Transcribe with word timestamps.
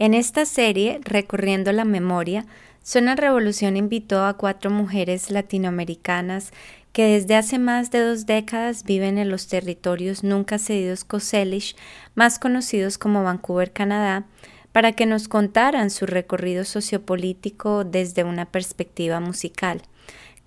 En 0.00 0.14
esta 0.14 0.46
serie, 0.46 0.98
Recorriendo 1.04 1.72
la 1.72 1.84
Memoria, 1.84 2.46
Zona 2.82 3.16
Revolución 3.16 3.76
invitó 3.76 4.24
a 4.24 4.32
cuatro 4.32 4.70
mujeres 4.70 5.30
latinoamericanas 5.30 6.52
que 6.94 7.04
desde 7.04 7.36
hace 7.36 7.58
más 7.58 7.90
de 7.90 8.00
dos 8.00 8.24
décadas 8.24 8.84
viven 8.84 9.18
en 9.18 9.28
los 9.28 9.46
territorios 9.46 10.24
nunca 10.24 10.58
cedidos 10.58 11.04
Coselish, 11.04 11.76
más 12.14 12.38
conocidos 12.38 12.96
como 12.96 13.22
Vancouver, 13.24 13.74
Canadá, 13.74 14.24
para 14.72 14.92
que 14.92 15.04
nos 15.04 15.28
contaran 15.28 15.90
su 15.90 16.06
recorrido 16.06 16.64
sociopolítico 16.64 17.84
desde 17.84 18.24
una 18.24 18.46
perspectiva 18.46 19.20
musical. 19.20 19.82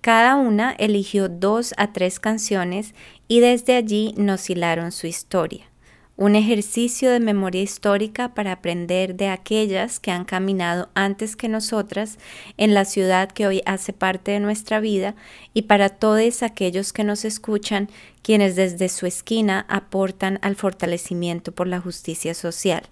Cada 0.00 0.34
una 0.34 0.72
eligió 0.72 1.28
dos 1.28 1.74
a 1.76 1.92
tres 1.92 2.18
canciones 2.18 2.92
y 3.28 3.38
desde 3.38 3.76
allí 3.76 4.14
nos 4.16 4.50
hilaron 4.50 4.90
su 4.90 5.06
historia 5.06 5.70
un 6.16 6.36
ejercicio 6.36 7.10
de 7.10 7.18
memoria 7.18 7.62
histórica 7.62 8.34
para 8.34 8.52
aprender 8.52 9.16
de 9.16 9.28
aquellas 9.28 9.98
que 9.98 10.10
han 10.10 10.24
caminado 10.24 10.88
antes 10.94 11.34
que 11.34 11.48
nosotras 11.48 12.18
en 12.56 12.72
la 12.72 12.84
ciudad 12.84 13.30
que 13.30 13.46
hoy 13.46 13.62
hace 13.66 13.92
parte 13.92 14.30
de 14.30 14.40
nuestra 14.40 14.78
vida 14.80 15.14
y 15.54 15.62
para 15.62 15.88
todos 15.88 16.42
aquellos 16.42 16.92
que 16.92 17.04
nos 17.04 17.24
escuchan, 17.24 17.88
quienes 18.22 18.54
desde 18.56 18.88
su 18.88 19.06
esquina 19.06 19.66
aportan 19.68 20.38
al 20.42 20.54
fortalecimiento 20.54 21.52
por 21.52 21.66
la 21.66 21.80
justicia 21.80 22.34
social. 22.34 22.84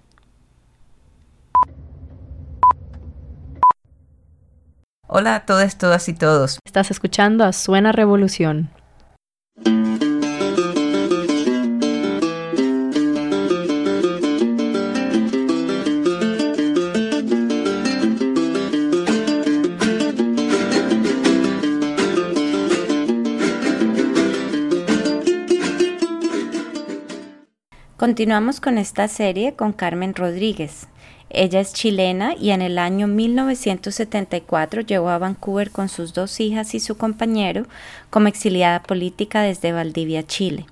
Hola 5.06 5.36
a 5.36 5.47
todas, 5.47 5.77
todas 5.77 6.09
y 6.09 6.14
todos. 6.14 6.59
Estás 6.64 6.91
escuchando 6.91 7.45
a 7.45 7.52
Suena 7.52 7.92
Revolución. 7.92 8.70
Continuamos 28.03 28.61
con 28.61 28.78
esta 28.78 29.06
serie 29.06 29.55
con 29.55 29.72
Carmen 29.72 30.17
Rodríguez. 30.17 30.89
Ella 31.31 31.61
es 31.61 31.72
chilena 31.72 32.34
y 32.34 32.50
en 32.50 32.61
el 32.61 32.78
año 32.78 33.06
1974 33.06 34.81
llegó 34.81 35.08
a 35.08 35.19
Vancouver 35.19 35.70
con 35.70 35.89
sus 35.89 36.12
dos 36.12 36.41
hijas 36.41 36.75
y 36.75 36.80
su 36.80 36.97
compañero 36.97 37.64
como 38.11 38.27
exiliada 38.27 38.83
política 38.83 39.42
desde 39.42 39.70
Valdivia, 39.70 40.27
Chile. 40.27 40.67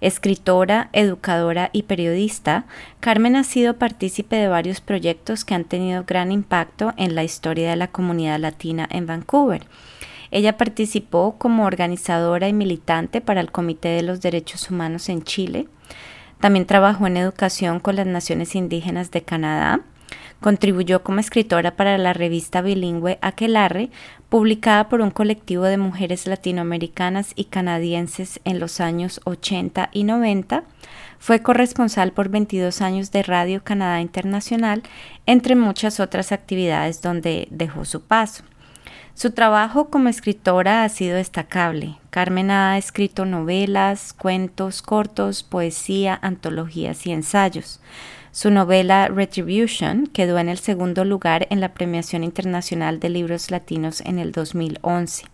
Escritora, 0.00 0.88
educadora 0.92 1.70
y 1.72 1.82
periodista, 1.82 2.64
Carmen 3.00 3.34
ha 3.34 3.42
sido 3.42 3.74
partícipe 3.74 4.36
de 4.36 4.46
varios 4.46 4.80
proyectos 4.80 5.44
que 5.44 5.56
han 5.56 5.64
tenido 5.64 6.04
gran 6.06 6.30
impacto 6.30 6.94
en 6.96 7.16
la 7.16 7.24
historia 7.24 7.70
de 7.70 7.76
la 7.76 7.88
comunidad 7.88 8.38
latina 8.38 8.86
en 8.88 9.04
Vancouver. 9.04 9.66
Ella 10.30 10.56
participó 10.56 11.38
como 11.38 11.64
organizadora 11.64 12.46
y 12.46 12.52
militante 12.52 13.20
para 13.20 13.40
el 13.40 13.50
Comité 13.50 13.88
de 13.88 14.02
los 14.04 14.20
Derechos 14.20 14.70
Humanos 14.70 15.08
en 15.08 15.24
Chile, 15.24 15.66
también 16.40 16.66
trabajó 16.66 17.06
en 17.06 17.16
educación 17.16 17.80
con 17.80 17.96
las 17.96 18.06
naciones 18.06 18.54
indígenas 18.54 19.10
de 19.10 19.22
Canadá. 19.22 19.80
Contribuyó 20.40 21.02
como 21.02 21.18
escritora 21.18 21.74
para 21.74 21.98
la 21.98 22.12
revista 22.12 22.62
bilingüe 22.62 23.18
Aquelarre, 23.22 23.90
publicada 24.28 24.88
por 24.88 25.00
un 25.00 25.10
colectivo 25.10 25.64
de 25.64 25.78
mujeres 25.78 26.26
latinoamericanas 26.26 27.32
y 27.34 27.46
canadienses 27.46 28.40
en 28.44 28.60
los 28.60 28.80
años 28.80 29.20
80 29.24 29.90
y 29.92 30.04
90. 30.04 30.62
Fue 31.18 31.42
corresponsal 31.42 32.12
por 32.12 32.28
22 32.28 32.80
años 32.82 33.10
de 33.10 33.24
Radio 33.24 33.64
Canadá 33.64 34.00
Internacional, 34.00 34.84
entre 35.26 35.56
muchas 35.56 35.98
otras 35.98 36.30
actividades 36.30 37.02
donde 37.02 37.48
dejó 37.50 37.84
su 37.84 38.02
paso. 38.02 38.44
Su 39.18 39.32
trabajo 39.32 39.90
como 39.90 40.08
escritora 40.08 40.84
ha 40.84 40.88
sido 40.88 41.16
destacable. 41.16 41.96
Carmen 42.10 42.52
ha 42.52 42.78
escrito 42.78 43.24
novelas, 43.24 44.12
cuentos 44.12 44.80
cortos, 44.80 45.42
poesía, 45.42 46.16
antologías 46.22 47.04
y 47.04 47.10
ensayos. 47.10 47.80
Su 48.30 48.52
novela 48.52 49.08
Retribution 49.08 50.06
quedó 50.06 50.38
en 50.38 50.48
el 50.48 50.58
segundo 50.58 51.04
lugar 51.04 51.48
en 51.50 51.60
la 51.60 51.74
Premiación 51.74 52.22
Internacional 52.22 53.00
de 53.00 53.08
Libros 53.08 53.50
Latinos 53.50 54.02
en 54.02 54.20
el 54.20 54.30
2011. 54.30 55.24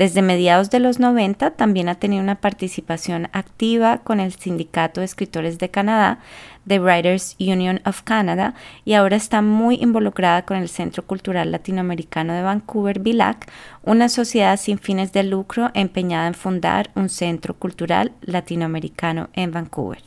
Desde 0.00 0.22
mediados 0.22 0.70
de 0.70 0.80
los 0.80 0.98
90 0.98 1.50
también 1.50 1.90
ha 1.90 1.94
tenido 1.96 2.22
una 2.22 2.40
participación 2.40 3.28
activa 3.34 3.98
con 3.98 4.18
el 4.18 4.32
Sindicato 4.32 5.00
de 5.00 5.04
Escritores 5.04 5.58
de 5.58 5.68
Canadá, 5.68 6.20
The 6.66 6.80
Writers 6.80 7.36
Union 7.38 7.82
of 7.84 8.00
Canada, 8.00 8.54
y 8.86 8.94
ahora 8.94 9.16
está 9.16 9.42
muy 9.42 9.74
involucrada 9.74 10.46
con 10.46 10.56
el 10.56 10.70
Centro 10.70 11.06
Cultural 11.06 11.52
Latinoamericano 11.52 12.32
de 12.32 12.40
Vancouver, 12.40 12.98
BILAC, 12.98 13.50
una 13.82 14.08
sociedad 14.08 14.56
sin 14.56 14.78
fines 14.78 15.12
de 15.12 15.22
lucro 15.22 15.70
empeñada 15.74 16.28
en 16.28 16.34
fundar 16.34 16.88
un 16.94 17.10
centro 17.10 17.52
cultural 17.52 18.12
latinoamericano 18.22 19.28
en 19.34 19.52
Vancouver. 19.52 20.02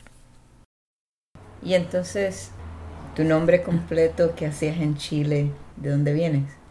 Y 1.62 1.74
entonces, 1.74 2.50
tu 3.14 3.22
nombre 3.22 3.62
completo 3.62 4.34
que 4.34 4.46
hacías 4.46 4.78
en 4.78 4.96
Chile, 4.96 5.52
¿de 5.76 5.90
dónde 5.90 6.12
vienes? 6.12 6.63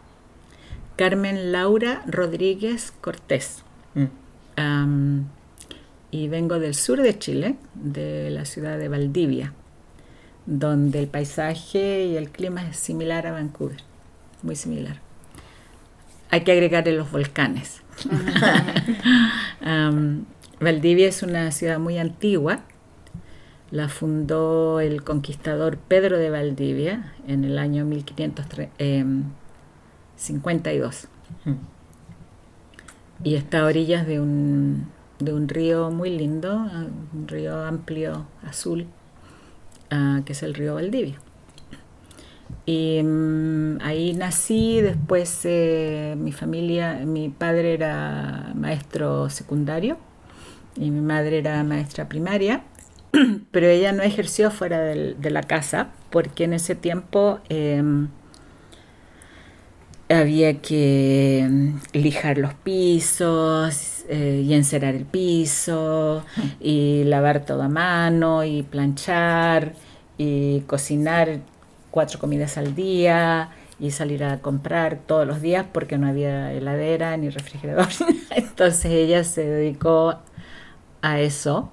Carmen 0.96 1.52
Laura 1.52 2.02
Rodríguez 2.06 2.92
Cortés. 3.00 3.64
Mm. 3.94 5.22
y 6.10 6.28
vengo 6.28 6.58
del 6.58 6.74
sur 6.74 7.00
de 7.00 7.18
Chile, 7.18 7.56
de 7.74 8.30
la 8.30 8.44
ciudad 8.44 8.78
de 8.78 8.88
Valdivia, 8.88 9.52
donde 10.46 11.00
el 11.00 11.08
paisaje 11.08 12.06
y 12.06 12.16
el 12.16 12.30
clima 12.30 12.68
es 12.68 12.76
similar 12.76 13.26
a 13.26 13.32
Vancouver, 13.32 13.78
muy 14.42 14.56
similar. 14.56 15.00
Hay 16.30 16.42
que 16.42 16.52
agregarle 16.52 16.92
los 16.92 17.10
volcanes. 17.10 17.82
Valdivia 20.60 21.08
es 21.08 21.22
una 21.22 21.50
ciudad 21.50 21.78
muy 21.78 21.98
antigua, 21.98 22.60
la 23.70 23.88
fundó 23.88 24.80
el 24.80 25.02
conquistador 25.02 25.78
Pedro 25.78 26.18
de 26.18 26.30
Valdivia 26.30 27.12
en 27.26 27.44
el 27.44 27.58
año 27.58 27.84
1503. 27.84 28.68
52. 30.16 31.08
Y 33.22 33.34
está 33.34 33.60
a 33.60 33.64
orillas 33.66 34.06
de 34.06 34.20
un, 34.20 34.86
de 35.18 35.32
un 35.32 35.48
río 35.48 35.90
muy 35.90 36.10
lindo, 36.10 36.54
un 37.12 37.28
río 37.28 37.64
amplio 37.64 38.26
azul, 38.42 38.86
ah, 39.90 40.22
que 40.24 40.32
es 40.32 40.42
el 40.42 40.54
río 40.54 40.74
Valdivia. 40.74 41.18
Y 42.66 43.02
mm, 43.02 43.78
ahí 43.82 44.14
nací, 44.14 44.80
después 44.80 45.40
eh, 45.44 46.14
mi 46.18 46.32
familia, 46.32 47.00
mi 47.04 47.28
padre 47.28 47.74
era 47.74 48.52
maestro 48.54 49.28
secundario 49.28 49.98
y 50.76 50.90
mi 50.90 51.00
madre 51.00 51.38
era 51.38 51.62
maestra 51.62 52.08
primaria, 52.08 52.64
pero 53.50 53.66
ella 53.66 53.92
no 53.92 54.02
ejerció 54.02 54.50
fuera 54.50 54.80
de 54.80 55.30
la 55.30 55.42
casa 55.42 55.88
porque 56.10 56.44
en 56.44 56.54
ese 56.54 56.74
tiempo... 56.74 57.40
Em, 57.48 58.08
había 60.08 60.60
que 60.60 61.46
mm, 61.48 61.76
lijar 61.92 62.38
los 62.38 62.54
pisos 62.54 64.04
eh, 64.08 64.42
y 64.44 64.54
encerar 64.54 64.94
el 64.94 65.04
piso 65.04 66.24
y 66.60 67.04
lavar 67.04 67.44
todo 67.44 67.62
a 67.62 67.68
mano 67.68 68.44
y 68.44 68.62
planchar 68.62 69.72
y 70.18 70.60
cocinar 70.62 71.40
cuatro 71.90 72.18
comidas 72.18 72.58
al 72.58 72.74
día 72.74 73.50
y 73.80 73.90
salir 73.90 74.24
a 74.24 74.40
comprar 74.40 74.98
todos 75.06 75.26
los 75.26 75.40
días 75.40 75.66
porque 75.72 75.98
no 75.98 76.06
había 76.06 76.52
heladera 76.52 77.16
ni 77.16 77.30
refrigerador. 77.30 77.88
Entonces 78.30 78.86
ella 78.86 79.24
se 79.24 79.44
dedicó 79.44 80.18
a 81.02 81.20
eso, 81.20 81.72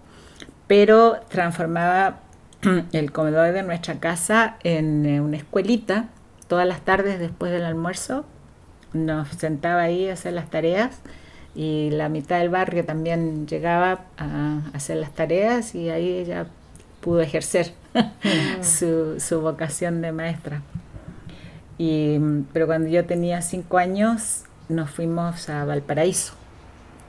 pero 0.68 1.20
transformaba 1.30 2.20
el 2.92 3.12
comedor 3.12 3.54
de 3.54 3.64
nuestra 3.64 4.00
casa 4.00 4.58
en 4.64 5.06
eh, 5.06 5.22
una 5.22 5.38
escuelita 5.38 6.10
todas 6.52 6.68
las 6.68 6.82
tardes 6.82 7.18
después 7.18 7.50
del 7.50 7.64
almuerzo 7.64 8.26
nos 8.92 9.30
sentaba 9.30 9.84
ahí 9.84 10.10
a 10.10 10.14
hacer 10.16 10.34
las 10.34 10.50
tareas 10.50 11.00
y 11.56 11.92
la 11.92 12.10
mitad 12.10 12.40
del 12.40 12.50
barrio 12.50 12.84
también 12.84 13.48
llegaba 13.48 14.02
a 14.18 14.60
hacer 14.74 14.98
las 14.98 15.14
tareas 15.14 15.76
y 15.76 15.90
ahí 15.90 16.10
ella 16.10 16.48
pudo 17.00 17.22
ejercer 17.22 17.72
mm. 17.94 18.64
su, 19.18 19.40
vocación 19.40 20.02
de 20.02 20.12
maestra. 20.12 20.62
Y, 21.78 22.20
pero 22.52 22.68
cuando 22.68 22.90
yo 22.90 23.06
tenía 23.06 23.42
cinco 23.42 23.78
años 23.78 24.44
nos 24.68 24.90
fuimos 24.90 25.48
a 25.48 25.64
Valparaíso, 25.64 26.34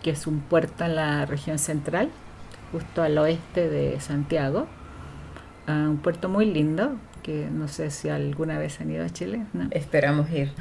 que 0.04 0.10
es 0.10 0.28
un 0.28 0.38
puerto 0.38 0.84
en 0.84 0.94
la 0.94 1.26
región 1.26 1.58
central, 1.58 2.10
justo 2.70 3.02
al 3.02 3.18
oeste 3.18 3.68
de 3.68 3.98
Santiago. 3.98 4.68
un 5.66 5.98
puerto 5.98 6.28
muy 6.28 6.46
lindo, 6.46 6.92
que 7.22 7.48
no 7.50 7.68
sé 7.68 7.90
si 7.90 8.08
alguna 8.08 8.58
vez 8.58 8.80
han 8.80 8.90
ido 8.90 9.04
a 9.04 9.10
Chile. 9.10 9.42
Esperamos 9.70 10.30
ir. 10.30 10.52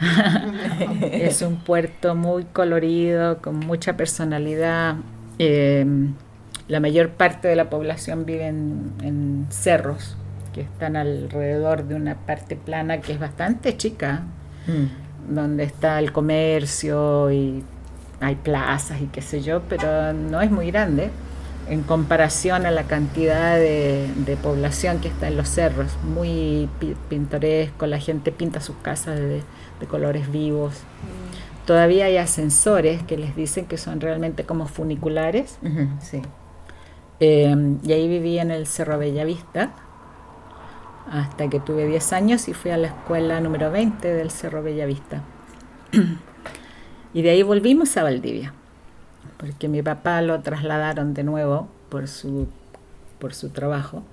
es 1.02 1.42
un 1.42 1.58
puerto 1.58 2.16
muy 2.16 2.46
colorido, 2.46 3.40
con 3.40 3.60
mucha 3.60 3.98
personalidad. 3.98 4.96
Eh, 5.40 5.86
la 6.68 6.80
mayor 6.80 7.10
parte 7.10 7.48
de 7.48 7.56
la 7.56 7.70
población 7.70 8.26
vive 8.26 8.48
en, 8.48 9.48
cerros, 9.50 10.16
que 10.54 10.62
están 10.62 10.96
alrededor 10.96 11.86
de 11.86 11.96
una 11.96 12.16
parte 12.16 12.56
plana 12.56 13.02
que 13.02 13.14
es 13.14 13.20
bastante 13.20 13.76
chica, 13.78 14.24
Mm. 14.68 15.34
donde 15.34 15.64
está 15.64 15.98
el 16.00 16.12
comercio 16.12 17.32
y 17.32 17.64
hay 18.20 18.36
plazas 18.36 19.02
y 19.02 19.08
qué 19.08 19.22
sé 19.22 19.42
yo, 19.42 19.62
pero 19.68 20.14
no 20.14 20.42
es 20.42 20.52
muy 20.52 20.70
grande 20.70 21.10
en 21.72 21.84
comparación 21.84 22.66
a 22.66 22.72
la 22.72 22.84
cantidad 22.84 23.56
de, 23.56 24.08
de 24.26 24.36
población 24.36 25.00
que 25.00 25.08
está 25.08 25.30
en 25.30 25.38
los 25.38 25.48
cerros, 25.48 25.98
muy 26.04 26.70
pi- 26.80 26.96
pintoresco, 27.10 27.88
la 27.88 27.98
gente 27.98 28.32
pinta 28.34 28.60
sus 28.60 28.76
casas 28.82 29.18
de, 29.18 29.42
de 29.80 29.86
colores 29.88 30.30
vivos. 30.32 30.74
Todavía 31.66 32.06
hay 32.06 32.18
ascensores 32.18 33.02
que 33.04 33.18
les 33.18 33.36
dicen 33.38 33.66
que 33.68 33.78
son 33.78 34.02
realmente 34.02 34.44
como 34.44 34.68
funiculares, 34.68 35.58
Sí. 36.02 36.22
eh, 37.22 37.56
y 37.84 37.94
ahí 37.94 38.08
viví 38.10 38.38
en 38.38 38.52
el 38.52 38.68
Cerro 38.68 38.98
Bellavista 38.98 39.72
hasta 41.10 41.50
que 41.50 41.60
tuve 41.62 41.88
10 41.88 42.14
años 42.14 42.48
y 42.50 42.54
fui 42.54 42.72
a 42.72 42.78
la 42.78 42.88
escuela 42.88 43.40
número 43.40 43.72
20 43.72 44.14
del 44.14 44.30
Cerro 44.30 44.62
Bellavista. 44.62 45.24
y 47.14 47.22
de 47.22 47.30
ahí 47.30 47.44
volvimos 47.44 47.96
a 47.98 48.04
Valdivia, 48.04 48.54
porque 49.42 49.68
mi 49.68 49.82
papá 49.82 50.22
lo 50.22 50.40
trasladaron 50.42 51.16
de 51.16 51.24
nuevo 51.24 51.68
por 51.90 52.08
su, 52.08 52.48
por 53.18 53.34
su 53.34 53.50
trabajo. 53.50 54.04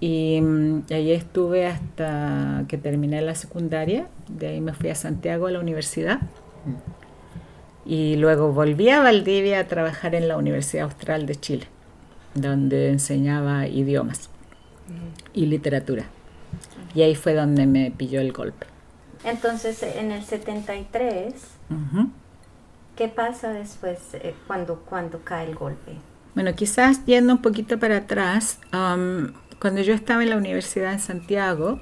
Y 0.00 0.40
mm, 0.40 0.86
ahí 0.90 1.12
estuve 1.12 1.68
hasta 1.68 2.64
que 2.66 2.76
terminé 2.76 3.22
la 3.22 3.36
secundaria, 3.36 4.08
de 4.28 4.48
ahí 4.48 4.60
me 4.60 4.74
fui 4.74 4.90
a 4.90 4.96
Santiago 4.96 5.46
a 5.46 5.52
la 5.52 5.60
universidad. 5.60 6.18
Y 7.86 8.16
luego 8.16 8.52
volví 8.52 8.88
a 8.90 9.00
Valdivia 9.00 9.60
a 9.60 9.68
trabajar 9.68 10.16
en 10.16 10.26
la 10.26 10.36
Universidad 10.36 10.86
Austral 10.86 11.26
de 11.26 11.36
Chile, 11.36 11.68
donde 12.34 12.88
enseñaba 12.88 13.68
idiomas 13.68 14.30
y 15.32 15.46
literatura. 15.46 16.06
Y 16.92 17.02
ahí 17.02 17.14
fue 17.14 17.34
donde 17.34 17.66
me 17.66 17.92
pilló 17.92 18.20
el 18.20 18.32
golpe. 18.32 18.66
Entonces, 19.24 19.80
en 19.84 20.10
el 20.10 20.24
73, 20.24 21.34
Ujú. 21.70 22.08
¿Qué 22.96 23.08
pasa 23.08 23.52
después 23.52 23.98
eh, 24.14 24.34
cuando, 24.46 24.76
cuando 24.80 25.20
cae 25.20 25.48
el 25.48 25.54
golpe? 25.54 25.92
Bueno, 26.34 26.54
quizás 26.54 27.04
yendo 27.06 27.32
un 27.32 27.42
poquito 27.42 27.78
para 27.78 27.98
atrás, 27.98 28.58
am, 28.72 29.34
cuando 29.60 29.82
yo 29.82 29.94
estaba 29.94 30.22
en 30.22 30.30
la 30.30 30.36
universidad 30.36 30.92
en 30.92 31.00
Santiago, 31.00 31.80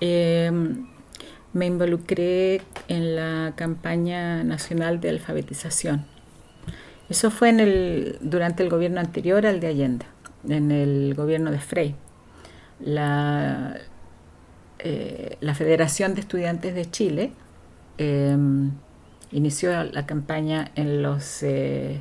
em, 0.00 0.86
me 1.52 1.66
involucré 1.66 2.60
en 2.88 3.16
la 3.16 3.54
campaña 3.56 4.44
nacional 4.44 5.00
de 5.00 5.10
alfabetización. 5.10 6.04
Eso 7.08 7.30
fue 7.30 7.48
en 7.48 7.60
el, 7.60 8.18
durante 8.20 8.62
el 8.62 8.68
gobierno 8.68 9.00
anterior 9.00 9.46
al 9.46 9.60
de 9.60 9.68
Allende, 9.68 10.06
en 10.48 10.70
el 10.70 11.14
gobierno 11.14 11.50
de 11.50 11.58
Frey. 11.58 11.94
La, 12.80 13.78
eh, 14.80 15.38
la 15.40 15.54
Federación 15.54 16.14
de 16.14 16.20
Estudiantes 16.20 16.74
de 16.74 16.90
Chile 16.90 17.32
em, 17.96 18.72
inició 19.32 19.84
la 19.84 20.06
campaña 20.06 20.70
en 20.74 21.02
los, 21.02 21.42
eh, 21.42 22.00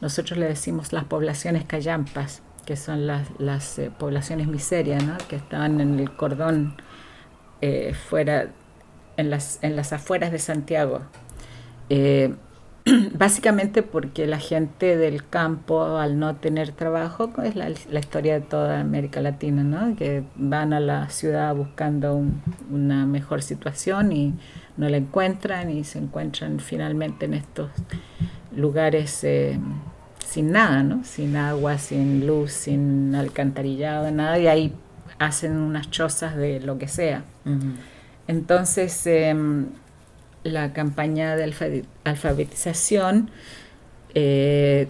nosotros 0.00 0.38
le 0.38 0.46
decimos 0.46 0.92
las 0.92 1.04
poblaciones 1.04 1.64
callampas, 1.64 2.42
que 2.64 2.76
son 2.76 3.06
las, 3.06 3.28
las 3.38 3.78
eh, 3.78 3.90
poblaciones 3.96 4.48
miserias, 4.48 5.04
¿no? 5.04 5.16
que 5.28 5.36
estaban 5.36 5.80
en 5.80 5.98
el 5.98 6.14
cordón 6.16 6.76
eh, 7.60 7.94
fuera, 7.94 8.50
en 9.16 9.30
las, 9.30 9.58
en 9.62 9.76
las 9.76 9.92
afueras 9.92 10.32
de 10.32 10.38
Santiago. 10.38 11.02
Básicamente 13.18 13.82
porque 13.82 14.26
la 14.26 14.38
gente 14.38 14.96
del 14.96 15.26
campo, 15.28 15.96
al 15.98 16.18
no 16.18 16.36
tener 16.36 16.70
trabajo, 16.72 17.30
es 17.42 17.56
la, 17.56 17.68
la 17.90 17.98
historia 17.98 18.34
de 18.34 18.40
toda 18.42 18.80
América 18.80 19.20
Latina, 19.20 19.64
¿no? 19.64 19.96
que 19.96 20.22
van 20.36 20.72
a 20.72 20.78
la 20.80 21.08
ciudad 21.10 21.54
buscando 21.54 22.14
un- 22.14 22.40
una 22.70 23.04
mejor 23.06 23.42
situación 23.42 24.12
y 24.12 24.34
no 24.76 24.88
la 24.88 24.98
encuentran 24.98 25.70
y 25.70 25.84
se 25.84 25.98
encuentran 25.98 26.60
finalmente 26.60 27.24
en 27.26 27.34
estos 27.34 27.70
lugares 28.54 29.24
eh, 29.24 29.58
sin 30.24 30.52
nada, 30.52 30.82
¿no? 30.82 31.02
sin 31.02 31.36
agua, 31.36 31.78
sin 31.78 32.26
luz, 32.26 32.52
sin 32.52 33.14
alcantarillado, 33.14 34.10
nada, 34.12 34.38
y 34.38 34.46
ahí 34.46 34.72
hacen 35.18 35.56
unas 35.56 35.90
chozas 35.90 36.36
de 36.36 36.60
lo 36.60 36.78
que 36.78 36.88
sea. 36.88 37.24
Entonces, 38.28 39.06
em, 39.06 39.66
la 40.46 40.72
campaña 40.72 41.36
de 41.36 41.44
alfa- 41.44 41.66
alfabetización, 42.04 43.30
eh, 44.14 44.88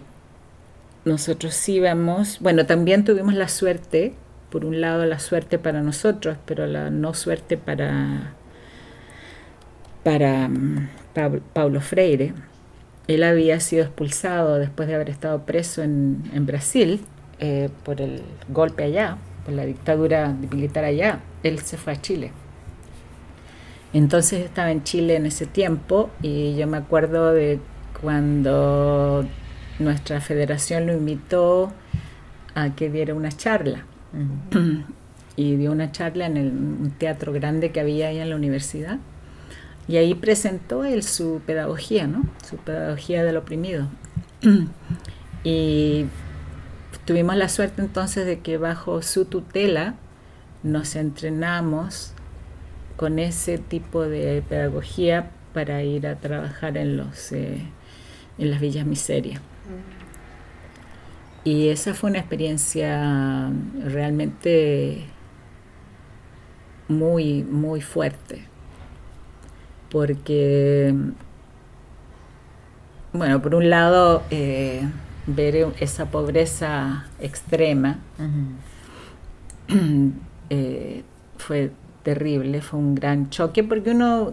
nosotros 1.05 1.69
íbamos, 1.69 2.41
bueno, 2.41 2.67
también 2.67 3.05
tuvimos 3.05 3.35
la 3.35 3.49
suerte, 3.49 4.15
por 4.51 4.65
un 4.65 4.81
lado 4.81 5.05
la 5.07 5.19
suerte 5.19 5.59
para 5.59 5.83
nosotros, 5.83 6.37
pero 6.47 6.67
la 6.67 6.91
no 6.91 7.15
suerte 7.15 7.57
para, 7.57 8.33
para 10.03 10.49
Pab- 11.15 11.43
Paulo 11.53 11.81
Freire. 11.81 12.33
Él 13.09 13.23
había 13.23 13.61
sido 13.61 13.85
expulsado 13.85 14.57
después 14.59 14.89
de 14.89 14.95
haber 14.97 15.11
estado 15.11 15.43
preso 15.47 15.83
en, 15.83 16.25
en 16.35 16.45
Brasil 16.47 17.01
eh, 17.39 17.69
por 17.85 18.01
el 18.01 18.23
golpe 18.49 18.83
allá, 18.85 19.19
por 19.45 19.55
la 19.55 19.65
dictadura 19.65 20.29
militar 20.29 20.85
allá. 20.85 21.21
Él 21.43 21.61
se 21.61 21.77
fue 21.77 21.93
a 21.93 22.01
Chile. 22.03 22.33
Entonces 23.93 24.45
estaba 24.45 24.71
en 24.71 24.83
Chile 24.83 25.17
en 25.17 25.27
ese 25.27 25.47
tiempo 25.47 26.11
y 26.23 26.57
yo 26.57 26.67
me 26.67 26.77
acuerdo 26.77 27.33
de 27.33 27.61
cuando 28.01 29.25
nuestra 29.79 30.21
federación 30.21 30.87
lo 30.87 30.93
invitó 30.93 31.73
a 32.55 32.75
que 32.75 32.91
diera 32.91 33.15
una 33.15 33.31
charla. 33.31 33.85
Y 35.39 35.57
dio 35.57 35.71
una 35.71 35.93
charla 35.93 36.25
en 36.25 36.39
el, 36.39 36.49
un 36.49 36.95
teatro 36.97 37.31
grande 37.31 37.71
que 37.71 37.81
había 37.81 38.09
ahí 38.09 38.19
en 38.19 38.31
la 38.31 38.37
universidad. 38.37 38.99
Y 39.87 39.99
ahí 39.99 40.15
presentó 40.15 40.85
él 40.85 41.03
su 41.03 41.43
pedagogía, 41.47 42.07
¿no? 42.07 42.25
Su 42.43 42.57
pedagogía 42.57 43.23
del 43.23 43.37
oprimido. 43.37 43.87
y 45.45 46.07
tuvimos 47.05 47.37
la 47.37 47.49
suerte 47.49 47.83
entonces 47.83 48.25
de 48.25 48.41
que 48.41 48.57
bajo 48.57 49.03
su 49.03 49.27
tutela 49.27 49.95
nos 50.63 50.97
entrenamos 50.97 52.15
con 52.97 53.19
ese 53.19 53.59
tipo 53.59 54.03
de 54.03 54.43
pedagogía 54.49 55.31
para 55.53 55.83
ir 55.83 56.07
a 56.07 56.17
trabajar 56.17 56.77
en 56.77 56.97
los 56.97 57.33
eh, 57.33 57.63
en 58.39 58.51
las 58.51 58.61
villas 58.61 58.87
miserias. 58.87 59.41
Y 61.45 61.69
esa 61.69 61.95
fue 61.95 62.11
una 62.11 62.19
experiencia 62.19 63.51
realmente 63.85 65.05
muy, 66.89 67.45
muy 67.45 67.81
fuerte. 67.81 68.43
Porque, 69.91 70.93
bueno, 73.13 73.41
por 73.41 73.55
un 73.55 73.71
lado, 73.71 74.25
eh, 74.31 74.83
ver 75.27 75.73
esa 75.79 76.07
pobreza 76.07 77.07
extrema 77.21 77.99
eh, 80.51 81.05
fue 81.39 81.71
terrible, 82.07 82.61
fue 82.63 82.79
un 82.79 82.95
gran 82.95 83.31
choque 83.31 83.65
porque 83.65 83.91
uno 83.91 84.33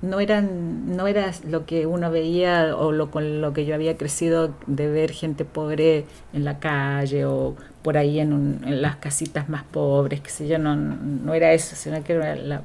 no 0.00 0.20
era, 0.20 0.40
no 0.40 1.06
era 1.06 1.30
lo 1.46 1.66
que 1.66 1.84
uno 1.86 2.10
veía 2.10 2.74
o 2.74 2.92
lo 2.92 3.10
con 3.10 3.42
lo 3.42 3.52
que 3.52 3.66
yo 3.66 3.74
había 3.74 3.98
crecido 3.98 4.54
de 4.66 4.90
ver 4.90 5.10
gente 5.12 5.44
pobre 5.44 6.06
en 6.32 6.44
la 6.44 6.58
calle 6.60 7.26
o 7.26 7.56
por 7.82 7.98
ahí 7.98 8.20
en, 8.20 8.32
un- 8.32 8.60
en 8.64 8.80
las 8.80 8.96
casitas 8.96 9.50
más 9.50 9.64
pobres, 9.64 10.22
que 10.22 10.30
sé 10.30 10.48
yo, 10.48 10.58
no, 10.58 10.74
no 10.76 11.34
era 11.34 11.52
eso, 11.52 11.76
sino 11.76 12.02
que 12.02 12.14
era, 12.14 12.34
la- 12.36 12.62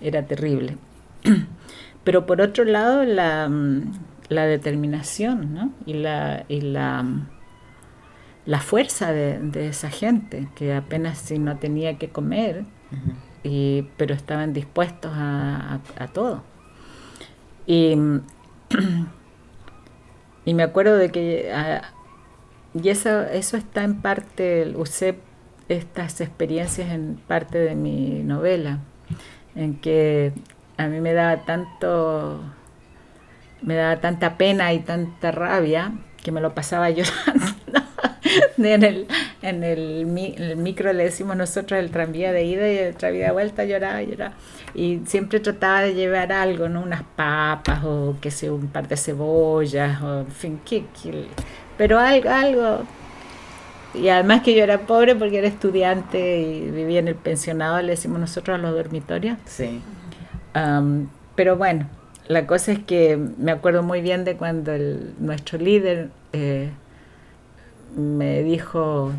era 0.00 0.22
terrible. 0.22 0.76
Pero 2.04 2.26
por 2.26 2.40
otro 2.40 2.64
lado, 2.64 3.04
la, 3.04 3.50
la 4.28 4.46
determinación 4.46 5.54
¿no? 5.54 5.72
y 5.86 5.94
la, 5.94 6.44
y 6.48 6.60
la, 6.60 7.04
la 8.46 8.60
fuerza 8.60 9.12
de, 9.12 9.68
esa 9.68 9.90
gente, 9.90 10.48
que 10.54 10.72
apenas 10.72 11.18
si 11.18 11.38
no 11.40 11.58
tenía 11.58 11.98
que 11.98 12.10
comer. 12.10 12.64
Y, 13.42 13.82
pero 13.96 14.14
estaban 14.14 14.52
dispuestos 14.52 15.12
a, 15.14 15.80
todo. 16.12 16.42
Y, 17.66 17.96
y 20.44 20.54
me 20.54 20.62
acuerdo 20.62 20.96
de 20.96 21.10
que, 21.10 21.52
ah, 21.54 21.82
y 22.74 22.88
eso, 22.88 23.22
eso 23.22 23.56
está 23.56 23.82
en 23.82 24.00
parte, 24.00 24.72
usé 24.76 25.18
estas 25.68 26.20
experiencias 26.20 26.90
en 26.90 27.16
parte 27.26 27.58
de 27.58 27.74
mi 27.74 28.22
novela, 28.22 28.78
en 29.54 29.76
que 29.76 30.32
a 30.76 30.86
mí 30.86 31.00
me 31.00 31.12
daba 31.12 31.44
tanto, 31.44 32.40
me 33.62 33.74
daba 33.74 34.00
tanta 34.00 34.36
pena 34.36 34.72
y 34.72 34.80
tanta 34.80 35.30
rabia 35.30 35.92
que 36.22 36.32
me 36.32 36.40
lo 36.40 36.54
pasaba 36.54 36.90
llorando. 36.90 37.46
en 38.58 38.84
el, 38.84 39.08
en 39.42 39.64
el, 39.64 40.06
mi- 40.06 40.34
el 40.36 40.56
micro 40.56 40.92
le 40.92 41.04
decimos 41.04 41.36
nosotros 41.36 41.78
el 41.80 41.90
tranvía 41.90 42.32
de 42.32 42.44
ida 42.44 42.70
y 42.70 42.78
el 42.78 42.94
tranvía 42.94 43.26
de 43.26 43.32
vuelta 43.32 43.64
lloraba, 43.64 44.02
lloraba. 44.02 44.34
Y 44.74 45.00
siempre 45.06 45.40
trataba 45.40 45.80
de 45.82 45.94
llevar 45.94 46.32
algo, 46.32 46.68
¿no? 46.68 46.82
Unas 46.82 47.02
papas 47.16 47.82
o 47.84 48.16
qué 48.20 48.30
sé, 48.30 48.50
un 48.50 48.68
par 48.68 48.86
de 48.88 48.96
cebollas 48.96 50.00
o 50.02 50.20
en 50.20 50.26
fin, 50.28 50.60
¿qué, 50.64 50.84
qué- 51.02 51.26
pero 51.78 51.98
algo, 51.98 52.28
algo 52.30 52.78
y 53.94 54.08
además 54.08 54.42
que 54.42 54.54
yo 54.54 54.62
era 54.62 54.78
pobre 54.86 55.16
porque 55.16 55.38
era 55.38 55.48
estudiante 55.48 56.40
y 56.42 56.70
vivía 56.70 57.00
en 57.00 57.08
el 57.08 57.16
pensionado, 57.16 57.80
le 57.82 57.88
decimos 57.92 58.20
nosotros 58.20 58.54
a 58.56 58.58
los 58.62 58.72
dormitorios. 58.72 59.36
Sí. 59.46 59.80
Pero 61.34 61.56
bueno, 61.56 61.88
la 62.28 62.46
cosa 62.46 62.72
es 62.72 62.78
que 62.80 63.16
me 63.16 63.50
acuerdo 63.52 63.82
muy 63.82 64.00
bien 64.02 64.24
de 64.24 64.36
cuando 64.36 64.72
el- 64.72 65.14
nuestro 65.18 65.58
líder 65.58 66.10
eh, 66.32 66.70
me 67.96 68.42
dijo, 68.42 69.12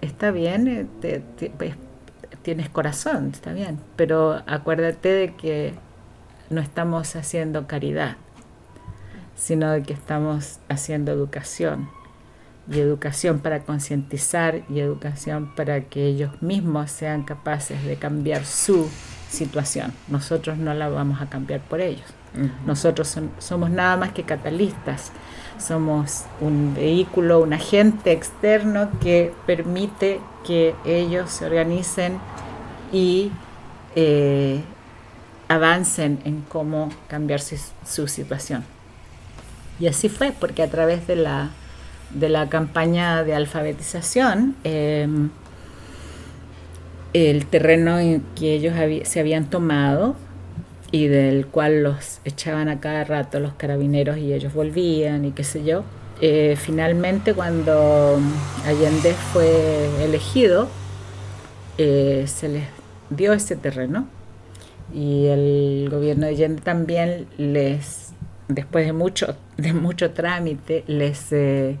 está 0.00 0.30
bien, 0.30 0.68
eh, 0.68 0.86
te- 1.00 1.20
te- 1.38 1.50
pues, 1.50 1.74
tienes 2.42 2.68
corazón, 2.68 3.30
está 3.32 3.52
bien, 3.52 3.78
pero 3.96 4.42
acuérdate 4.46 5.08
de 5.10 5.34
que 5.34 5.74
no 6.48 6.60
estamos 6.60 7.14
haciendo 7.16 7.66
caridad, 7.66 8.16
sino 9.36 9.70
de 9.70 9.82
que 9.82 9.92
estamos 9.92 10.58
haciendo 10.68 11.12
educación. 11.12 11.88
Y 12.70 12.78
educación 12.78 13.40
para 13.40 13.60
concientizar 13.60 14.62
y 14.68 14.78
educación 14.80 15.54
para 15.56 15.80
que 15.80 16.04
ellos 16.06 16.40
mismos 16.40 16.90
sean 16.92 17.24
capaces 17.24 17.82
de 17.84 17.96
cambiar 17.96 18.44
su 18.44 18.88
situación. 19.28 19.92
Nosotros 20.08 20.56
no 20.58 20.72
la 20.74 20.88
vamos 20.88 21.20
a 21.20 21.28
cambiar 21.28 21.60
por 21.60 21.80
ellos. 21.80 22.04
Nosotros 22.66 23.08
son- 23.08 23.30
somos 23.38 23.70
nada 23.70 23.96
más 23.96 24.12
que 24.12 24.22
catalistas. 24.22 25.10
Somos 25.60 26.24
un 26.40 26.74
vehículo, 26.74 27.40
un 27.40 27.52
agente 27.52 28.12
externo 28.12 28.88
que 29.00 29.32
permite 29.46 30.20
que 30.46 30.74
ellos 30.84 31.30
se 31.30 31.44
organicen 31.44 32.18
y 32.92 33.30
eh, 33.94 34.62
avancen 35.48 36.20
en 36.24 36.42
cómo 36.48 36.90
cambiar 37.08 37.40
su, 37.40 37.56
su 37.86 38.08
situación. 38.08 38.64
Y 39.78 39.86
así 39.86 40.08
fue, 40.08 40.32
porque 40.32 40.62
a 40.62 40.70
través 40.70 41.06
de 41.06 41.16
la, 41.16 41.50
de 42.10 42.28
la 42.28 42.48
campaña 42.48 43.22
de 43.24 43.34
alfabetización, 43.34 44.56
eh, 44.64 45.08
el 47.12 47.46
terreno 47.46 47.98
en 47.98 48.22
que 48.36 48.54
ellos 48.54 48.74
se 49.04 49.20
habían 49.20 49.46
tomado 49.46 50.16
y 50.92 51.06
del 51.06 51.46
cual 51.46 51.82
los 51.82 52.20
echaban 52.24 52.68
a 52.68 52.80
cada 52.80 53.04
rato 53.04 53.40
los 53.40 53.54
carabineros 53.54 54.18
y 54.18 54.32
ellos 54.32 54.52
volvían 54.52 55.24
y 55.24 55.32
qué 55.32 55.44
sé 55.44 55.64
yo. 55.64 55.84
Eh, 56.20 56.56
finalmente 56.60 57.32
cuando 57.32 58.18
Allende 58.66 59.14
fue 59.32 59.88
elegido, 60.04 60.68
eh, 61.78 62.24
se 62.26 62.48
les 62.48 62.64
dio 63.08 63.32
ese 63.32 63.56
terreno 63.56 64.06
y 64.92 65.26
el 65.26 65.88
gobierno 65.90 66.26
de 66.26 66.32
Allende 66.32 66.62
también 66.62 67.26
les, 67.38 68.12
después 68.48 68.84
de 68.84 68.92
mucho, 68.92 69.36
de 69.56 69.72
mucho 69.72 70.10
trámite, 70.10 70.84
les, 70.86 71.32
eh, 71.32 71.76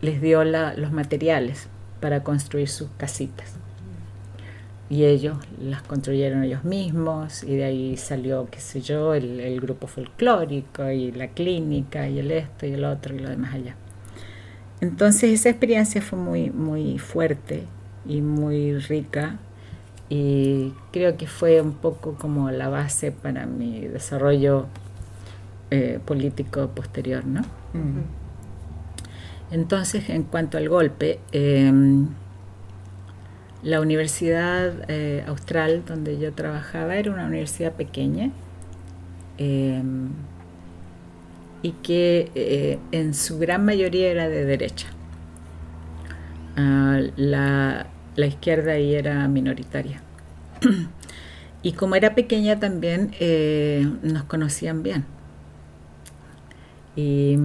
les 0.00 0.20
dio 0.20 0.42
los 0.44 0.92
materiales 0.92 1.68
para 2.00 2.24
construir 2.24 2.68
sus 2.68 2.88
casitas 2.96 3.62
y 4.92 5.06
ellos 5.06 5.38
las 5.58 5.80
construyeron 5.80 6.44
ellos 6.44 6.64
mismos 6.64 7.44
y 7.44 7.56
de 7.56 7.64
ahí 7.64 7.96
salió, 7.96 8.46
qué 8.50 8.60
sé 8.60 8.82
yo, 8.82 9.14
el, 9.14 9.40
el 9.40 9.58
grupo 9.58 9.86
folclórico 9.86 10.90
y 10.90 11.12
la 11.12 11.28
clínica 11.28 12.06
y 12.10 12.18
el 12.18 12.30
esto 12.30 12.66
y 12.66 12.72
el 12.72 12.84
otro 12.84 13.14
y 13.14 13.18
lo 13.18 13.30
demás 13.30 13.54
allá. 13.54 13.74
Entonces 14.82 15.30
esa 15.30 15.48
experiencia 15.48 16.02
fue 16.02 16.18
muy, 16.18 16.50
muy 16.50 16.98
fuerte 16.98 17.64
y 18.04 18.20
muy 18.20 18.76
rica 18.76 19.38
y 20.10 20.74
creo 20.92 21.16
que 21.16 21.26
fue 21.26 21.62
un 21.62 21.72
poco 21.72 22.16
como 22.16 22.50
la 22.50 22.68
base 22.68 23.12
para 23.12 23.46
mi 23.46 23.80
desarrollo 23.86 24.66
eh, 25.70 26.00
político 26.04 26.68
posterior, 26.68 27.24
¿no? 27.24 27.40
Mm. 27.72 28.02
Entonces, 29.52 30.10
en 30.10 30.24
cuanto 30.24 30.58
al 30.58 30.68
golpe, 30.68 31.18
em, 31.32 32.08
la 33.62 33.80
Universidad 33.80 34.72
eh, 34.88 35.24
Austral, 35.26 35.84
donde 35.86 36.18
yo 36.18 36.32
trabajaba, 36.32 36.96
era 36.96 37.12
una 37.12 37.26
universidad 37.26 37.72
pequeña 37.72 38.30
em, 39.38 40.10
y 41.62 41.72
que 41.72 42.30
eh, 42.34 42.78
en 42.90 43.14
su 43.14 43.38
gran 43.38 43.64
mayoría 43.64 44.10
era 44.10 44.28
de 44.28 44.44
derecha. 44.44 44.88
Ah, 46.56 47.00
la, 47.16 47.86
la 48.16 48.26
izquierda 48.26 48.72
ahí 48.72 48.94
era 48.94 49.26
minoritaria. 49.28 50.02
y 51.62 51.72
como 51.72 51.94
era 51.94 52.14
pequeña 52.14 52.58
también 52.58 53.14
eh, 53.20 53.88
nos 54.02 54.24
conocían 54.24 54.82
bien. 54.82 55.04
Y 56.96 57.38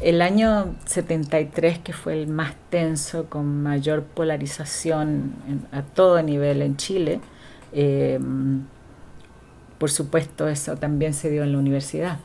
el 0.00 0.22
año 0.22 0.74
73, 0.86 1.78
que 1.78 1.92
fue 1.92 2.14
el 2.22 2.28
más 2.28 2.54
tenso, 2.70 3.26
con 3.30 3.62
mayor 3.62 4.02
polarización 4.04 5.34
en- 5.48 5.66
a 5.72 5.82
todo 5.82 6.22
nivel 6.22 6.62
en 6.62 6.76
Chile, 6.76 7.20
eh, 7.72 8.18
por 9.78 9.90
supuesto 9.90 10.48
eso 10.48 10.76
también 10.76 11.14
se 11.14 11.30
dio 11.30 11.42
en 11.42 11.52
la 11.52 11.58
universidad. 11.58 12.18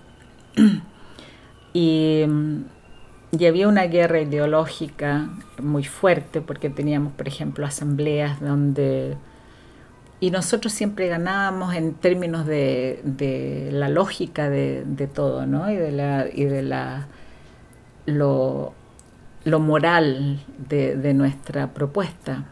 y, 1.73 2.25
mm, 2.27 2.61
y 3.39 3.45
había 3.45 3.67
una 3.67 3.83
guerra 3.83 4.21
ideológica 4.21 5.29
muy 5.61 5.83
fuerte 5.83 6.41
porque 6.41 6.69
teníamos, 6.69 7.13
por 7.13 7.27
ejemplo, 7.27 7.65
asambleas 7.65 8.39
donde... 8.41 9.17
Y 10.21 10.31
nosotros 10.31 10.73
siempre 10.73 11.07
ganábamos 11.07 11.73
en 11.75 11.93
términos 11.93 12.45
de, 12.45 12.99
de 13.05 13.69
la 13.71 13.87
lógica 13.87 14.49
de, 14.49 14.83
de 14.85 15.07
todo, 15.07 15.45
¿no? 15.45 15.71
Y 15.71 15.77
de 15.77 15.91
la, 15.93 16.27
y 16.33 16.43
de 16.43 16.61
la 16.61 17.07
lo, 18.05 18.73
lo 19.43 19.59
moral 19.59 20.39
de, 20.69 20.95
de 20.95 21.13
nuestra 21.13 21.67
propuesta. 21.73 22.45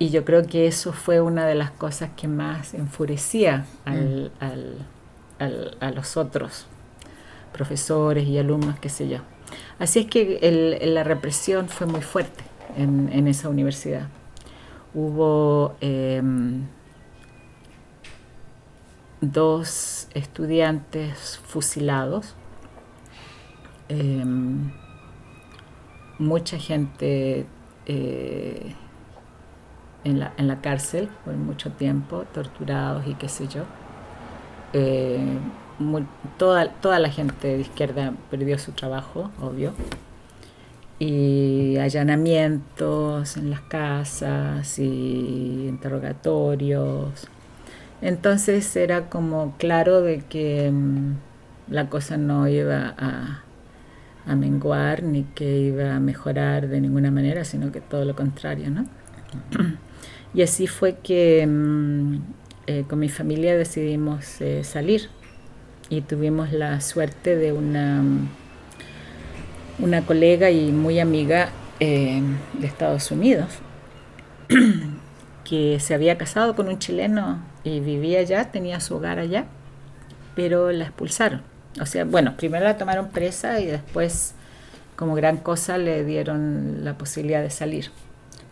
Y 0.00 0.10
yo 0.10 0.24
creo 0.24 0.46
que 0.46 0.66
eso 0.68 0.92
fue 0.92 1.20
una 1.20 1.44
de 1.46 1.54
las 1.56 1.70
cosas 1.72 2.10
que 2.16 2.28
más 2.28 2.72
enfurecía 2.74 3.66
al, 3.84 4.30
al- 4.38 4.86
al- 5.40 5.76
a 5.80 5.90
los 5.90 6.16
otros 6.16 6.66
profesores 7.52 8.26
y 8.28 8.38
alumnos, 8.38 8.78
qué 8.78 8.88
sé 8.90 9.08
yo. 9.08 9.18
Así 9.80 10.00
es 10.00 10.06
que 10.06 10.38
el- 10.42 10.94
la 10.94 11.02
represión 11.02 11.68
fue 11.68 11.86
muy 11.88 12.00
fuerte 12.02 12.44
en, 12.76 13.08
en 13.12 13.26
esa 13.26 13.48
universidad. 13.48 14.06
Hubo 14.94 15.74
em, 15.80 16.62
dos 19.20 20.06
estudiantes 20.14 21.38
fusilados, 21.44 22.34
em, 23.88 24.70
mucha 26.18 26.58
gente 26.58 27.46
eh, 27.86 28.74
en, 30.04 30.20
la, 30.20 30.32
en 30.36 30.48
la 30.48 30.60
cárcel 30.60 31.08
por 31.24 31.34
mucho 31.34 31.72
tiempo, 31.72 32.24
torturados 32.32 33.06
y 33.06 33.14
qué 33.14 33.28
sé 33.28 33.48
yo. 33.48 33.62
Eh, 34.72 35.38
toda, 36.36 36.70
toda 36.72 36.98
la 36.98 37.10
gente 37.10 37.48
de 37.48 37.60
izquierda 37.60 38.12
perdió 38.30 38.58
su 38.58 38.72
trabajo, 38.72 39.30
obvio. 39.40 39.72
Y 40.98 41.76
allanamientos 41.76 43.36
en 43.36 43.50
las 43.50 43.60
casas 43.60 44.78
y 44.78 45.66
interrogatorios. 45.68 47.28
Entonces 48.02 48.74
era 48.76 49.08
como 49.08 49.54
claro 49.58 50.02
de 50.02 50.20
que 50.22 50.70
mm, 50.72 51.14
la 51.68 51.88
cosa 51.88 52.16
no 52.16 52.48
iba 52.48 52.94
a, 52.98 53.42
a 54.28 54.36
menguar 54.36 55.02
ni 55.02 55.24
que 55.24 55.58
iba 55.58 55.96
a 55.96 56.00
mejorar 56.00 56.68
de 56.68 56.80
ninguna 56.80 57.10
manera, 57.10 57.44
sino 57.44 57.72
que 57.72 57.80
todo 57.80 58.04
lo 58.04 58.14
contrario, 58.14 58.70
¿no? 58.70 58.86
Y 60.34 60.42
así 60.42 60.66
fue 60.66 60.96
que 61.02 61.46
mm, 61.46 62.16
eh, 62.66 62.84
con 62.88 62.98
mi 62.98 63.08
familia 63.08 63.56
decidimos 63.56 64.40
eh, 64.40 64.62
salir 64.62 65.08
y 65.88 66.02
tuvimos 66.02 66.52
la 66.52 66.80
suerte 66.80 67.34
de 67.34 67.52
una, 67.52 68.02
una 69.78 70.02
colega 70.04 70.50
y 70.50 70.70
muy 70.70 71.00
amiga 71.00 71.48
eh, 71.80 72.22
de 72.58 72.66
Estados 72.66 73.10
Unidos 73.10 73.48
que 75.44 75.80
se 75.80 75.94
había 75.94 76.18
casado 76.18 76.54
con 76.54 76.68
un 76.68 76.78
chileno 76.78 77.42
y 77.64 77.80
vivía 77.80 78.20
allá, 78.20 78.50
tenía 78.50 78.80
su 78.80 78.96
hogar 78.96 79.18
allá, 79.18 79.46
pero 80.34 80.70
la 80.72 80.84
expulsaron. 80.84 81.42
O 81.80 81.86
sea, 81.86 82.04
bueno, 82.04 82.36
primero 82.36 82.64
la 82.64 82.76
tomaron 82.76 83.08
presa 83.08 83.60
y 83.60 83.66
después, 83.66 84.34
como 84.96 85.14
gran 85.14 85.36
cosa, 85.36 85.78
le 85.78 86.04
dieron 86.04 86.84
la 86.84 86.98
posibilidad 86.98 87.42
de 87.42 87.50
salir. 87.50 87.90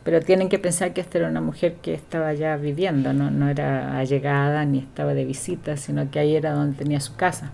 Pero 0.04 0.20
tienen 0.20 0.48
que 0.48 0.60
pensar 0.60 0.92
que 0.92 1.00
esta 1.00 1.18
era 1.18 1.28
una 1.28 1.40
mujer 1.40 1.74
que 1.82 1.92
estaba 1.92 2.32
ya 2.32 2.56
viviendo, 2.56 3.12
no, 3.12 3.30
no 3.30 3.48
era 3.48 3.98
allegada 3.98 4.64
ni 4.64 4.78
estaba 4.78 5.14
de 5.14 5.24
visita, 5.24 5.76
sino 5.76 6.08
que 6.12 6.20
ahí 6.20 6.36
era 6.36 6.52
donde 6.52 6.78
tenía 6.78 7.00
su 7.00 7.16
casa. 7.16 7.50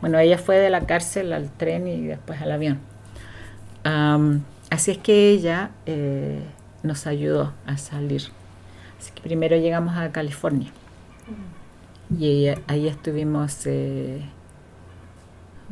Bueno, 0.00 0.18
ella 0.18 0.38
fue 0.38 0.56
de 0.56 0.70
la 0.70 0.86
cárcel 0.86 1.32
al 1.32 1.50
tren 1.50 1.86
y 1.86 2.06
después 2.06 2.40
al 2.42 2.50
avión. 2.50 2.80
Am, 3.84 4.42
así 4.70 4.90
es 4.90 4.98
que 4.98 5.30
ella 5.30 5.70
eh, 5.86 6.40
nos 6.82 7.06
ayudó 7.06 7.52
a 7.66 7.76
salir. 7.78 8.22
Así 8.98 9.12
que 9.14 9.22
primero 9.22 9.56
llegamos 9.56 9.96
a 9.96 10.10
California. 10.10 10.72
Y 12.18 12.48
ahí, 12.48 12.62
ahí 12.66 12.88
estuvimos 12.88 13.66
eh, 13.66 14.22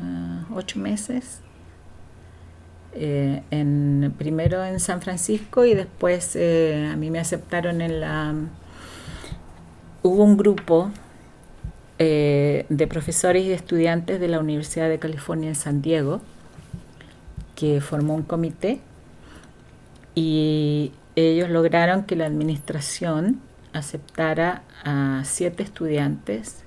ah, 0.00 0.44
ocho 0.54 0.78
meses. 0.78 1.40
eh, 2.94 4.10
primero 4.16 4.64
en 4.64 4.80
San 4.80 5.02
Francisco 5.02 5.64
y 5.64 5.74
después 5.74 6.34
eh, 6.34 6.88
a 6.90 6.96
mí 6.96 7.10
me 7.10 7.18
aceptaron 7.18 7.80
en 7.80 8.00
la... 8.00 8.34
Hubo 10.02 10.22
un 10.22 10.36
grupo 10.36 10.90
eh, 11.98 12.64
de 12.68 12.86
profesores 12.86 13.44
y 13.44 13.52
estudiantes 13.52 14.20
de 14.20 14.28
la 14.28 14.38
Universidad 14.38 14.88
de 14.88 14.98
California 14.98 15.48
en 15.48 15.54
San 15.54 15.82
Diego 15.82 16.20
que 17.54 17.80
formó 17.80 18.14
un 18.14 18.22
comité 18.22 18.80
y 20.14 20.92
ellos 21.16 21.48
lograron 21.48 22.04
que 22.04 22.14
la 22.14 22.26
administración 22.26 23.40
aceptara 23.72 24.62
a 24.84 25.22
siete 25.24 25.62
estudiantes 25.62 26.65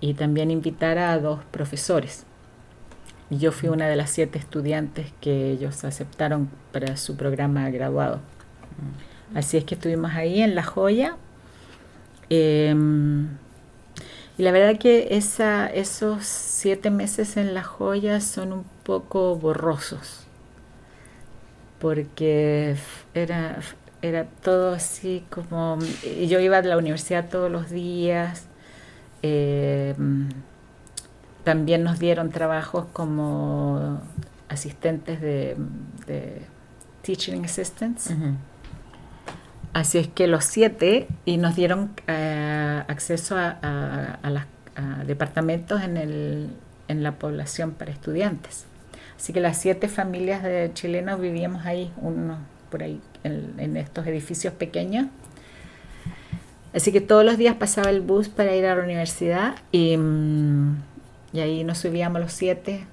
y 0.00 0.14
también 0.14 0.50
invitara 0.50 1.12
a 1.12 1.18
dos 1.18 1.40
profesores. 1.50 2.24
Yo 3.30 3.52
fui 3.52 3.68
una 3.68 3.86
de 3.86 3.96
las 3.96 4.10
siete 4.10 4.38
estudiantes 4.38 5.12
que 5.20 5.50
ellos 5.50 5.84
aceptaron 5.84 6.50
para 6.72 6.96
su 6.96 7.16
programa 7.16 7.70
graduado. 7.70 8.16
Mm. 8.16 9.10
Así 9.38 9.56
es 9.56 9.64
que 9.64 9.76
estuvimos 9.76 10.12
ahí 10.12 10.42
en 10.42 10.56
La 10.56 10.64
Joya. 10.64 11.16
Em, 12.28 13.28
y 14.36 14.42
la 14.42 14.52
verdad 14.52 14.78
que 14.78 15.08
esa, 15.16 15.66
esos 15.68 16.24
siete 16.24 16.90
meses 16.90 17.36
en 17.36 17.54
La 17.54 17.62
Joya 17.62 18.20
son 18.20 18.52
un 18.52 18.64
poco 18.82 19.36
borrosos, 19.36 20.24
porque 21.78 22.76
era, 23.14 23.60
era 24.02 24.24
todo 24.24 24.72
así 24.74 25.24
como... 25.30 25.78
Yo 26.26 26.40
iba 26.40 26.58
a 26.58 26.62
la 26.62 26.78
universidad 26.78 27.28
todos 27.28 27.50
los 27.50 27.70
días. 27.70 28.49
Eh, 29.22 29.94
también 31.44 31.82
nos 31.82 31.98
dieron 31.98 32.30
trabajos 32.30 32.86
como 32.92 34.00
asistentes 34.48 35.20
de, 35.20 35.56
teaching 37.02 37.44
assistants. 37.44 38.12
Así 39.72 39.98
es 39.98 40.08
que 40.08 40.26
los 40.26 40.44
siete 40.44 41.06
y 41.24 41.36
nos 41.36 41.56
dieron 41.56 41.92
eh, 42.08 42.82
acceso 42.88 43.36
a, 43.36 44.18
los 44.24 44.42
departamentos 45.06 45.82
en, 45.82 45.96
el, 45.96 46.50
en 46.88 47.02
la 47.02 47.12
población 47.12 47.72
para 47.72 47.90
estudiantes. 47.90 48.66
Así 49.20 49.34
que 49.34 49.40
las 49.40 49.58
siete 49.58 49.86
familias 49.86 50.42
de 50.42 50.70
chilenos 50.72 51.20
vivíamos 51.20 51.66
ahí, 51.66 51.92
uno 51.98 52.38
por 52.70 52.82
ahí, 52.82 53.02
en, 53.22 53.76
estos 53.76 54.06
edificios 54.06 54.54
pequeños. 54.54 55.08
Así 56.74 56.92
que 56.92 57.00
todos 57.00 57.24
los 57.24 57.36
días 57.36 57.56
pasaba 57.56 57.90
el 57.90 58.00
bus 58.00 58.28
para 58.28 58.54
ir 58.54 58.66
a 58.66 58.74
la 58.74 58.82
universidad 58.82 59.56
y, 59.72 59.96
mm, 59.96 60.76
y 61.32 61.40
ahí 61.40 61.64
nos 61.64 61.78
subíamos 61.78 62.20
los 62.20 62.32
siete 62.32 62.86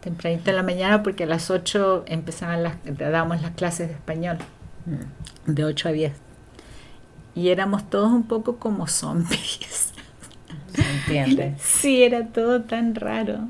tempranito 0.00 0.48
en 0.48 0.56
la 0.56 0.62
mañana 0.62 1.02
porque 1.02 1.24
a 1.24 1.26
las 1.26 1.50
ocho 1.50 2.04
empezaban 2.06 2.62
las, 2.62 2.76
dábamos 2.84 3.42
las 3.42 3.50
clases 3.52 3.88
de 3.88 3.94
español. 3.94 4.38
Mm 4.86 5.30
de 5.54 5.64
8 5.64 5.88
a 5.88 5.92
10. 5.92 6.12
Y 7.34 7.48
éramos 7.48 7.88
todos 7.88 8.10
un 8.10 8.24
poco 8.24 8.56
como 8.56 8.86
zombies. 8.86 9.92
¿Se 10.74 10.82
entiende? 10.82 11.54
Sí, 11.60 12.02
era 12.02 12.26
todo 12.26 12.62
tan 12.62 12.94
raro. 12.94 13.48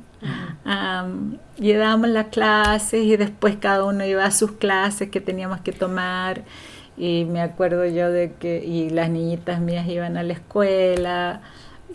y 1.59 1.73
dábamos 1.73 2.09
las 2.11 2.27
clases 2.27 3.03
y 3.05 3.17
después 3.17 3.57
cada 3.57 3.85
uno 3.85 4.05
iba 4.05 4.25
a 4.25 4.31
sus 4.31 4.53
clases 4.53 5.11
que 5.11 5.21
teníamos 5.21 5.61
que 5.61 5.73
tomar. 5.73 6.45
Y 7.01 7.25
me 7.25 7.41
acuerdo 7.41 7.87
yo 7.87 8.11
de 8.11 8.35
que, 8.35 8.63
y 8.63 8.91
las 8.91 9.09
niñitas 9.09 9.59
mías 9.59 9.89
iban 9.89 10.19
a 10.19 10.23
la 10.23 10.35
escuela, 10.35 11.41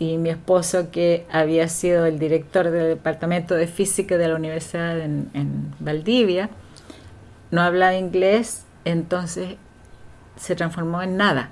y 0.00 0.18
mi 0.18 0.30
esposo, 0.30 0.90
que 0.90 1.24
había 1.30 1.68
sido 1.68 2.06
el 2.06 2.18
director 2.18 2.70
del 2.70 2.88
departamento 2.88 3.54
de 3.54 3.68
física 3.68 4.18
de 4.18 4.26
la 4.26 4.34
universidad 4.34 4.98
en, 4.98 5.30
en 5.32 5.72
Valdivia, 5.78 6.50
no 7.52 7.62
hablaba 7.62 7.94
inglés, 7.94 8.64
entonces 8.84 9.54
se 10.34 10.56
transformó 10.56 11.00
en 11.00 11.16
nada. 11.16 11.50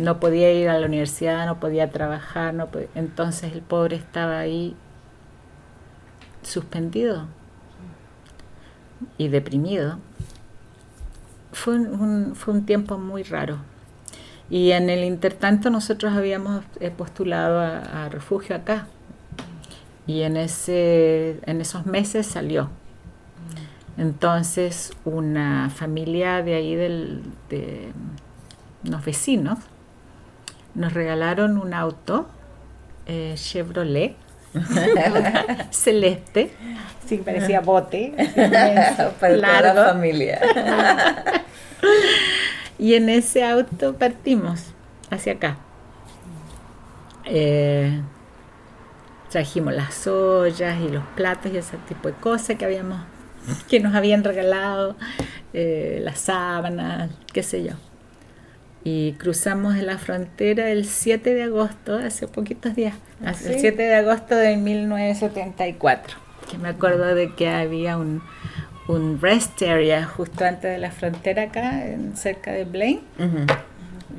No 0.00 0.20
podía 0.20 0.52
ir 0.52 0.68
a 0.68 0.78
la 0.78 0.86
universidad, 0.86 1.44
no 1.46 1.58
podía 1.58 1.90
trabajar, 1.90 2.54
no 2.54 2.68
entonces 2.94 3.52
el 3.52 3.62
pobre 3.62 3.96
estaba 3.96 4.38
ahí 4.38 4.76
suspendido 6.42 7.26
y 9.18 9.26
deprimido. 9.26 9.98
Fue 11.56 11.74
un, 11.74 12.34
fue 12.36 12.52
un 12.52 12.66
tiempo 12.66 12.98
muy 12.98 13.22
raro. 13.22 13.56
Y 14.50 14.72
en 14.72 14.90
el 14.90 15.04
intertanto 15.04 15.70
nosotros 15.70 16.12
habíamos 16.12 16.62
eh, 16.80 16.90
postulado 16.90 17.60
a, 17.60 18.10
refugio 18.10 18.54
acá. 18.54 18.88
Y 20.06 20.20
en, 20.20 20.36
ese, 20.36 21.40
en 21.46 21.62
esos 21.62 21.86
meses 21.86 22.26
salió. 22.26 22.68
Entonces, 23.96 24.92
una 25.06 25.70
familia 25.70 26.42
de 26.42 26.54
ahí 26.54 26.76
del, 26.76 27.22
de 27.48 27.90
unos 28.86 29.02
vecinos 29.04 29.58
nos 30.74 30.92
regalaron 30.92 31.56
un 31.56 31.72
auto 31.72 32.26
eh, 33.06 33.32
Chevrolet 33.36 34.14
celeste, 35.70 36.50
sí, 37.06 37.18
parecía 37.18 37.60
bote, 37.60 38.12
para 39.20 39.36
toda 39.36 39.74
la 39.74 39.84
familia. 39.92 40.40
y 42.78 42.94
en 42.94 43.08
ese 43.08 43.44
auto 43.44 43.94
partimos 43.94 44.72
hacia 45.10 45.34
acá. 45.34 45.58
Eh, 47.24 48.00
trajimos 49.30 49.74
las 49.74 50.06
ollas 50.06 50.78
y 50.80 50.88
los 50.88 51.04
platos 51.16 51.52
y 51.52 51.58
ese 51.58 51.76
tipo 51.88 52.08
de 52.08 52.14
cosas 52.14 52.56
que 52.56 52.64
habíamos 52.64 53.00
que 53.68 53.80
nos 53.80 53.94
habían 53.94 54.24
regalado, 54.24 54.96
eh, 55.52 56.00
las 56.02 56.18
sábanas, 56.18 57.10
qué 57.32 57.42
sé 57.42 57.62
yo. 57.62 57.72
Y 58.88 59.14
cruzamos 59.14 59.74
la 59.78 59.98
frontera 59.98 60.70
el 60.70 60.84
7 60.84 61.34
de 61.34 61.42
agosto, 61.42 61.96
hace 61.96 62.28
poquitos 62.28 62.76
días, 62.76 62.94
¿Ah, 63.20 63.30
el 63.44 63.58
7 63.58 63.82
de 63.82 63.94
agosto 63.96 64.36
de 64.36 64.56
1974, 64.56 66.16
que 66.48 66.56
me 66.56 66.68
acuerdo 66.68 67.12
de 67.16 67.34
que 67.34 67.48
había 67.48 67.96
un, 67.96 68.22
un 68.86 69.20
rest 69.20 69.60
area 69.62 70.04
justo 70.04 70.44
antes 70.44 70.70
de 70.70 70.78
la 70.78 70.92
frontera 70.92 71.42
acá, 71.42 71.84
en, 71.84 72.16
cerca 72.16 72.52
de 72.52 72.64
Blaine. 72.64 73.00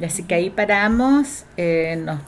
Y 0.02 0.04
así 0.04 0.24
que 0.24 0.36
ahí 0.36 0.50
paramos, 0.50 1.46
eh, 1.56 1.98
nos 2.04 2.20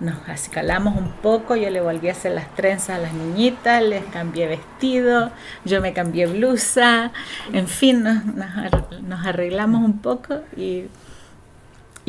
nos 0.00 0.28
escalamos 0.28 0.96
un 0.96 1.10
poco, 1.10 1.56
yo 1.56 1.70
le 1.70 1.80
volví 1.80 2.08
a 2.08 2.12
hacer 2.12 2.32
las 2.32 2.54
trenzas 2.54 2.90
a 2.90 2.98
las 2.98 3.12
niñitas, 3.12 3.82
les 3.82 4.04
cambié 4.04 4.46
vestido, 4.46 5.32
yo 5.64 5.80
me 5.80 5.92
cambié 5.92 6.26
blusa, 6.26 7.12
en 7.52 7.66
fin, 7.66 8.04
nos, 8.04 9.26
arreglamos 9.26 9.82
un 9.82 9.98
poco 9.98 10.40
y, 10.56 10.84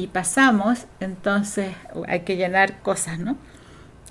y, 0.01 0.07
pasamos, 0.07 0.85
entonces 0.99 1.75
hay 2.07 2.21
que 2.21 2.37
llenar 2.37 2.81
cosas, 2.81 3.19
¿no? 3.19 3.37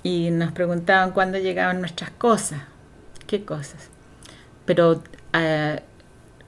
Y 0.03 0.31
nos 0.31 0.51
preguntaban 0.51 1.11
cuándo 1.11 1.37
llegaban 1.37 1.79
nuestras 1.79 2.11
cosas, 2.11 2.61
qué 3.27 3.43
cosas, 3.43 3.89
pero 4.65 5.03
eh, 5.33 5.81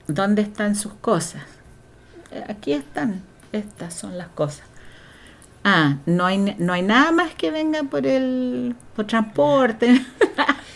¿dónde 0.08 0.41
están 0.41 0.75
sus 0.75 0.93
cosas? 0.93 1.43
Aquí 2.47 2.73
están, 2.73 3.23
estas 3.51 3.93
son 3.93 4.17
las 4.17 4.30
cosas. 4.30 4.65
Ah, 5.63 5.97
no 6.06 6.25
hay, 6.25 6.38
no 6.58 6.73
hay 6.73 6.82
nada 6.82 7.12
más 7.12 7.36
que 7.36 7.51
venga 7.51 7.84
por 7.84 8.08
el 8.08 8.75
por 8.95 9.06
transporte. 9.06 10.01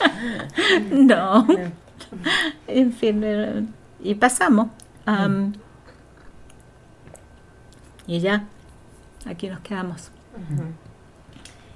no. 0.91 1.47
en 2.67 2.93
fin, 2.93 3.21
eh, 3.23 3.65
y 4.04 4.15
pasamos. 4.15 4.67
y 8.06 8.19
ya, 8.19 8.45
aquí 9.26 9.50
nos 9.50 9.60
quedamos. 9.60 10.12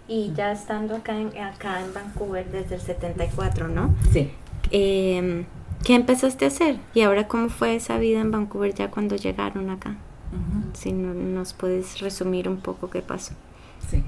Y 0.08 0.34
ya 0.34 0.52
estando 0.52 0.96
acá 0.96 1.16
en, 1.18 1.38
acá 1.38 1.82
en 1.82 1.94
Vancouver 1.94 2.50
desde 2.50 2.76
el 2.76 2.82
74, 2.82 3.68
¿no? 3.68 3.94
Sí. 4.12 4.32
Em, 4.72 5.46
¿Qué 5.84 5.96
empezaste 5.96 6.46
a 6.46 6.48
hacer? 6.50 6.78
¿Y 6.94 7.02
ahora 7.02 7.28
cómo 7.28 7.50
fue 7.50 7.76
esa 7.76 7.98
vida 7.98 8.20
en 8.20 8.32
Vancouver 8.32 8.74
ya 8.74 8.92
cuando 8.92 9.16
llegaron 9.16 9.70
acá? 9.70 9.96
Si 10.74 10.92
nos 10.92 11.54
puedes 11.54 12.00
resumir 12.02 12.48
un 12.48 12.58
poco 12.58 12.90
qué 12.90 13.02
pasó. 13.02 13.34
Sí. 13.90 14.04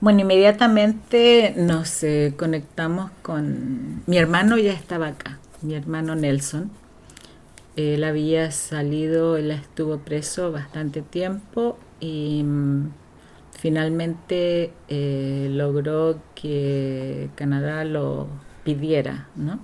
bueno, 0.00 0.20
inmediatamente 0.20 1.54
nos 1.56 2.02
eh, 2.04 2.34
conectamos 2.36 3.10
con... 3.22 4.02
Mi 4.06 4.16
hermano 4.18 4.56
ya 4.56 4.72
estaba 4.72 5.08
acá, 5.08 5.38
mi 5.62 5.74
hermano 5.74 6.14
Nelson. 6.14 6.70
Él 7.76 8.04
había 8.04 8.50
salido, 8.50 9.36
él 9.36 9.50
estuvo 9.50 9.98
preso 9.98 10.50
bastante 10.50 11.02
tiempo 11.02 11.78
y 12.00 12.42
mm, 12.42 12.90
finalmente 13.52 14.72
eh, 14.88 15.48
logró 15.50 16.20
que 16.34 17.28
Canadá 17.34 17.84
lo 17.84 18.28
pidiera, 18.64 19.28
¿no? 19.36 19.60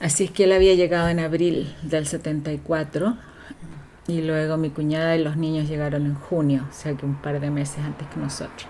Así 0.00 0.24
es 0.24 0.30
que 0.30 0.44
él 0.44 0.52
había 0.52 0.74
llegado 0.74 1.08
en 1.08 1.18
abril 1.18 1.74
del 1.82 2.06
74 2.06 3.16
y 4.06 4.22
luego 4.22 4.56
mi 4.56 4.70
cuñada 4.70 5.16
y 5.16 5.22
los 5.24 5.36
niños 5.36 5.68
llegaron 5.68 6.06
en 6.06 6.14
junio, 6.14 6.64
o 6.70 6.72
sea 6.72 6.94
que 6.94 7.04
un 7.04 7.16
par 7.16 7.40
de 7.40 7.50
meses 7.50 7.84
antes 7.84 8.06
que 8.06 8.20
nosotros. 8.20 8.68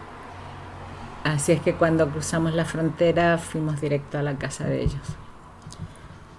Así 1.24 1.52
es 1.52 1.60
que 1.60 1.74
cuando 1.74 2.08
cruzamos 2.10 2.54
la 2.54 2.64
frontera 2.64 3.36
fuimos 3.36 3.80
directo 3.82 4.18
a 4.18 4.22
la 4.22 4.38
casa 4.38 4.64
de 4.64 4.82
ellos. 4.82 5.02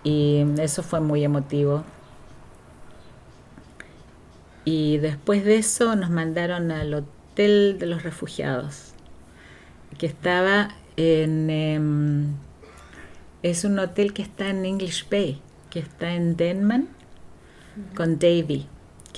Y 0.09 0.43
eso 0.59 0.81
fue 0.81 1.01
muy 1.01 1.23
emotivo. 1.23 1.83
Y 4.65 4.97
después 4.97 5.45
de 5.45 5.57
eso 5.57 5.95
nos 5.95 6.09
mandaron 6.09 6.71
al 6.71 6.95
Hotel 6.95 7.77
de 7.77 7.85
los 7.85 8.01
Refugiados, 8.01 8.93
que 9.99 10.07
estaba 10.07 10.69
en... 10.97 11.49
em, 11.51 12.33
es 13.43 13.63
un 13.63 13.77
hotel 13.77 14.11
que 14.13 14.23
está 14.23 14.49
en 14.49 14.65
English 14.65 15.07
Bay, 15.09 15.41
que 15.69 15.79
está 15.79 16.15
en 16.15 16.35
Denman, 16.35 16.89
con 17.95 18.17
Davy, 18.17 18.67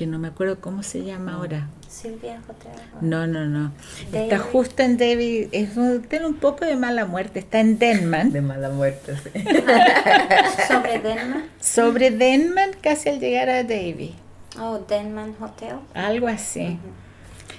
que 0.02 0.08
no 0.08 0.18
me 0.18 0.30
acuerdo 0.30 0.60
cómo 0.60 0.82
se 0.82 1.04
llama 1.04 1.36
ahora. 1.36 1.68
Silvia 1.88 2.42
Hotel. 2.50 2.72
No, 3.02 3.28
no, 3.28 3.46
no. 3.46 3.72
Está 4.12 4.40
justo 4.40 4.82
en 4.82 4.98
Davy, 4.98 5.48
es 5.52 5.78
un 5.78 5.98
hotel 5.98 6.26
un 6.26 6.34
poco 6.34 6.66
de 6.66 6.76
mala 6.76 7.06
muerte, 7.06 7.38
está 7.38 7.60
en 7.60 7.78
Denman, 7.78 8.32
De 8.32 8.42
mala 8.42 8.70
muerte, 8.72 9.14
sí. 9.18 9.30
Sobre 10.68 10.98
Denman. 10.98 11.44
sobre 11.60 12.10
Denman 12.10 12.72
casi 12.82 13.10
al 13.10 13.20
llegar 13.20 13.48
a 13.50 13.62
Davy, 13.62 14.16
Oh, 14.60 14.80
Denman 14.90 15.36
Hotel. 15.40 15.76
algo 15.94 16.28
así. 16.28 16.80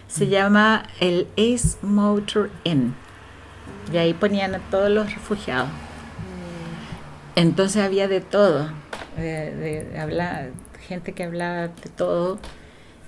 Se 0.08 0.26
llama 0.26 0.82
el 0.98 1.28
Ace 1.38 1.78
Motor 1.82 2.50
Inn. 2.64 2.96
Y 3.92 3.98
ahí 3.98 4.14
ponían 4.14 4.56
a 4.56 4.58
todos 4.58 4.90
los 4.90 5.14
refugiados. 5.14 5.68
Entonces 7.36 7.80
había 7.84 8.08
de 8.08 8.20
todo. 8.20 8.68
De, 9.16 9.54
de 9.54 10.00
hablar, 10.00 10.50
gente 10.88 11.12
que 11.12 11.24
hablaba 11.24 11.68
de 11.68 11.90
todo. 11.96 12.38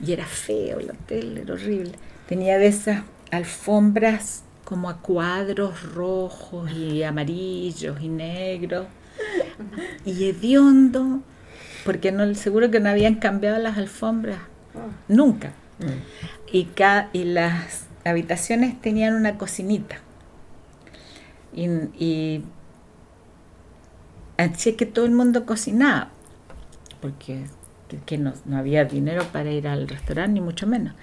Y 0.04 0.12
era 0.12 0.24
feo 0.26 0.80
el 0.80 0.90
hotel, 0.90 1.38
era 1.38 1.54
horrible. 1.54 1.92
Tenía 2.28 2.58
de 2.58 2.66
esas 2.66 3.02
alfombras 3.30 4.42
como 4.64 4.88
a 4.90 4.98
cuadros 5.00 5.82
rojos 5.94 6.70
y 6.72 7.02
amarillos 7.02 8.00
y 8.00 8.08
negros. 8.08 8.87
Y 10.04 10.24
hediondo. 10.28 11.20
Porque 11.84 12.12
no, 12.12 12.34
seguro 12.34 12.70
que 12.70 12.80
no 12.80 12.88
habían 12.88 13.16
cambiado 13.16 13.58
las 13.58 13.76
alfombras. 13.78 14.38
Nunca. 15.08 15.52
Y, 16.50 16.64
ca- 16.66 17.08
y 17.12 17.24
las 17.24 17.87
habitaciones 18.04 18.80
tenían 18.80 19.14
una 19.14 19.37
cocinita. 19.38 19.96
Y, 21.54 21.66
y 22.02 22.44
así 24.37 24.70
es 24.70 24.76
que 24.76 24.87
todo 24.87 25.04
el 25.04 25.12
mundo 25.12 25.46
cocinaba, 25.46 26.08
porque 27.00 27.44
que 28.07 28.18
no, 28.18 28.33
no 28.44 28.57
había 28.59 28.85
dinero 28.85 29.24
para 29.33 29.50
ir 29.50 29.66
al 29.68 29.88
restaurante, 29.88 30.33
ni 30.35 30.40
mucho 30.40 30.66
menos. 30.66 30.94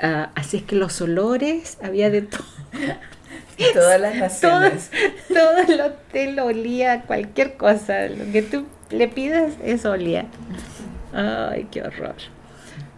Ah, 0.00 0.30
así 0.34 0.58
es 0.58 0.62
que 0.64 0.76
los 0.76 1.00
olores, 1.00 1.78
había 1.82 2.10
de 2.10 2.22
todo. 2.22 2.44
Todas 3.72 4.00
las 4.00 4.40
Todo, 4.40 4.60
naciones. 4.60 4.90
todo 5.28 5.58
el 5.68 5.80
hotel 5.80 6.38
olía 6.40 7.02
cualquier 7.02 7.56
cosa. 7.56 8.06
Lo 8.08 8.30
que 8.30 8.42
tú 8.42 8.66
le 8.90 9.08
pidas, 9.08 9.54
eso 9.64 9.92
olía. 9.92 10.26
Ay, 11.14 11.66
qué 11.70 11.82
horror. 11.82 12.14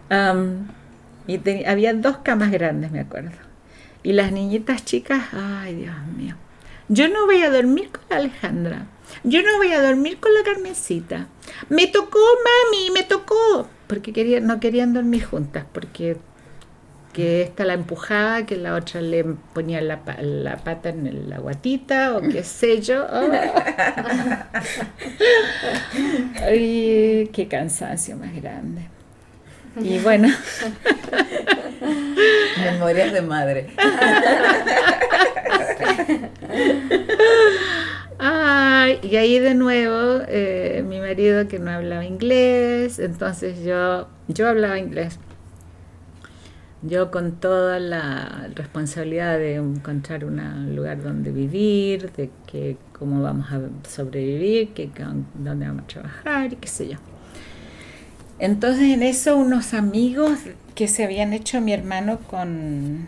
Am, 0.09 0.67
y 1.27 1.37
te- 1.37 1.67
había 1.67 1.93
dos 1.93 2.17
camas 2.17 2.51
grandes, 2.51 2.91
me 2.91 2.99
acuerdo. 2.99 3.31
Y 4.03 4.13
las 4.13 4.31
niñitas 4.31 4.83
chicas, 4.83 5.23
ay, 5.33 5.75
Dios 5.75 5.95
mío. 6.17 6.35
Yo 6.89 7.07
no 7.07 7.25
voy 7.25 7.41
a 7.43 7.49
dormir 7.49 7.89
con 7.91 8.17
Alejandra. 8.17 8.85
Yo 9.23 9.41
no 9.41 9.57
voy 9.57 9.71
a 9.71 9.81
dormir 9.81 10.19
con 10.19 10.33
la 10.33 10.43
Carmencita. 10.43 11.27
Me 11.69 11.87
tocó, 11.87 12.19
mami, 12.19 12.91
me 12.91 13.03
tocó. 13.03 13.67
Porque 13.87 14.13
querían, 14.13 14.45
no 14.45 14.59
querían 14.59 14.93
dormir 14.93 15.25
juntas, 15.25 15.65
porque 15.71 16.17
que 17.13 17.41
esta 17.41 17.65
la 17.65 17.73
empujaba, 17.73 18.45
que 18.45 18.55
la 18.55 18.75
otra 18.75 19.01
le 19.01 19.23
ponía 19.23 19.81
la, 19.81 20.01
la 20.21 20.57
pata 20.57 20.89
en 20.89 21.29
la 21.29 21.39
guatita 21.39 22.15
o 22.15 22.21
qué 22.21 22.43
sé 22.43 22.81
yo. 22.81 23.07
Ay, 26.43 27.29
qué 27.33 27.47
cansancio 27.47 28.15
más 28.15 28.35
grande. 28.35 28.83
Y 29.81 29.97
bueno, 29.99 30.27
Memorias 32.63 33.13
de 33.13 33.21
madre. 33.21 33.69
ay, 38.19 38.99
y 39.01 39.15
ahí 39.15 39.39
de 39.39 39.55
nuevo 39.55 40.21
eh, 40.27 40.83
mi 40.87 40.99
marido 40.99 41.47
que 41.47 41.57
no 41.59 41.71
hablaba 41.71 42.05
inglés, 42.05 42.99
entonces 42.99 43.63
yo, 43.63 44.07
yo 44.27 44.47
hablaba 44.47 44.77
inglés. 44.77 45.19
Yo 46.81 47.11
con 47.11 47.33
toda 47.33 47.79
la 47.79 48.49
responsabilidad 48.55 49.37
de 49.37 49.55
encontrar 49.55 50.23
un 50.23 50.75
lugar 50.75 51.01
donde 51.03 51.31
vivir, 51.31 52.11
de 52.13 52.29
que 52.47 52.77
cómo 52.97 53.21
vamos 53.21 53.47
a 53.51 53.61
sobrevivir, 53.89 54.69
que, 54.69 54.89
dónde 55.33 55.67
vamos 55.67 55.83
a 55.83 55.87
trabajar 55.87 56.53
y 56.53 56.55
qué 56.55 56.67
sé 56.67 56.89
yo. 56.89 56.97
Entonces 58.37 58.93
en 58.93 59.03
eso 59.03 59.35
unos 59.35 59.73
amigos 59.73 60.39
que 60.75 60.87
se 60.87 61.03
habían 61.03 61.33
hecho 61.33 61.59
mi 61.59 61.73
hermano 61.73 62.19
con, 62.19 63.07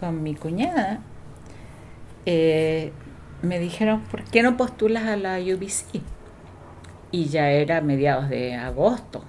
con 0.00 0.24
mi 0.24 0.34
cuñada 0.34 1.00
eh, 2.26 2.92
me 3.44 3.58
dijeron, 3.58 4.02
¿por 4.02 4.24
qué 4.24 4.42
no 4.42 4.56
postulas 4.56 5.04
a 5.04 5.16
la 5.16 5.38
UBC? 5.38 6.00
Y 7.10 7.26
ya 7.26 7.50
era 7.50 7.80
mediados 7.80 8.28
de 8.28 8.54
agosto. 8.54 9.24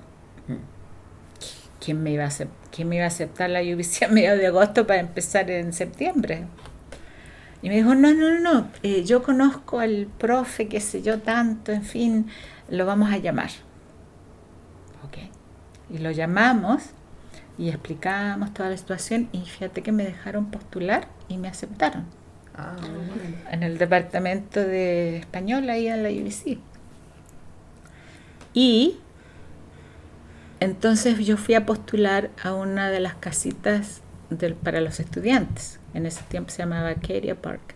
¿Quién 1.79 2.01
me 2.01 2.11
iba 2.11 2.25
a, 2.25 2.29
quién 2.71 2.89
me 2.89 2.95
iba 2.95 3.05
a 3.05 3.09
aceptar 3.09 3.49
la 3.49 3.61
UBC 3.61 4.03
a 4.03 4.07
mediados 4.07 4.39
de 4.39 4.47
agosto 4.47 4.87
para 4.87 4.99
empezar 4.99 5.51
en 5.51 5.71
septiembre? 5.71 6.45
Y 7.61 7.69
me 7.69 7.75
dijo, 7.75 7.95
no, 7.95 8.13
no, 8.13 8.39
no, 8.39 8.69
eh, 8.83 9.03
yo 9.03 9.23
conozco 9.23 9.79
al 9.79 10.07
profe, 10.17 10.67
qué 10.67 10.79
sé 10.79 11.01
yo, 11.01 11.19
tanto, 11.19 11.71
en 11.71 11.83
fin, 11.83 12.27
lo 12.69 12.85
vamos 12.85 13.11
a 13.11 13.17
llamar. 13.17 13.49
Ok. 15.05 15.17
Y 15.89 15.99
lo 15.99 16.11
llamamos 16.11 16.83
y 17.57 17.69
explicamos 17.69 18.53
toda 18.53 18.69
la 18.69 18.77
situación 18.77 19.29
y 19.31 19.41
fíjate 19.41 19.83
que 19.83 19.91
me 19.91 20.03
dejaron 20.03 20.51
postular 20.51 21.07
y 21.27 21.37
me 21.37 21.47
aceptaron 21.47 22.05
En 23.51 23.63
el 23.63 23.77
departamento 23.77 24.59
de 24.59 25.17
español 25.17 25.69
ahí 25.69 25.87
en 25.87 26.03
la 26.03 26.09
UBC. 26.09 26.57
Y 28.53 28.97
entonces 30.59 31.19
yo 31.19 31.37
fui 31.37 31.55
a 31.55 31.65
postular 31.65 32.31
a 32.41 32.53
una 32.53 32.89
de 32.89 32.99
las 32.99 33.15
casitas 33.15 34.01
del, 34.29 34.55
para 34.55 34.81
los 34.81 34.99
estudiantes. 34.99 35.79
En 35.93 36.05
ese 36.05 36.23
tiempo 36.23 36.49
se 36.49 36.59
llamaba 36.59 36.89
Acadia 36.89 37.35
Park. 37.35 37.75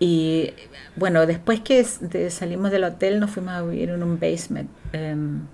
Y 0.00 0.52
bueno, 0.96 1.26
después 1.26 1.60
que 1.60 1.84
salimos 1.84 2.70
del 2.70 2.84
hotel 2.84 3.20
nos 3.20 3.30
fuimos 3.30 3.54
a 3.54 3.62
vivir 3.62 3.90
en 3.90 4.02
un 4.02 4.18
basement 4.18 4.68
em, 4.92 5.46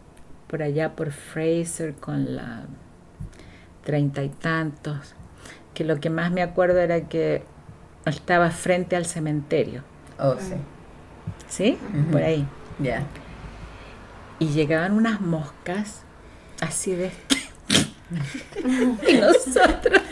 por 0.49 0.63
allá 0.63 0.97
por 0.97 1.13
Fraser 1.13 1.95
con 1.95 2.37
la 2.37 2.65
treinta 3.85 4.23
y 4.23 4.29
tantos, 4.29 5.15
que 5.75 5.85
lo 5.85 6.01
que 6.01 6.11
más 6.11 6.31
me 6.31 6.43
acuerdo 6.43 6.81
era 6.81 7.03
que 7.03 7.43
estaba 8.07 8.51
frente 8.51 8.97
al 8.97 9.07
cementerio, 9.07 9.83
oh, 10.19 10.37
sí. 10.39 10.55
¿sí? 11.49 11.79
Por 12.11 12.23
ahí. 12.23 12.47
Ya. 12.79 13.05
Y 14.39 14.49
llegaban 14.49 14.93
unas 14.93 15.21
moscas 15.21 16.03
así 16.61 16.95
de... 16.95 17.11
y 19.09 19.15
nosotros... 19.15 20.03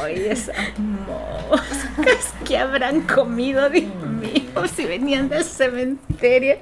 ¡Ay, 0.00 0.26
esas 0.26 0.56
moscas 0.78 2.34
que 2.46 2.56
habrán 2.56 3.02
comido, 3.02 3.68
Dios 3.68 3.92
mío! 4.06 4.42
Si 4.74 4.84
venían 4.84 5.28
del 5.28 5.44
cementerio. 5.44 6.58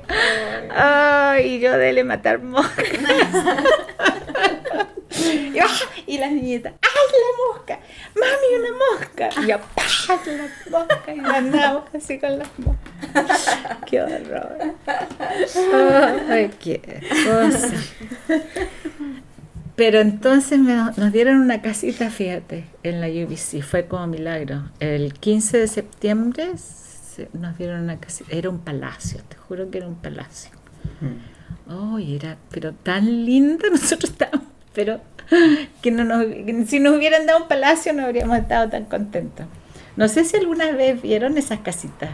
¡Ay, 0.71 1.61
yo 1.61 1.77
dele 1.77 2.03
matar 2.05 2.41
moscas! 2.43 2.87
Y, 6.07 6.15
y 6.15 6.19
las 6.19 6.33
niñitas, 6.33 6.73
¡ay, 6.81 6.89
la 7.13 7.55
mosca! 7.55 7.81
¡Mami, 8.15 8.49
una 8.59 8.79
mosca! 8.99 9.29
Y 9.43 9.47
yo, 9.49 9.59
¡pah! 9.75 10.21
La 10.27 10.79
mosca! 10.79 11.15
Y 11.15 11.19
andamos 11.21 11.85
así 11.95 12.19
con 12.19 12.39
las 12.39 12.49
moscas. 12.59 13.59
¡Qué 13.87 14.01
horror! 14.03 14.75
¡Ay, 16.31 16.51
qué 16.59 17.01
cosa! 17.27 17.69
Pero 19.77 20.01
entonces 20.01 20.59
me- 20.59 20.75
nos 20.75 21.13
dieron 21.13 21.37
una 21.41 21.63
casita, 21.63 22.11
fíjate, 22.11 22.67
en 22.83 23.01
la 23.01 23.07
UBC, 23.09 23.63
fue 23.63 23.87
como 23.87 24.07
milagro. 24.09 24.65
El 24.79 25.15
15 25.15 25.59
de 25.59 25.69
septiembre 25.69 26.53
se- 26.59 27.29
nos 27.33 27.57
dieron 27.57 27.83
una 27.83 27.99
casita, 27.99 28.31
era 28.35 28.51
un 28.51 28.59
palacio, 28.61 29.21
te 29.29 29.37
juro 29.37 29.71
que 29.71 29.79
era 29.79 29.87
un 29.89 29.97
palacio. 29.97 30.51
Oh, 31.69 31.99
y 31.99 32.17
era, 32.17 32.37
pero 32.51 32.73
tan 32.75 33.25
linda, 33.25 33.69
nosotros 33.73 34.11
estábamos, 34.11 34.47
pero 34.75 35.01
que 35.83 35.91
no 35.91 36.05
nos, 36.05 36.25
si 36.69 36.81
nos 36.81 36.97
hubieran 36.97 37.27
dado 37.27 37.43
un 37.43 37.49
palacio 37.49 37.93
no 37.93 38.05
habríamos 38.05 38.37
estado 38.39 38.69
tan 38.69 38.85
contentos. 38.85 39.47
No 39.97 40.09
sé 40.09 40.25
si 40.25 40.37
alguna 40.37 40.71
vez 40.73 41.01
vieron 41.03 41.37
esas 41.39 41.61
casitas 41.61 42.11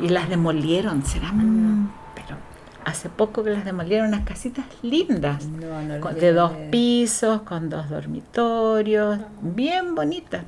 y 0.00 0.08
las 0.08 0.28
demolieron, 0.28 1.04
serán, 1.04 1.90
pero 2.14 2.36
hace 2.84 3.08
poco 3.08 3.42
que 3.42 3.50
las 3.50 3.64
demolieron, 3.64 4.08
unas 4.08 4.24
casitas 4.24 4.64
lindas, 4.82 5.44
No, 5.46 6.00
con- 6.00 6.14
de 6.18 6.32
dos 6.32 6.52
pisos, 6.70 7.42
con 7.42 7.70
dos 7.70 7.88
dormitorios, 7.88 9.18
bien 9.40 9.94
bonitas. 9.94 10.42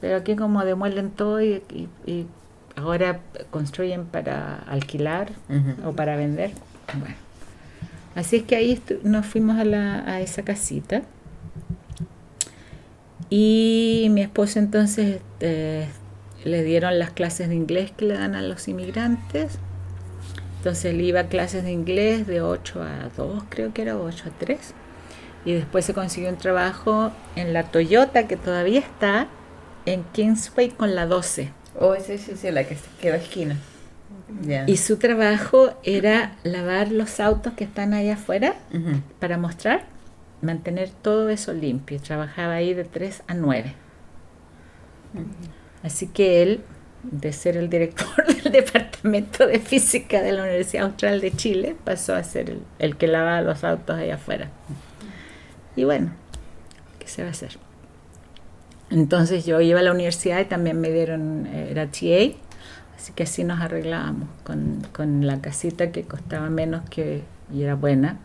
Pero 0.00 0.16
aquí 0.18 0.36
como 0.36 0.64
demuelen 0.64 1.10
todo 1.10 1.40
y, 1.40 1.62
y- 1.70 1.88
y 2.10 2.26
ahora 2.76 3.20
construyen 3.50 4.04
para 4.06 4.56
alquilar 4.68 5.30
o 5.84 5.92
para 5.92 6.16
vender. 6.16 6.52
Bueno. 6.98 7.14
Así 8.16 8.36
es 8.36 8.42
que 8.44 8.56
ahí 8.56 8.82
nos 9.02 9.26
fuimos 9.26 9.58
a, 9.58 10.20
esa 10.22 10.42
casita. 10.42 11.02
Y 13.28 14.08
mi 14.10 14.22
esposo 14.22 14.58
entonces 14.58 15.20
eh, 15.40 15.86
le 16.42 16.62
dieron 16.64 16.98
las 16.98 17.10
clases 17.10 17.50
de 17.50 17.54
inglés 17.54 17.92
que 17.94 18.06
le 18.06 18.14
dan 18.14 18.34
a 18.34 18.40
los 18.40 18.68
inmigrantes. 18.68 19.58
Entonces 20.56 20.86
él 20.86 21.02
iba 21.02 21.20
a 21.20 21.28
clases 21.28 21.62
de 21.62 21.72
inglés 21.72 22.26
de 22.26 22.40
8 22.40 22.82
a 22.82 23.10
2, 23.14 23.44
creo 23.50 23.74
que 23.74 23.82
era 23.82 23.98
8 23.98 24.24
a 24.28 24.38
3. 24.38 24.58
Y 25.44 25.52
después 25.52 25.84
se 25.84 25.92
consiguió 25.92 26.30
un 26.30 26.38
trabajo 26.38 27.12
en 27.36 27.52
la 27.52 27.64
Toyota 27.64 28.26
que 28.26 28.38
todavía 28.38 28.80
está 28.80 29.28
en 29.84 30.04
Kingsway 30.04 30.70
con 30.70 30.94
la 30.94 31.04
12. 31.04 31.52
Oh, 31.78 31.94
sí, 31.96 32.16
sí, 32.16 32.32
sí, 32.34 32.50
la 32.50 32.64
que 32.64 32.78
queda 32.98 33.16
esquina. 33.16 33.58
Y 34.66 34.76
su 34.78 34.96
trabajo 34.96 35.74
era 35.84 36.36
lavar 36.42 36.90
los 36.90 37.20
autos 37.20 37.52
que 37.52 37.64
están 37.64 37.94
ahí 37.94 38.10
afuera 38.10 38.56
para 39.20 39.38
mostrar, 39.38 39.84
mantener 40.42 40.90
todo 40.90 41.28
eso 41.28 41.52
limpio. 41.52 42.00
Trabajaba 42.00 42.54
ahí 42.54 42.74
de 42.74 42.84
3 42.84 43.22
a 43.28 43.34
9. 43.34 43.74
Así 45.82 46.08
que 46.08 46.42
él, 46.42 46.60
de 47.04 47.32
ser 47.32 47.56
el 47.56 47.70
director 47.70 48.26
del 48.42 48.52
Departamento 48.52 49.46
de 49.46 49.60
Física 49.60 50.20
de 50.22 50.32
la 50.32 50.42
Universidad 50.42 50.86
Austral 50.86 51.20
de 51.20 51.30
Chile, 51.30 51.76
pasó 51.84 52.14
a 52.14 52.24
ser 52.24 52.50
el, 52.50 52.62
el 52.80 52.96
que 52.96 53.06
lavaba 53.06 53.40
los 53.42 53.62
autos 53.62 53.96
ahí 53.96 54.10
afuera. 54.10 54.50
Y 55.76 55.84
bueno, 55.84 56.10
¿qué 56.98 57.06
se 57.06 57.22
va 57.22 57.28
a 57.28 57.30
hacer? 57.30 57.58
Entonces 58.90 59.44
yo 59.44 59.60
iba 59.60 59.80
a 59.80 59.82
la 59.82 59.92
universidad 59.92 60.40
y 60.40 60.44
también 60.44 60.80
me 60.80 60.90
dieron, 60.90 61.46
eh, 61.46 61.68
era 61.70 61.86
TA, 61.86 62.36
así 62.96 63.12
que 63.12 63.24
así 63.24 63.44
nos 63.44 63.60
arreglábamos 63.60 64.28
con, 64.44 64.82
con 64.92 65.26
la 65.26 65.40
casita 65.40 65.92
que 65.92 66.02
costaba 66.04 66.48
menos 66.50 66.88
que 66.88 67.22
y 67.52 67.62
era 67.62 67.74
buena, 67.74 68.18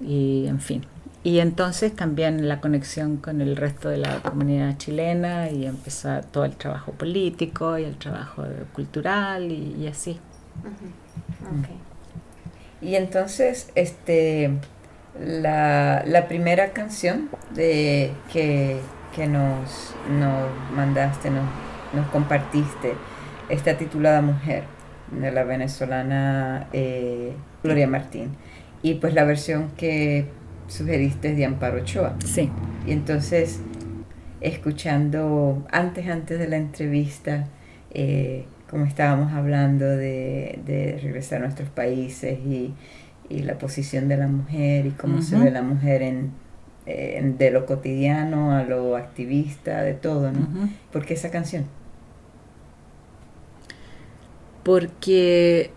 y 0.00 0.46
en 0.46 0.60
fin. 0.60 0.84
Y 1.22 1.40
entonces 1.40 1.94
también 1.94 2.48
la 2.48 2.60
conexión 2.60 3.18
con 3.18 3.42
el 3.42 3.56
resto 3.56 3.90
de 3.90 3.98
la 3.98 4.20
comunidad 4.22 4.78
chilena 4.78 5.50
y 5.50 5.66
empezó 5.66 6.20
todo 6.32 6.46
el 6.46 6.56
trabajo 6.56 6.92
político 6.92 7.76
y 7.76 7.84
el 7.84 7.96
trabajo 7.96 8.44
cultural 8.72 9.52
y, 9.52 9.76
y 9.78 9.86
así. 9.86 10.18
Y 12.80 12.94
entonces, 12.94 13.70
este, 13.74 14.50
la, 15.18 16.02
la 16.06 16.26
primera 16.26 16.72
canción 16.72 17.28
de 17.54 18.12
que, 18.32 18.80
que 19.14 19.26
nos, 19.26 19.94
nos 20.18 20.48
mandaste, 20.74 21.30
nos, 21.30 21.44
nos 21.92 22.06
compartiste, 22.08 22.94
está 23.50 23.76
titulada 23.76 24.22
Mujer, 24.22 24.64
de 25.10 25.30
la 25.32 25.44
venezolana 25.44 26.68
eh, 26.72 27.32
Gloria 27.62 27.86
Martín. 27.86 28.30
Y 28.82 28.94
pues 28.94 29.12
la 29.14 29.24
versión 29.24 29.70
que 29.76 30.26
sugeriste 30.68 31.30
es 31.30 31.36
de 31.36 31.44
Amparo 31.44 31.78
Ochoa. 31.82 32.14
Sí, 32.24 32.48
Y 32.86 32.92
entonces, 32.92 33.60
escuchando 34.40 35.66
antes, 35.70 36.08
antes 36.08 36.38
de 36.38 36.48
la 36.48 36.56
entrevista, 36.56 37.46
eh, 37.92 38.46
como 38.70 38.84
estábamos 38.84 39.32
hablando 39.32 39.84
de, 39.84 40.60
de 40.64 40.98
regresar 41.02 41.38
a 41.38 41.44
nuestros 41.46 41.68
países 41.70 42.38
y, 42.38 42.72
y 43.28 43.40
la 43.42 43.58
posición 43.58 44.08
de 44.08 44.16
la 44.16 44.28
mujer 44.28 44.86
y 44.86 44.90
cómo 44.90 45.22
se 45.22 45.34
Ujú. 45.36 45.44
ve 45.44 45.50
la 45.50 45.62
mujer 45.62 46.02
en, 46.02 46.30
en- 46.86 47.36
de 47.36 47.50
lo 47.50 47.66
cotidiano 47.66 48.52
a 48.56 48.62
lo 48.62 48.96
activista, 48.96 49.82
de 49.82 49.94
todo, 49.94 50.30
¿no? 50.32 50.40
Ujú. 50.40 50.68
¿Por 50.92 51.04
qué 51.04 51.14
esa 51.14 51.30
canción? 51.30 51.64
Porque 54.62 55.70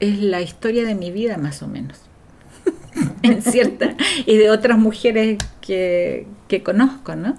es 0.00 0.20
la 0.20 0.40
historia 0.40 0.84
de 0.84 0.94
mi 0.94 1.10
vida 1.10 1.36
más 1.36 1.62
o 1.62 1.68
menos. 1.68 2.00
en 3.22 3.42
cierta 3.42 3.96
y 4.24 4.36
de 4.36 4.50
otras 4.50 4.78
mujeres 4.78 5.38
que, 5.60 6.26
que 6.48 6.62
conozco, 6.62 7.16
¿no? 7.16 7.36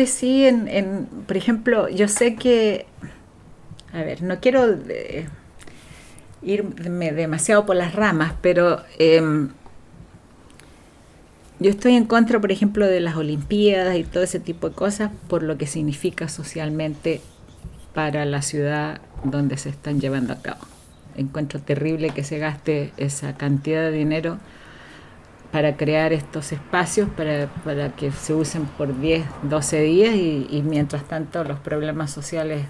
Crecí 0.00 0.46
en, 0.46 0.66
en, 0.66 1.06
por 1.26 1.36
ejemplo, 1.36 1.90
yo 1.90 2.08
sé 2.08 2.34
que, 2.34 2.86
a 3.92 3.98
ver, 3.98 4.22
no 4.22 4.40
quiero 4.40 4.64
eh, 4.88 5.26
irme 6.40 7.12
demasiado 7.12 7.66
por 7.66 7.76
las 7.76 7.94
ramas, 7.94 8.32
pero 8.40 8.82
em, 8.98 9.50
yo 11.58 11.68
estoy 11.68 11.96
en 11.96 12.06
contra, 12.06 12.40
por 12.40 12.50
ejemplo, 12.50 12.86
de 12.86 13.00
las 13.00 13.14
Olimpiadas 13.16 13.94
y 13.96 14.04
todo 14.04 14.22
ese 14.22 14.40
tipo 14.40 14.70
de 14.70 14.74
cosas 14.74 15.10
por 15.28 15.42
lo 15.42 15.58
que 15.58 15.66
significa 15.66 16.30
socialmente 16.30 17.20
para 17.92 18.24
la 18.24 18.40
ciudad 18.40 19.02
donde 19.24 19.58
se 19.58 19.68
están 19.68 20.00
llevando 20.00 20.32
a 20.32 20.40
cabo. 20.40 20.62
Encuentro 21.14 21.60
terrible 21.60 22.08
que 22.08 22.24
se 22.24 22.38
gaste 22.38 22.94
esa 22.96 23.36
cantidad 23.36 23.82
de 23.82 23.92
dinero 23.92 24.38
para 25.52 25.76
crear 25.76 26.12
estos 26.12 26.52
espacios 26.52 27.08
para, 27.10 27.48
para 27.64 27.90
que 27.90 28.12
se 28.12 28.34
usen 28.34 28.66
por 28.66 29.00
10, 29.00 29.24
12 29.42 29.80
días 29.80 30.14
y, 30.14 30.46
y 30.48 30.62
mientras 30.62 31.04
tanto 31.04 31.42
los 31.44 31.58
problemas 31.58 32.10
sociales 32.10 32.66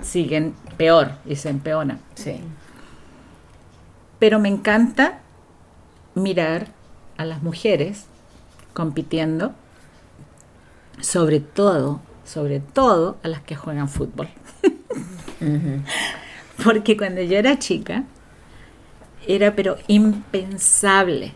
siguen 0.00 0.54
peor 0.76 1.12
y 1.26 1.36
se 1.36 1.48
empeoran. 1.48 2.00
Sí. 2.14 2.40
Pero 4.18 4.38
me 4.38 4.48
encanta 4.48 5.20
mirar 6.14 6.68
a 7.16 7.24
las 7.24 7.42
mujeres 7.42 8.06
compitiendo, 8.72 9.52
sobre 11.00 11.40
todo, 11.40 12.00
sobre 12.24 12.60
todo 12.60 13.16
a 13.22 13.28
las 13.28 13.42
que 13.42 13.56
juegan 13.56 13.88
fútbol. 13.88 14.28
Porque 16.64 16.96
cuando 16.96 17.22
yo 17.22 17.38
era 17.38 17.58
chica, 17.58 18.04
era 19.26 19.56
pero 19.56 19.76
impensable 19.88 21.32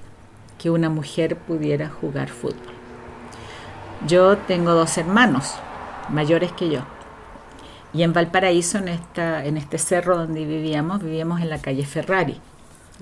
que 0.59 0.71
una 0.71 0.88
mujer 0.88 1.37
pudiera 1.37 1.88
jugar 1.88 2.29
fútbol. 2.29 2.75
Yo 4.07 4.37
tengo 4.38 4.73
dos 4.73 4.97
hermanos 4.99 5.55
mayores 6.09 6.53
que 6.53 6.71
yo. 6.71 6.81
Y 7.92 8.03
en 8.03 8.12
Valparaíso, 8.12 8.79
en, 8.79 8.88
esta, 8.88 9.45
en 9.45 9.57
este 9.57 9.79
cerro 9.79 10.19
donde 10.19 10.45
vivíamos, 10.45 11.03
vivíamos 11.03 11.40
en 11.40 11.49
la 11.49 11.59
calle 11.59 11.87
Ferrari. 11.87 12.40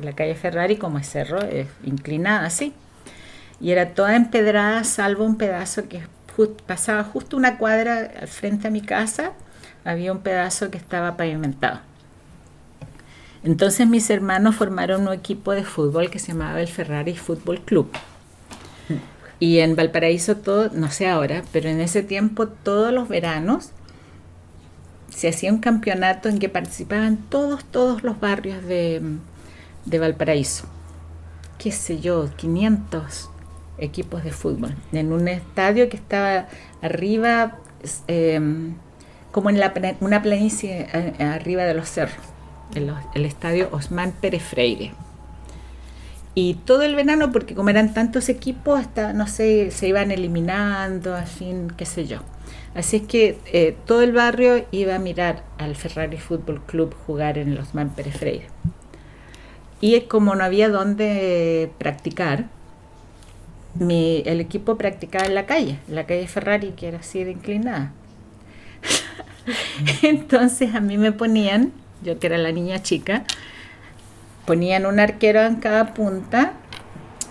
La 0.00 0.12
calle 0.12 0.34
Ferrari, 0.34 0.76
como 0.76 0.98
es 0.98 1.08
cerro, 1.08 1.42
es 1.42 1.68
inclinada 1.84 2.46
así. 2.46 2.72
Y 3.60 3.70
era 3.72 3.90
toda 3.94 4.16
empedrada, 4.16 4.84
salvo 4.84 5.24
un 5.24 5.36
pedazo 5.36 5.88
que 5.88 6.02
pasaba 6.66 7.04
justo 7.04 7.36
una 7.36 7.58
cuadra 7.58 8.10
frente 8.26 8.68
a 8.68 8.70
mi 8.70 8.80
casa, 8.80 9.32
había 9.84 10.12
un 10.12 10.18
pedazo 10.20 10.70
que 10.70 10.78
estaba 10.78 11.16
pavimentado. 11.16 11.80
Entonces 13.44 13.86
mis 13.86 14.08
hermanos 14.08 14.56
formaron 14.56 15.06
un 15.06 15.12
equipo 15.12 15.52
de 15.52 15.64
fútbol 15.64 16.08
que 16.08 16.18
se 16.18 16.32
llamaba 16.32 16.60
el 16.62 16.68
Ferrari 16.68 17.14
Fútbol 17.14 17.60
Club. 17.60 17.88
Y 19.38 19.58
en 19.58 19.76
Valparaíso 19.76 20.36
todo, 20.36 20.70
no 20.72 20.90
sé 20.90 21.08
ahora, 21.08 21.42
pero 21.52 21.68
en 21.68 21.80
ese 21.80 22.02
tiempo 22.02 22.48
todos 22.48 22.92
los 22.92 23.08
veranos 23.08 23.70
se 25.10 25.28
hacía 25.28 25.52
un 25.52 25.58
campeonato 25.58 26.30
en 26.30 26.38
que 26.38 26.48
participaban 26.48 27.18
todos, 27.28 27.64
todos 27.64 28.02
los 28.02 28.18
barrios 28.18 28.64
de, 28.64 29.02
de 29.84 29.98
Valparaíso. 29.98 30.64
Qué 31.58 31.70
sé 31.70 32.00
yo, 32.00 32.30
500 32.36 33.28
equipos 33.76 34.24
de 34.24 34.30
fútbol 34.30 34.74
en 34.92 35.12
un 35.12 35.28
estadio 35.28 35.90
que 35.90 35.96
estaba 35.96 36.46
arriba, 36.80 37.58
eh, 38.08 38.40
como 39.32 39.50
en 39.50 39.60
la, 39.60 39.74
una 40.00 40.22
planicie 40.22 40.88
eh, 40.92 41.22
arriba 41.22 41.64
de 41.64 41.74
los 41.74 41.88
cerros, 41.88 42.33
el, 42.76 43.24
estadio 43.24 43.68
Osman 43.72 44.12
Pérez 44.12 44.42
Freire. 44.42 44.92
Y 46.34 46.54
todo 46.54 46.82
el 46.82 46.94
verano, 46.96 47.30
porque 47.30 47.54
como 47.54 47.70
eran 47.70 47.94
tantos 47.94 48.28
equipos, 48.28 48.80
hasta, 48.80 49.12
no 49.12 49.26
sé, 49.28 49.70
se 49.70 49.86
iban 49.88 50.10
eliminando, 50.10 51.16
fin, 51.26 51.72
qué 51.76 51.86
sé 51.86 52.06
yo. 52.06 52.18
Así 52.74 52.96
es 52.96 53.02
que 53.02 53.38
eh, 53.52 53.76
todo 53.86 54.02
el 54.02 54.12
barrio 54.12 54.64
iba 54.72 54.96
a 54.96 54.98
mirar 54.98 55.44
al 55.58 55.76
Ferrari 55.76 56.16
Fútbol 56.18 56.60
Club 56.66 56.92
jugar 57.06 57.38
en 57.38 57.52
el 57.52 57.58
Osman 57.58 57.90
Pérez 57.90 58.16
Freire. 58.18 58.46
Y 59.80 60.00
como 60.02 60.34
no 60.34 60.42
había 60.42 60.68
dónde 60.68 61.70
practicar, 61.78 62.46
mi- 63.78 64.22
el 64.26 64.40
equipo 64.40 64.76
practicaba 64.76 65.26
en 65.26 65.34
la 65.34 65.46
calle, 65.46 65.78
en 65.88 65.94
la 65.94 66.06
calle 66.06 66.26
Ferrari, 66.26 66.70
que 66.72 66.88
era 66.88 66.98
así 66.98 67.22
de 67.22 67.30
inclinada. 67.32 67.92
Entonces 70.02 70.74
a 70.74 70.80
mí 70.80 70.98
me 70.98 71.12
ponían, 71.12 71.72
yo 72.04 72.18
que 72.18 72.28
era 72.28 72.38
la 72.38 72.52
niña 72.52 72.82
chica, 72.82 73.24
ponían 74.46 74.86
un 74.86 75.00
arquero 75.00 75.42
en 75.42 75.56
cada 75.56 75.94
punta 75.94 76.52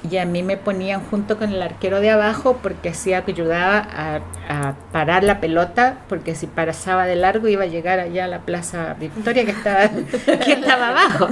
y 0.10 0.18
a 0.18 0.26
mí 0.26 0.44
me 0.44 0.58
ponían 0.58 1.02
junto 1.02 1.38
con 1.38 1.54
el 1.54 1.62
arquero 1.62 2.02
de 2.02 2.10
abajo 2.10 2.60
porque 2.62 2.90
así 2.90 3.14
ayudaba 3.14 3.78
a, 3.78 4.20
a 4.50 4.76
parar 4.92 5.24
la 5.24 5.40
pelota 5.40 6.00
porque 6.10 6.36
si 6.36 6.48
pasaba 6.48 7.06
de 7.06 7.16
largo 7.16 7.48
iba 7.48 7.64
a 7.64 7.68
llegar 7.68 8.00
allá 8.00 8.26
a 8.26 8.28
la 8.28 8.42
Plaza 8.42 8.96
Victoria 9.00 9.46
que 9.46 9.52
estaba, 9.52 9.90
que 10.44 10.52
estaba 10.52 10.90
abajo. 10.90 11.30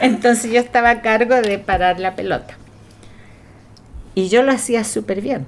Entonces 0.00 0.50
yo 0.50 0.58
estaba 0.58 0.90
a 0.90 1.02
cargo 1.02 1.36
de 1.36 1.58
parar 1.58 2.00
la 2.00 2.16
pelota. 2.16 2.56
Y 4.16 4.28
yo 4.28 4.42
lo 4.42 4.50
hacía 4.50 4.82
súper 4.82 5.20
bien. 5.20 5.46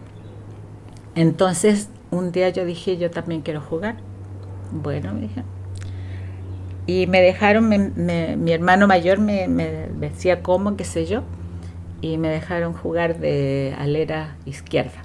Entonces 1.16 1.88
un 2.12 2.30
día 2.30 2.50
yo 2.50 2.64
dije, 2.64 2.96
yo 2.96 3.10
también 3.10 3.40
quiero 3.40 3.60
jugar. 3.60 3.96
Bueno, 4.70 5.14
me 5.14 5.22
dije. 5.22 5.42
Y 6.86 7.06
me 7.06 7.20
dejaron, 7.20 7.68
mi 7.68 8.52
hermano 8.52 8.86
mayor 8.86 9.18
me, 9.20 9.48
decía 10.00 10.42
cómo, 10.42 10.76
qué 10.76 10.84
sé 10.84 11.06
yo, 11.06 11.22
y 12.00 12.18
me 12.18 12.28
dejaron 12.28 12.72
jugar 12.72 13.18
de 13.18 13.74
alera 13.78 14.36
izquierda. 14.46 15.04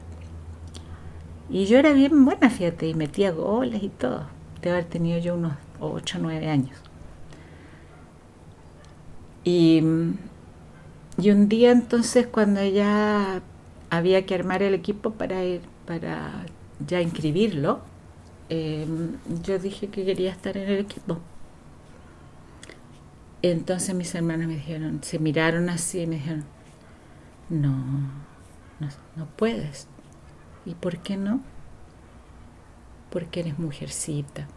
Y 1.49 1.65
yo 1.65 1.77
era 1.77 1.93
bien 1.93 2.25
buena, 2.25 2.49
fíjate, 2.49 2.87
y 2.87 2.93
metía 2.93 3.31
goles 3.31 3.83
y 3.83 3.89
todo. 3.89 4.23
De 4.61 4.71
haber 4.71 4.85
tenido 4.85 5.19
yo 5.19 5.35
unos 5.35 5.53
8 5.79 6.17
o 6.17 6.21
9 6.21 6.49
años. 6.49 6.77
Y, 9.43 9.81
y 11.17 11.31
un 11.31 11.47
día 11.47 11.71
entonces 11.71 12.27
cuando 12.27 12.65
ya 12.65 13.41
había 13.89 14.25
que 14.25 14.35
armar 14.35 14.61
el 14.63 14.73
equipo 14.73 15.11
para 15.11 15.43
ir, 15.45 15.61
para 15.85 16.45
ya 16.85 17.01
inscribirlo, 17.01 17.79
eh, 18.49 18.85
yo 19.43 19.59
dije 19.59 19.87
que 19.87 20.05
quería 20.05 20.31
estar 20.31 20.57
en 20.57 20.69
el 20.69 20.79
equipo. 20.79 21.19
Entonces 23.51 23.93
mis 23.95 24.13
hermanos 24.15 24.47
me 24.47 24.55
dijeron, 24.55 24.99
se 25.03 25.19
miraron 25.19 25.69
así 25.69 26.01
y 26.01 26.07
me 26.07 26.15
dijeron, 26.15 26.43
no, 27.49 27.69
no, 28.79 28.87
no 29.15 29.25
puedes. 29.35 29.87
¿Y 30.65 30.73
por 30.75 30.97
qué 30.99 31.17
no? 31.17 31.41
Porque 33.09 33.39
eres 33.41 33.57
mujercita. 33.57 34.47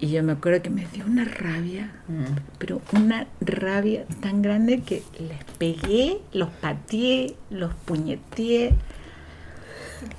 Y 0.00 0.08
yo 0.10 0.22
me 0.22 0.32
acuerdo 0.32 0.60
que 0.62 0.70
me 0.70 0.86
dio 0.86 1.04
una 1.06 1.24
rabia, 1.24 1.92
Mm. 2.08 2.24
pero 2.58 2.80
una 2.92 3.26
rabia 3.40 4.04
tan 4.20 4.42
grande 4.42 4.82
que 4.82 5.02
les 5.18 5.44
pegué, 5.58 6.20
los 6.32 6.48
pateé, 6.50 7.36
los 7.50 7.72
puñeteé. 7.74 8.74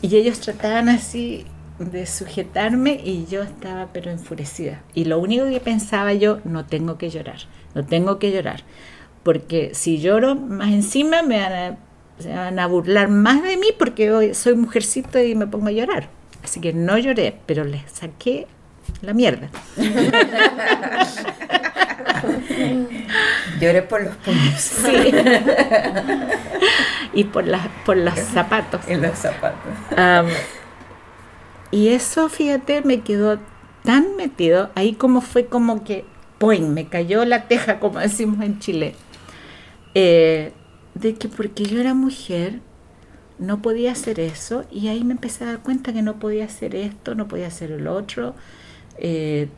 Y 0.01 0.15
ellos 0.15 0.39
trataban 0.39 0.89
así 0.89 1.45
de 1.79 2.05
sujetarme 2.05 2.99
y 3.03 3.25
yo 3.25 3.43
estaba 3.43 3.87
pero 3.91 4.11
enfurecida. 4.11 4.81
Y 4.93 5.05
lo 5.05 5.19
único 5.19 5.45
que 5.49 5.59
pensaba 5.59 6.13
yo, 6.13 6.39
no 6.43 6.65
tengo 6.65 6.97
que 6.97 7.09
llorar, 7.09 7.39
no 7.73 7.85
tengo 7.85 8.19
que 8.19 8.31
llorar. 8.31 8.63
Porque 9.23 9.71
si 9.73 9.99
lloro 9.99 10.35
más 10.35 10.71
encima 10.71 11.23
me 11.23 11.41
van 11.41 11.53
a, 11.53 11.77
se 12.19 12.33
van 12.33 12.59
a 12.59 12.67
burlar 12.67 13.09
más 13.09 13.43
de 13.43 13.57
mí 13.57 13.67
porque 13.77 14.11
hoy 14.11 14.33
soy 14.33 14.55
mujercito 14.55 15.21
y 15.21 15.35
me 15.35 15.47
pongo 15.47 15.67
a 15.67 15.71
llorar. 15.71 16.09
Así 16.43 16.61
que 16.61 16.73
no 16.73 16.97
lloré, 16.97 17.35
pero 17.45 17.63
les 17.63 17.81
saqué 17.91 18.47
la 19.01 19.13
mierda. 19.13 19.49
Lloré 23.59 23.81
por 23.83 24.03
los 24.03 24.15
puños 24.17 24.59
Sí. 24.59 24.91
y 27.13 27.23
por, 27.25 27.47
las 27.47 27.67
por 27.85 27.97
los 27.97 28.17
zapatos. 28.19 28.81
en 28.87 29.01
los 29.01 29.17
zapatos. 29.17 29.71
Y 31.75 31.89
eso, 31.89 32.29
fíjate, 32.29 32.83
me 32.83 33.01
quedó 33.01 33.37
tan 33.83 34.15
metido, 34.15 34.69
ahí 34.75 34.93
como 34.93 35.19
fue 35.19 35.47
como 35.47 35.83
que, 35.83 36.05
¡poing! 36.37 36.73
me 36.73 36.87
cayó 36.87 37.25
la 37.25 37.49
teja, 37.49 37.81
como 37.81 37.99
decimos 37.99 38.45
en 38.45 38.59
Chile, 38.59 38.95
eh, 39.93 40.53
de 40.93 41.15
que 41.15 41.27
porque 41.27 41.65
yo 41.65 41.81
era 41.81 41.93
mujer 41.93 42.61
no 43.39 43.61
podía 43.61 43.91
hacer 43.91 44.21
eso 44.21 44.63
y 44.71 44.87
ahí 44.87 45.03
me 45.03 45.15
empecé 45.15 45.43
a 45.43 45.47
dar 45.47 45.59
cuenta 45.59 45.91
que 45.91 46.01
no 46.01 46.17
podía 46.17 46.45
hacer 46.45 46.75
esto, 46.75 47.13
no 47.13 47.27
podía 47.27 47.47
hacer 47.47 47.71
el 47.73 47.87
otro. 47.89 48.35
Eh, 48.97 49.49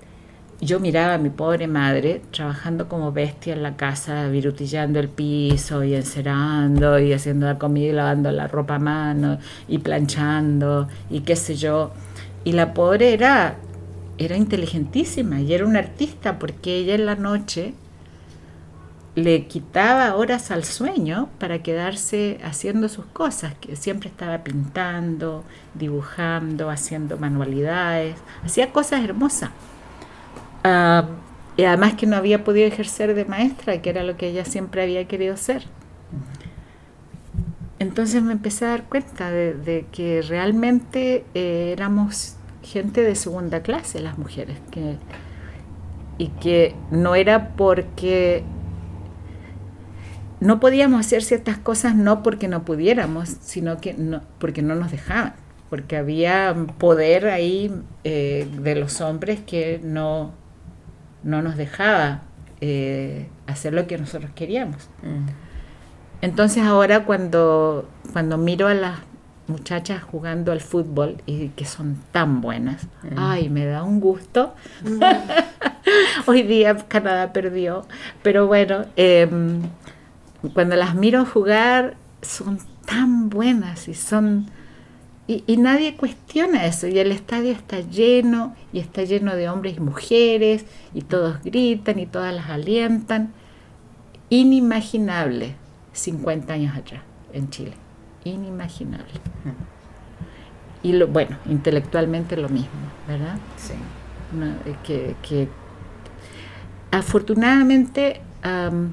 yo 0.60 0.80
miraba 0.80 1.14
a 1.14 1.18
mi 1.20 1.30
pobre 1.30 1.68
madre 1.68 2.24
trabajando 2.32 2.90
como 2.90 3.12
bestia 3.12 3.54
en 3.54 3.62
la 3.62 3.78
casa, 3.78 4.28
virutillando 4.28 5.00
el 5.00 5.10
piso 5.10 5.84
y 5.84 5.94
encerando 5.94 6.98
y 6.98 7.14
haciendo 7.14 7.46
la 7.46 7.60
comida 7.60 7.90
y 7.90 7.92
lavando 7.92 8.32
la 8.32 8.48
ropa 8.48 8.76
a 8.76 8.80
mano 8.80 9.38
y 9.68 9.78
planchando 9.78 10.88
y 11.12 11.20
qué 11.20 11.36
sé 11.36 11.54
yo. 11.54 11.92
Y 12.48 12.54
la 12.54 12.74
pobre 12.74 13.12
era, 13.12 13.58
era 14.18 14.38
inteligentísima 14.38 15.42
y 15.42 15.54
era 15.54 15.66
una 15.66 15.80
artista 15.80 16.40
porque 16.40 16.78
ella 16.78 16.96
en 16.96 17.06
la 17.06 17.16
noche 17.16 17.74
le 19.16 19.48
quitaba 19.48 20.16
horas 20.16 20.50
al 20.50 20.64
sueño 20.64 21.28
para 21.40 21.62
quedarse 21.62 22.40
haciendo 22.46 22.88
sus 22.88 23.06
cosas, 23.08 23.54
que 23.56 23.76
siempre 23.76 24.08
estaba 24.08 24.46
pintando, 24.46 25.44
dibujando, 25.74 26.70
haciendo 26.70 27.18
manualidades, 27.18 28.16
hacía 28.46 28.72
cosas 28.72 29.04
hermosas. 29.04 29.50
Ah, 30.64 31.06
y 31.58 31.66
además 31.66 31.96
que 31.96 32.06
no 32.06 32.16
había 32.16 32.46
podido 32.46 32.66
ejercer 32.66 33.14
de 33.14 33.26
maestra, 33.26 33.82
que 33.82 33.90
era 33.90 34.04
lo 34.04 34.16
que 34.16 34.30
ella 34.30 34.46
siempre 34.46 34.84
había 34.84 35.06
querido 35.06 35.36
ser. 35.36 35.66
Entonces 37.80 38.24
me 38.24 38.32
empecé 38.32 38.66
a 38.66 38.70
dar 38.70 38.84
cuenta 38.86 39.32
de, 39.32 39.86
que 39.92 40.22
realmente 40.22 41.26
eh, 41.34 41.74
éramos 41.74 42.37
gente 42.68 43.02
de 43.02 43.16
segunda 43.16 43.62
clase 43.62 44.00
las 44.00 44.18
mujeres, 44.18 44.58
que, 44.72 44.98
y 46.18 46.28
que 46.28 46.76
no 46.92 47.16
era 47.16 47.56
porque 47.56 48.44
no 50.40 50.60
podíamos 50.60 51.00
hacer 51.00 51.24
ciertas 51.24 51.58
cosas 51.58 51.96
no 51.96 52.22
porque 52.22 52.48
no 52.48 52.64
pudiéramos, 52.64 53.30
sino 53.42 53.78
que 53.78 53.94
no, 53.94 54.22
porque 54.40 54.62
no 54.62 54.76
nos 54.76 54.92
dejaban, 54.92 55.34
porque 55.70 55.98
había 55.98 56.56
poder 56.78 57.28
ahí 57.28 57.74
eh, 58.04 58.48
de 58.62 58.76
los 58.76 59.02
hombres 59.02 59.40
que 59.40 59.80
no, 59.84 60.34
no 61.24 61.42
nos 61.42 61.58
dejaba 61.58 62.24
eh, 62.62 63.30
hacer 63.48 63.74
lo 63.74 63.88
que 63.88 63.98
nosotros 63.98 64.32
queríamos. 64.36 64.90
Mm. 65.02 65.30
Entonces 66.22 66.64
ahora 66.64 67.06
cuando, 67.06 67.88
cuando 68.12 68.38
miro 68.38 68.68
a 68.68 68.74
las 68.74 69.00
muchachas 69.48 70.04
jugando 70.04 70.52
al 70.52 70.62
fútbol 70.62 71.22
y 71.26 71.50
que 71.50 71.66
son 71.66 71.98
tan 72.12 72.42
buenas, 72.42 72.88
Mm. 73.04 73.16
ay, 73.18 73.50
me 73.50 73.66
da 73.66 73.84
un 73.84 74.00
gusto. 74.00 74.54
Hoy 76.26 76.44
día 76.44 76.76
Canadá 76.88 77.32
perdió, 77.34 77.86
pero 78.24 78.48
bueno, 78.48 78.86
em, 78.96 79.62
cuando 80.54 80.76
las 80.76 80.96
miro 80.96 81.26
jugar 81.26 81.96
son 82.22 82.60
tan 82.86 83.30
buenas 83.30 83.88
y 83.88 83.94
son... 83.94 84.48
Y, 85.30 85.44
y 85.46 85.58
nadie 85.58 85.98
cuestiona 85.98 86.66
eso, 86.66 86.88
y 86.88 86.98
el 87.00 87.12
estadio 87.12 87.52
está 87.52 87.82
lleno, 87.82 88.56
y 88.72 88.80
está 88.80 89.04
lleno 89.04 89.36
de 89.36 89.50
hombres 89.50 89.76
y 89.76 89.82
mujeres, 89.82 90.66
y 90.94 91.02
todos 91.02 91.42
gritan 91.44 92.00
y 92.00 92.06
todas 92.06 92.34
las 92.34 92.50
alientan. 92.50 93.34
Inimaginable 94.30 95.56
50 95.94 96.54
años 96.54 96.78
atrás 96.78 97.02
en 97.34 97.50
Chile. 97.50 97.74
Inimaginable. 98.28 99.06
Y 100.84 100.94
lo, 100.94 101.08
bueno, 101.08 101.38
intelectualmente 101.48 102.38
lo 102.38 102.50
mismo, 102.50 102.70
¿verdad? 103.08 103.38
Sí. 103.58 103.74
Una- 104.36 104.58
eh, 104.66 104.76
que, 104.84 105.16
que 105.22 105.48
afortunadamente 106.92 108.22
am, 108.44 108.92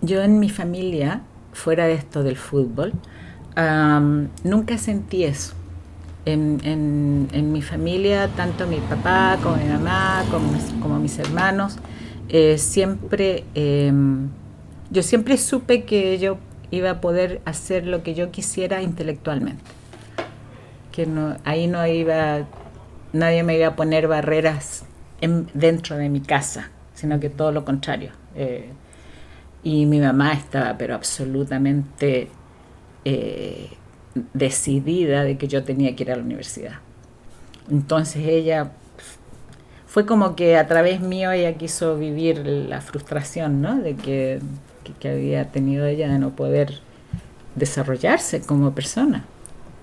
yo 0.00 0.22
en 0.22 0.38
mi 0.38 0.48
familia, 0.50 1.22
fuera 1.52 1.86
de 1.86 1.94
esto 1.94 2.22
del 2.22 2.36
fútbol, 2.36 2.92
nunca 4.44 4.78
sentí 4.78 5.24
eso. 5.24 5.54
En, 6.26 6.60
en- 6.64 7.28
en 7.32 7.52
mi 7.52 7.62
familia, 7.62 8.28
tanto 8.36 8.66
mi 8.66 8.76
papá 8.78 9.38
como 9.42 9.56
mi 9.56 9.64
mamá, 9.68 10.24
como, 10.30 10.50
mis- 10.52 10.72
como 10.82 10.98
mis 10.98 11.18
hermanos, 11.20 11.78
eh, 12.28 12.58
siempre, 12.58 13.44
em, 13.54 14.28
yo 14.90 15.02
siempre 15.04 15.36
supe 15.38 15.84
que 15.84 16.18
yo 16.18 16.38
iba 16.70 16.90
a 16.90 17.00
poder 17.00 17.40
hacer 17.44 17.86
lo 17.86 18.02
que 18.02 18.14
yo 18.14 18.30
quisiera 18.30 18.82
intelectualmente. 18.82 19.62
Que 20.92 21.06
no, 21.06 21.36
ahí 21.44 21.66
no 21.66 21.86
iba, 21.86 22.46
nadie 23.12 23.42
me 23.42 23.56
iba 23.56 23.68
a 23.68 23.76
poner 23.76 24.08
barreras 24.08 24.84
en- 25.20 25.48
dentro 25.54 25.96
de 25.96 26.08
mi 26.08 26.20
casa, 26.20 26.70
sino 26.94 27.20
que 27.20 27.30
todo 27.30 27.52
lo 27.52 27.64
contrario. 27.64 28.10
Eh, 28.34 28.70
y 29.62 29.86
mi 29.86 30.00
mamá 30.00 30.32
estaba, 30.32 30.76
pero 30.78 30.94
absolutamente 30.94 32.28
eh, 33.04 33.68
decidida 34.32 35.22
de 35.24 35.36
que 35.36 35.48
yo 35.48 35.64
tenía 35.64 35.94
que 35.94 36.04
ir 36.04 36.12
a 36.12 36.16
la 36.16 36.22
universidad. 36.22 36.76
Entonces 37.70 38.24
ella 38.26 38.70
fue 39.86 40.06
como 40.06 40.36
que 40.36 40.56
a 40.56 40.66
través 40.66 41.00
mío 41.00 41.30
ella 41.32 41.54
quiso 41.54 41.96
vivir 41.96 42.46
la 42.46 42.80
frustración, 42.80 43.60
¿no? 43.60 43.76
De 43.76 43.94
que, 43.96 44.40
que- 44.86 44.92
que 44.94 45.08
había 45.10 45.50
tenido 45.50 45.84
ella 45.86 46.08
de 46.08 46.18
no 46.18 46.30
poder 46.30 46.80
desarrollarse 47.54 48.40
como 48.42 48.72
persona. 48.72 49.24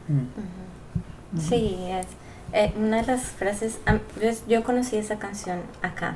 Mm. 0.08 1.40
Sí, 1.40 1.78
es 1.90 2.06
eh, 2.54 2.72
una 2.78 2.98
de 3.02 3.08
las 3.08 3.24
frases, 3.24 3.80
am- 3.86 4.00
yo, 4.48 4.64
conocí 4.64 4.98
esa 4.98 5.18
canción 5.18 5.60
acá, 5.82 6.16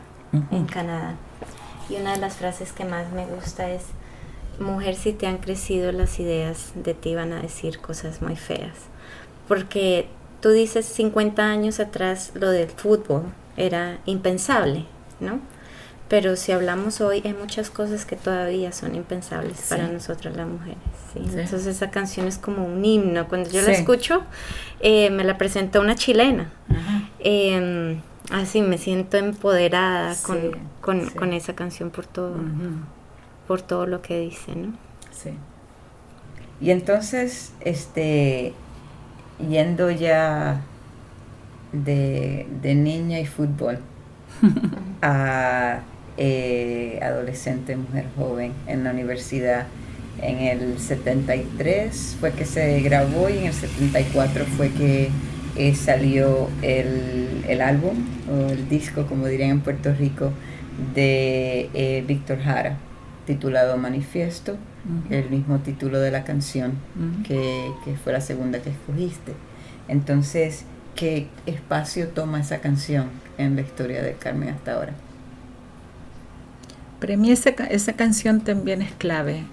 en. 0.51 0.65
Canadá, 0.65 1.15
y 1.89 1.95
una 1.95 2.13
de 2.13 2.19
las 2.19 2.35
frases 2.35 2.71
que 2.73 2.85
más 2.85 3.11
me 3.11 3.25
gusta 3.25 3.69
es, 3.71 3.81
mujer, 4.59 4.95
si 4.95 5.13
te 5.13 5.25
han 5.25 5.37
crecido 5.39 5.91
las 5.91 6.19
ideas, 6.19 6.71
de 6.75 6.93
ti 6.93 7.15
van 7.15 7.33
a 7.33 7.41
decir 7.41 7.79
cosas 7.79 8.21
muy 8.21 8.35
feas. 8.35 8.75
Porque 9.47 10.07
tú 10.41 10.49
dices 10.49 10.85
50 10.85 11.45
años 11.49 11.79
atrás 11.79 12.31
lo 12.35 12.49
del 12.51 12.69
fútbol 12.69 13.23
era 13.55 13.97
impensable, 14.05 14.85
¿no? 15.19 15.39
Pero 16.09 16.35
si 16.37 16.53
hablamos 16.53 17.01
hoy, 17.01 17.21
hay 17.25 17.33
muchas 17.33 17.69
cosas 17.69 18.05
que 18.05 18.15
todavía 18.15 18.71
son 18.71 18.95
impensables 18.95 19.57
Sí. 19.57 19.65
para 19.69 19.87
nosotras 19.89 20.35
las 20.37 20.47
mujeres. 20.47 20.77
¿sí? 21.13 21.19
Sí. 21.23 21.29
Entonces 21.31 21.65
esa 21.65 21.91
canción 21.91 22.27
es 22.27 22.37
como 22.37 22.65
un 22.65 22.83
himno. 22.85 23.27
Cuando 23.27 23.49
yo 23.49 23.61
la 23.61 23.71
escucho, 23.71 24.23
eh, 24.79 25.09
me 25.09 25.23
la 25.23 25.37
presenta 25.37 25.79
una 25.81 25.95
chilena. 25.95 26.49
Eh, 27.19 27.99
así 28.31 28.61
me 28.61 28.77
siento 28.77 29.17
empoderada 29.17 30.15
con, 30.81 31.09
con, 31.13 31.33
esa 31.33 31.55
canción 31.55 31.89
por 31.89 32.05
todo, 32.05 32.35
por 33.47 33.61
todo 33.61 33.85
lo 33.85 34.01
que 34.01 34.19
dice, 34.19 34.55
¿no? 34.55 34.73
Sí. 35.11 35.31
Y 36.61 36.71
entonces, 36.71 37.53
este, 37.59 38.53
yendo 39.49 39.91
ya 39.91 40.61
de, 41.71 42.47
de 42.61 42.75
niña 42.75 43.19
y 43.19 43.25
fútbol 43.25 43.79
a 45.01 45.81
eh, 46.17 46.99
adolescente, 47.01 47.75
mujer 47.75 48.05
joven 48.17 48.53
en 48.67 48.83
la 48.83 48.91
universidad, 48.91 49.67
en 50.21 50.39
el 50.39 50.79
73 50.79 52.17
fue 52.19 52.31
que 52.31 52.45
se 52.45 52.79
grabó 52.81 53.29
y 53.29 53.37
en 53.37 53.45
el 53.45 53.53
74 53.53 54.45
fue 54.45 54.69
que 54.71 55.09
eh, 55.55 55.75
salió 55.75 56.49
el, 56.61 57.43
el 57.47 57.61
álbum 57.61 57.95
o 58.31 58.51
el 58.51 58.67
disco, 58.67 59.05
como 59.05 59.27
dirían 59.27 59.51
en 59.51 59.61
Puerto 59.61 59.93
Rico, 59.93 60.31
de 60.93 61.69
eh, 61.73 62.03
Víctor 62.07 62.39
Jara, 62.39 62.77
titulado 63.25 63.77
Manifiesto 63.77 64.57
el 65.09 65.29
mismo 65.29 65.59
título 65.59 65.99
de 65.99 66.11
la 66.11 66.23
canción 66.23 66.73
que, 67.27 67.71
que 67.83 67.95
fue 67.97 68.13
la 68.13 68.21
segunda 68.21 68.61
que 68.61 68.69
escogiste. 68.69 69.33
Entonces, 69.87 70.63
¿qué 70.95 71.27
espacio 71.45 72.07
toma 72.09 72.39
esa 72.39 72.59
canción 72.59 73.07
en 73.37 73.55
la 73.55 73.61
historia 73.61 74.01
de 74.01 74.13
Carmen 74.13 74.49
hasta 74.49 74.73
ahora? 74.73 74.93
Para 76.99 77.15
mí 77.15 77.31
esa, 77.31 77.49
esa 77.49 77.93
canción 77.93 78.41
también 78.41 78.81
es 78.81 78.91
clave, 78.93 79.43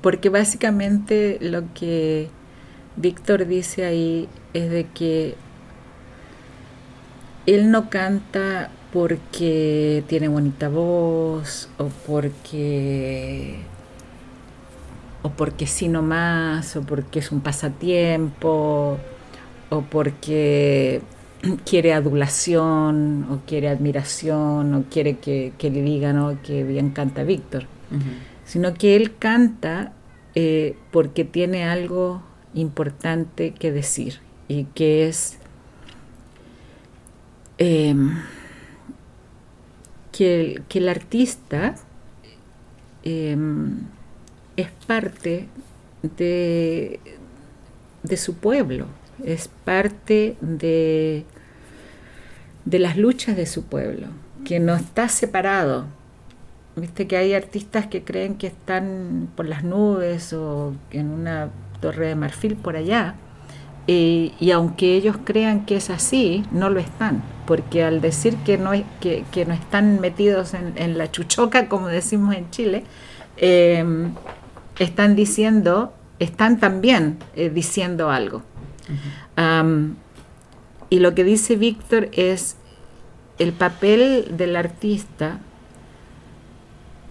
porque 0.00 0.28
básicamente 0.28 1.38
lo 1.40 1.64
que 1.74 2.28
Víctor 2.96 3.46
dice 3.46 3.84
ahí 3.84 4.28
es 4.54 4.70
de 4.70 4.86
que 4.86 5.34
él 7.46 7.70
no 7.70 7.90
canta 7.90 8.70
porque 8.92 10.04
tiene 10.06 10.28
bonita 10.28 10.68
voz 10.68 11.68
o 11.78 11.88
porque 12.06 13.60
o 15.22 15.30
porque 15.30 15.66
sí 15.66 15.88
nomás 15.88 16.76
o 16.76 16.82
porque 16.82 17.18
es 17.18 17.32
un 17.32 17.40
pasatiempo 17.40 18.98
o 19.70 19.82
porque 19.82 21.02
quiere 21.64 21.92
adulación 21.92 23.26
o 23.30 23.38
quiere 23.46 23.68
admiración 23.68 24.74
o 24.74 24.84
quiere 24.90 25.18
que, 25.18 25.52
que 25.58 25.70
le 25.70 25.82
digan 25.82 26.18
"Oh, 26.18 26.36
que 26.42 26.64
bien 26.64 26.90
canta 26.90 27.22
Víctor, 27.24 27.64
sino 28.44 28.74
que 28.74 28.96
él 28.96 29.16
canta 29.16 29.92
eh, 30.34 30.76
porque 30.90 31.24
tiene 31.24 31.64
algo 31.64 32.22
importante 32.54 33.52
que 33.52 33.72
decir 33.72 34.20
y 34.48 34.64
que 34.64 35.08
es 35.08 35.38
em, 37.58 38.16
que, 40.12 40.40
el, 40.40 40.62
que 40.68 40.78
el 40.78 40.88
artista 40.88 41.74
em, 43.02 43.78
es 44.56 44.68
parte 44.86 45.48
de, 46.02 47.00
de 48.02 48.16
su 48.16 48.34
pueblo, 48.34 48.86
es 49.24 49.48
parte 49.48 50.36
de, 50.40 51.24
de 52.64 52.78
las 52.78 52.96
luchas 52.96 53.36
de 53.36 53.46
su 53.46 53.64
pueblo, 53.64 54.08
que 54.44 54.60
no 54.60 54.74
está 54.74 55.08
separado. 55.08 55.86
Viste 56.76 57.06
que 57.06 57.16
hay 57.16 57.34
artistas 57.34 57.86
que 57.86 58.04
creen 58.04 58.36
que 58.36 58.46
están 58.46 59.28
por 59.36 59.46
las 59.46 59.64
nubes 59.64 60.32
o 60.32 60.74
en 60.90 61.10
una 61.10 61.50
torre 61.80 62.08
de 62.08 62.14
marfil 62.14 62.56
por 62.56 62.76
allá, 62.76 63.16
y, 63.86 64.52
aunque 64.52 64.94
ellos 64.94 65.16
crean 65.24 65.66
que 65.66 65.74
es 65.74 65.90
así, 65.90 66.44
no 66.52 66.70
lo 66.70 66.78
están, 66.78 67.22
porque 67.44 67.82
al 67.82 68.00
decir 68.00 68.36
que 68.44 68.56
no, 68.56 68.72
es, 68.72 68.84
que, 69.00 69.24
no 69.46 69.52
están 69.52 70.00
metidos 70.00 70.54
en, 70.54 70.74
en 70.76 70.96
la 70.96 71.10
chuchoca, 71.10 71.68
como 71.68 71.88
decimos 71.88 72.36
en 72.36 72.48
Chile, 72.50 72.84
eh, 73.36 73.84
están 74.78 75.16
diciendo, 75.16 75.92
están 76.20 76.60
también 76.60 77.18
eh, 77.34 77.50
diciendo 77.50 78.10
algo. 78.10 78.42
Y 80.90 80.98
lo 80.98 81.14
que 81.14 81.24
dice 81.24 81.56
Víctor 81.56 82.08
es 82.12 82.56
el 83.38 83.52
papel 83.52 84.36
del 84.36 84.56
artista 84.56 85.38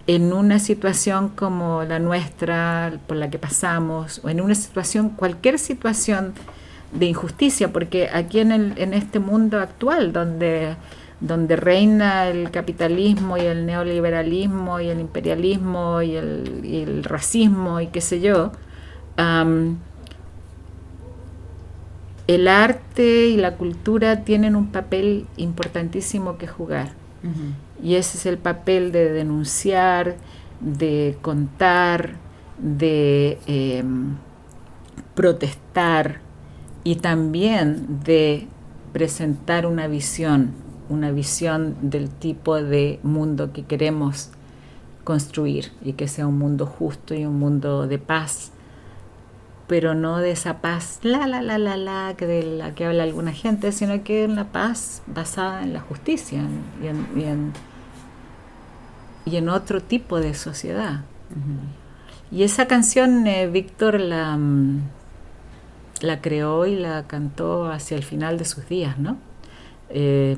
en 0.06 0.32
una 0.32 0.58
situación 0.58 1.28
como 1.30 1.84
la 1.84 1.98
nuestra, 1.98 2.92
por 3.06 3.16
la 3.16 3.30
que 3.30 3.38
pasamos, 3.38 4.20
o 4.24 4.28
en 4.28 4.40
una 4.40 4.54
situación, 4.54 5.10
cualquier 5.10 5.58
situación 5.58 6.34
de 6.92 7.06
injusticia, 7.06 7.72
porque 7.72 8.08
aquí 8.12 8.40
en, 8.40 8.50
el- 8.52 8.74
en 8.76 8.92
este 8.94 9.18
mundo 9.20 9.60
actual, 9.60 10.12
donde, 10.12 10.74
donde 11.20 11.54
reina 11.56 12.26
el 12.28 12.50
capitalismo 12.50 13.36
y 13.36 13.42
el 13.42 13.64
neoliberalismo 13.66 14.80
y 14.80 14.88
el 14.88 15.00
imperialismo 15.00 16.02
y 16.02 16.16
el, 16.16 17.04
racismo 17.04 17.80
y 17.80 17.86
qué 17.88 18.00
sé 18.00 18.20
yo, 18.20 18.52
el 22.34 22.46
arte 22.46 23.26
y 23.26 23.36
la 23.36 23.56
cultura 23.56 24.22
tienen 24.22 24.54
un 24.54 24.68
papel 24.68 25.26
importantísimo 25.36 26.38
que 26.38 26.46
jugar. 26.46 26.92
Y 27.82 27.96
ese 27.96 28.18
es 28.18 28.24
el 28.24 28.38
papel 28.38 28.92
de 28.92 29.10
denunciar, 29.10 30.14
de 30.60 31.18
contar, 31.22 32.14
de 32.58 33.38
eh, 33.48 33.82
protestar 35.16 36.20
y 36.84 36.96
también 36.96 38.00
de 38.04 38.46
presentar 38.92 39.66
una 39.66 39.88
visión, 39.88 40.52
una 40.88 41.10
visión 41.10 41.76
del 41.82 42.10
tipo 42.10 42.62
de 42.62 43.00
mundo 43.02 43.52
que 43.52 43.64
queremos 43.64 44.30
construir 45.02 45.72
y 45.82 45.94
que 45.94 46.06
sea 46.06 46.28
un 46.28 46.38
mundo 46.38 46.64
justo 46.64 47.12
y 47.12 47.26
un 47.26 47.40
mundo 47.40 47.88
de 47.88 47.98
paz, 47.98 48.52
pero 49.70 49.94
no 49.94 50.18
de 50.18 50.32
esa 50.32 50.60
paz 50.60 50.98
la 51.02 51.28
la 51.28 51.42
la 51.42 51.56
la 51.56 51.76
la 51.76 52.14
que 52.16 52.26
de 52.26 52.42
la 52.42 52.74
que 52.74 52.86
habla 52.86 53.04
alguna 53.04 53.30
gente, 53.30 53.70
sino 53.70 54.02
que 54.02 54.24
una 54.24 54.48
paz 54.50 55.00
basada 55.06 55.62
en 55.62 55.72
la 55.72 55.78
justicia 55.78 56.42
y 56.82 56.88
en, 56.88 57.06
y 57.14 57.22
en, 57.22 57.52
y 59.26 59.36
en 59.36 59.48
otro 59.48 59.80
tipo 59.80 60.18
de 60.18 60.34
sociedad. 60.34 61.02
Y 62.32 62.42
esa 62.42 62.66
canción 62.66 63.24
eh, 63.28 63.46
Víctor 63.46 64.00
la, 64.00 64.36
mm, 64.36 64.80
la 66.00 66.20
creó 66.20 66.66
y 66.66 66.74
la 66.74 67.04
cantó 67.06 67.70
hacia 67.70 67.96
el 67.96 68.02
final 68.02 68.38
de 68.38 68.46
sus 68.46 68.68
días, 68.68 68.98
¿no? 68.98 69.18
Eh, 69.88 70.36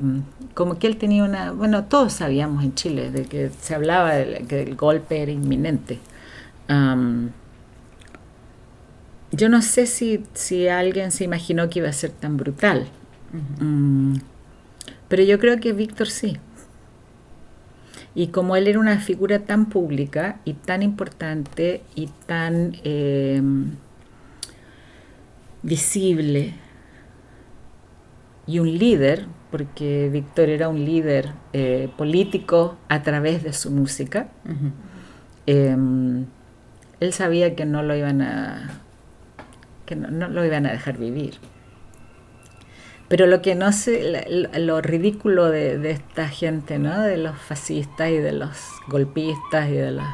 como 0.53 0.77
que 0.77 0.85
él 0.85 0.97
tenía 0.97 1.23
una, 1.23 1.53
bueno, 1.53 1.85
todos 1.85 2.13
sabíamos 2.13 2.63
en 2.63 2.75
Chile 2.75 3.09
de 3.09 3.25
que 3.25 3.49
se 3.49 3.73
hablaba 3.73 4.13
de 4.13 4.45
que 4.47 4.61
el 4.61 4.75
golpe 4.75 5.23
era 5.23 5.31
inminente. 5.31 5.97
Yo 9.33 9.49
no 9.49 9.61
sé 9.61 9.85
si, 9.85 10.23
si 10.33 10.67
alguien 10.67 11.11
se 11.11 11.25
imaginó 11.25 11.69
que 11.69 11.79
iba 11.79 11.89
a 11.89 11.93
ser 11.93 12.11
tan 12.11 12.37
brutal, 12.37 12.87
Mm, 13.33 14.17
pero 15.07 15.23
yo 15.23 15.39
creo 15.39 15.59
que 15.59 15.73
Víctor 15.73 16.07
sí. 16.07 16.37
Y 18.15 18.27
como 18.27 18.55
él 18.55 18.67
era 18.67 18.79
una 18.79 18.99
figura 18.99 19.39
tan 19.39 19.67
pública 19.67 20.39
y 20.45 20.53
tan 20.53 20.83
importante 20.83 21.81
y 21.95 22.09
tan 22.27 22.77
eh, 22.83 23.41
visible 25.63 26.53
y 28.45 28.59
un 28.59 28.77
líder, 28.77 29.25
porque 29.49 30.09
Víctor 30.11 30.49
era 30.49 30.69
un 30.69 30.85
líder 30.85 31.31
eh, 31.53 31.89
político 31.97 32.77
a 32.87 33.01
través 33.01 33.43
de 33.43 33.53
su 33.53 33.71
música, 33.71 34.27
eh, 35.47 35.75
él 36.99 37.13
sabía 37.13 37.55
que 37.55 37.65
no 37.65 37.81
lo 37.81 37.95
iban 37.95 38.21
a 38.21 38.82
que 39.85 39.95
no, 39.95 40.09
no 40.09 40.27
lo 40.27 40.45
iban 40.45 40.65
a 40.65 40.71
dejar 40.71 40.97
vivir. 40.97 41.35
Pero 43.07 43.27
lo 43.27 43.41
que 43.41 43.53
no 43.53 43.71
sé, 43.71 44.25
lo 44.57 44.81
ridículo 44.81 45.49
de, 45.49 45.77
de 45.77 45.91
esta 45.91 46.29
gente, 46.29 46.79
¿no? 46.79 47.01
De 47.01 47.17
los 47.17 47.37
fascistas 47.37 48.09
y 48.09 48.17
de 48.17 48.31
los 48.31 48.57
golpistas 48.87 49.69
y 49.69 49.73
de 49.73 49.91
los 49.91 50.05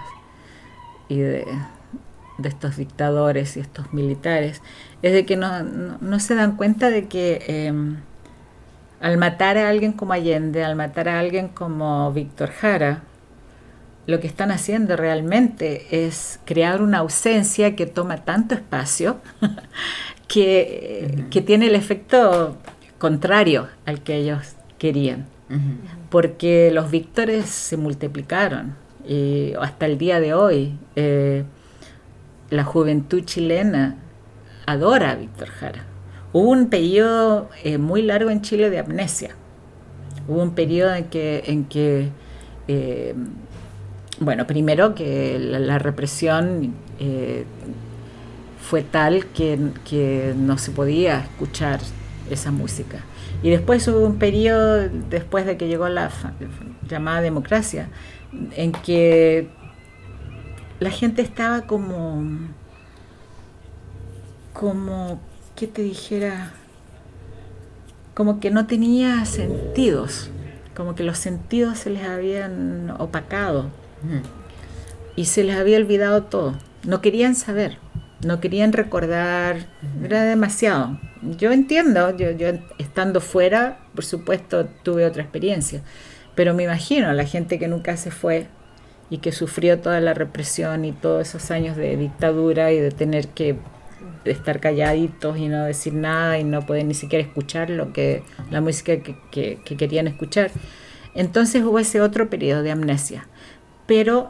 y 1.10 1.18
de, 1.20 1.46
estos 2.44 2.78
dictadores 2.78 3.58
y 3.58 3.60
estos 3.60 3.92
militares, 3.94 4.62
es 5.02 5.12
de 5.12 5.26
que 5.26 5.36
no, 5.36 5.64
no, 5.64 6.20
se 6.20 6.36
dan 6.36 6.56
cuenta 6.56 6.90
de 6.90 7.08
que 7.10 7.44
eh, 7.48 7.74
al 9.02 9.18
matar 9.18 9.58
a 9.58 9.68
alguien 9.68 9.92
como 9.92 10.14
Allende, 10.14 10.64
al 10.64 10.78
matar 10.78 11.10
a 11.10 11.20
alguien 11.20 11.50
como 11.50 12.14
Víctor 12.14 12.52
Jara, 12.52 13.04
lo 14.10 14.20
que 14.20 14.26
están 14.26 14.50
haciendo 14.50 14.96
realmente 14.96 16.06
es 16.06 16.40
crear 16.44 16.82
una 16.82 16.98
ausencia 16.98 17.76
que 17.76 17.86
toma 17.86 18.18
tanto 18.26 18.56
espacio 18.56 19.18
que, 20.28 21.26
que 21.30 21.42
tiene 21.42 21.68
el 21.68 21.76
efecto 21.76 22.58
contrario 22.98 23.68
al 23.86 24.02
que 24.02 24.16
ellos 24.16 24.56
querían, 24.80 25.28
porque 26.10 26.72
los 26.74 26.90
víctores 26.90 27.46
se 27.46 27.78
multiplicaron 27.78 28.76
y 29.08 29.54
hasta 29.60 29.86
el 29.86 30.00
día 30.00 30.20
de 30.20 30.34
hoy 30.34 30.74
eh, 30.96 31.44
la 32.50 32.64
juventud 32.64 33.24
chilena 33.26 33.96
adora 34.66 35.12
a 35.12 35.16
Víctor 35.16 35.50
Jara. 35.50 35.86
Hubo 36.34 36.50
un 36.50 36.70
periodo 36.70 37.50
eh, 37.64 37.78
muy 37.78 38.02
largo 38.02 38.32
en 38.32 38.42
Chile 38.42 38.72
de 38.72 38.80
amnesia. 38.80 39.36
Hubo 40.28 40.42
un 40.42 40.56
periodo 40.56 40.96
en 40.96 41.06
que, 41.06 41.44
en 41.46 41.66
que 41.66 42.10
eh, 42.68 43.16
bueno, 44.20 44.46
primero 44.46 44.96
que 44.96 45.40
la, 45.40 45.80
represión 45.80 46.74
eh, 47.00 47.46
fue 48.62 48.84
tal 48.84 49.26
que, 49.28 49.58
que 49.86 50.34
no 50.36 50.58
se 50.58 50.72
podía 50.72 51.22
escuchar 51.22 51.80
esa 52.30 52.52
música. 52.52 53.00
Y 53.42 53.50
después 53.50 53.88
hubo 53.88 54.06
un 54.06 54.20
periodo, 54.20 54.90
después 55.10 55.46
de 55.46 55.56
que 55.56 55.68
llegó 55.68 55.88
la 55.88 56.12
llamada 56.88 57.22
democracia, 57.22 57.88
en 58.56 58.74
que 58.74 59.48
la 60.80 60.92
gente 60.92 61.22
estaba 61.22 61.62
como, 61.62 62.24
como, 64.52 65.22
¿qué 65.56 65.68
te 65.68 65.82
dijera? 65.82 66.52
Como 68.14 68.42
que 68.42 68.52
no 68.52 68.68
tenía 68.68 69.24
sentidos, 69.24 70.30
como 70.76 70.94
que 70.96 71.04
los 71.04 71.18
sentidos 71.18 71.80
se 71.80 71.90
les 71.90 72.04
habían 72.04 72.94
opacado 73.00 73.68
y 75.16 75.26
se 75.26 75.44
les 75.44 75.56
había 75.58 75.78
olvidado 75.78 76.24
todo. 76.24 76.58
No 76.84 77.02
querían 77.02 77.36
saber, 77.36 77.78
no 78.26 78.40
querían 78.40 78.74
recordar, 78.74 79.68
era 80.04 80.24
demasiado. 80.24 81.00
Yo 81.22 81.52
entiendo, 81.52 82.16
yo, 82.16 82.32
yo 82.32 82.48
estando 82.78 83.20
fuera, 83.22 83.80
por 83.94 84.06
supuesto, 84.06 84.66
tuve 84.84 85.06
otra 85.06 85.24
experiencia, 85.24 85.82
pero 86.36 86.54
me 86.54 86.64
imagino 86.64 87.10
a 87.10 87.14
la 87.14 87.26
gente 87.26 87.60
que 87.60 87.68
nunca 87.68 87.98
se 87.98 88.12
fue 88.12 88.48
y 89.10 89.18
que 89.18 89.32
sufrió 89.32 89.80
toda 89.80 90.00
la 90.00 90.14
represión 90.14 90.86
y 90.86 90.92
todos 90.94 91.28
esos 91.28 91.52
años 91.52 91.76
de 91.76 91.98
dictadura 91.98 92.72
y 92.72 92.80
de 92.80 92.92
tener 92.92 93.28
que 93.30 93.58
estar 94.24 94.60
calladitos 94.60 95.38
y 95.38 95.48
no 95.48 95.66
decir 95.66 95.94
nada 95.94 96.38
y 96.38 96.44
no 96.44 96.66
poder 96.66 96.86
ni 96.86 96.94
siquiera 96.94 97.26
escuchar 97.26 97.70
lo 97.70 97.92
que 97.92 98.24
la 98.52 98.62
música 98.62 98.98
que, 99.02 99.16
que- 99.32 99.60
que 99.66 99.76
querían 99.76 100.08
escuchar. 100.08 100.52
Entonces 101.16 101.64
hubo 101.64 101.80
ese 101.80 102.02
otro 102.02 102.30
periodo 102.30 102.62
de 102.64 102.72
amnesia, 102.72 103.28
pero 103.90 104.30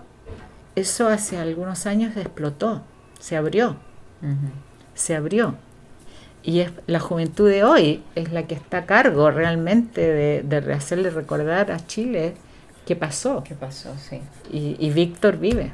eso 0.78 1.10
hace 1.10 1.38
algunos 1.38 1.86
años 1.86 2.16
explotó, 2.16 2.82
se 3.20 3.36
abrió, 3.36 3.76
se 4.95 5.18
abrió. 5.18 5.55
Y 6.43 6.62
es, 6.62 6.72
la 6.88 7.01
juventud 7.01 7.49
de 7.49 7.66
hoy 7.66 8.01
es 8.16 8.32
la 8.32 8.47
que 8.47 8.55
está 8.55 8.78
a 8.78 8.86
cargo 8.86 9.30
realmente 9.32 9.99
de, 9.99 10.43
de 10.43 10.74
hacerle 10.74 11.10
recordar 11.10 11.74
a 11.74 11.86
Chile 11.86 12.36
qué 12.86 12.95
pasó. 12.95 13.43
¿Qué 13.43 13.53
pasó? 13.53 13.93
Sí. 13.97 14.22
Y, 14.49 14.78
y 14.80 14.91
Víctor 14.91 15.36
vive. 15.36 15.74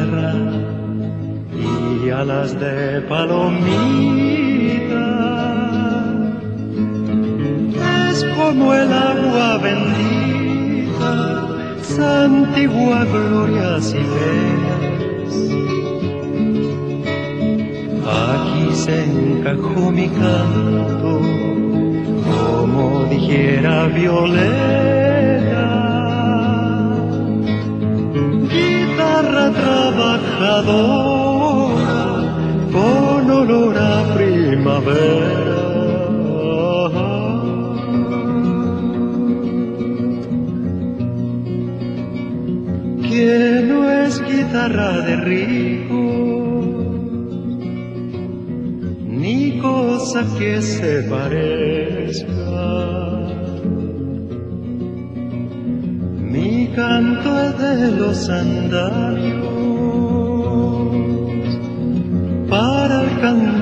alas 2.21 2.51
de 2.59 3.01
palomita. 3.09 3.61
Es 8.11 8.23
como 8.37 8.73
el 8.75 8.93
agua 8.93 9.57
bendita, 9.57 11.13
santigua 11.81 13.05
glorias 13.05 13.95
y 14.01 14.03
penas. 14.13 15.33
Aquí 18.29 18.65
se 18.83 18.95
encajó 19.05 19.81
mi 19.91 20.07
canto, 20.09 21.13
como 22.31 22.83
dijera 23.09 23.75
Violeta. 23.87 25.69
Guitarra 28.53 29.45
trabajadora, 29.61 31.10
primavera. 34.83 35.71
No 43.67 43.89
es 43.89 44.21
guitarra 44.21 45.01
de 45.01 45.15
rico, 45.17 46.01
ni 49.07 49.59
cosa 49.59 50.25
que 50.37 50.61
se 50.61 51.03
parezca. 51.03 52.31
Mi 56.33 56.67
canto 56.75 57.29
es 57.41 57.57
de 57.59 57.91
los 57.99 58.29
andarios 58.29 59.51
para 62.49 63.03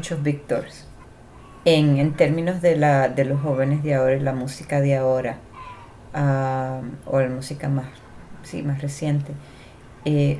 Muchos 0.00 0.22
Víctors, 0.22 0.86
en, 1.66 1.98
en 1.98 2.14
términos 2.14 2.62
de, 2.62 2.74
la, 2.74 3.10
de 3.10 3.26
los 3.26 3.38
jóvenes 3.42 3.82
de 3.82 3.94
ahora 3.96 4.16
y 4.16 4.20
la 4.20 4.32
música 4.32 4.80
de 4.80 4.96
ahora, 4.96 5.36
ah, 6.14 6.80
o 7.04 7.20
la 7.20 7.28
música 7.28 7.68
más, 7.68 7.84
sí, 8.42 8.62
más 8.62 8.80
reciente, 8.80 9.32
eh, 10.06 10.38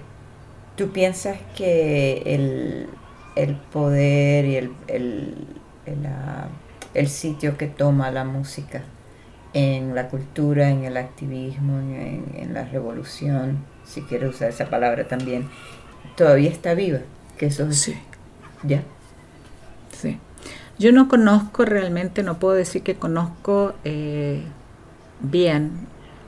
¿tú 0.76 0.92
piensas 0.92 1.36
que 1.54 2.22
el, 2.24 2.86
el 3.36 3.54
poder 3.70 4.46
y 4.46 4.56
el, 4.56 4.72
el, 4.86 5.34
el, 5.84 6.06
ah, 6.06 6.48
el 6.94 7.08
sitio 7.08 7.58
que 7.58 7.66
toma 7.66 8.10
la 8.10 8.24
música 8.24 8.80
en 9.52 9.94
la 9.94 10.08
cultura, 10.08 10.70
en 10.70 10.84
el 10.84 10.96
activismo, 10.96 11.80
en, 11.80 12.32
en 12.34 12.54
la 12.54 12.64
revolución, 12.64 13.58
si 13.84 14.00
quiero 14.04 14.30
usar 14.30 14.48
esa 14.48 14.70
palabra 14.70 15.06
también, 15.06 15.50
todavía 16.16 16.48
está 16.48 16.72
viva? 16.72 17.00
Que 17.36 17.46
eso 17.48 17.68
es- 17.68 17.78
Sí, 17.78 17.94
¿Ya? 18.62 18.82
Yo 20.78 20.92
no 20.92 21.08
conozco 21.08 21.64
realmente, 21.64 22.22
no 22.22 22.38
puedo 22.38 22.54
decir 22.54 22.82
que 22.82 22.94
conozco 22.94 23.74
eh, 23.84 24.42
bien 25.20 25.72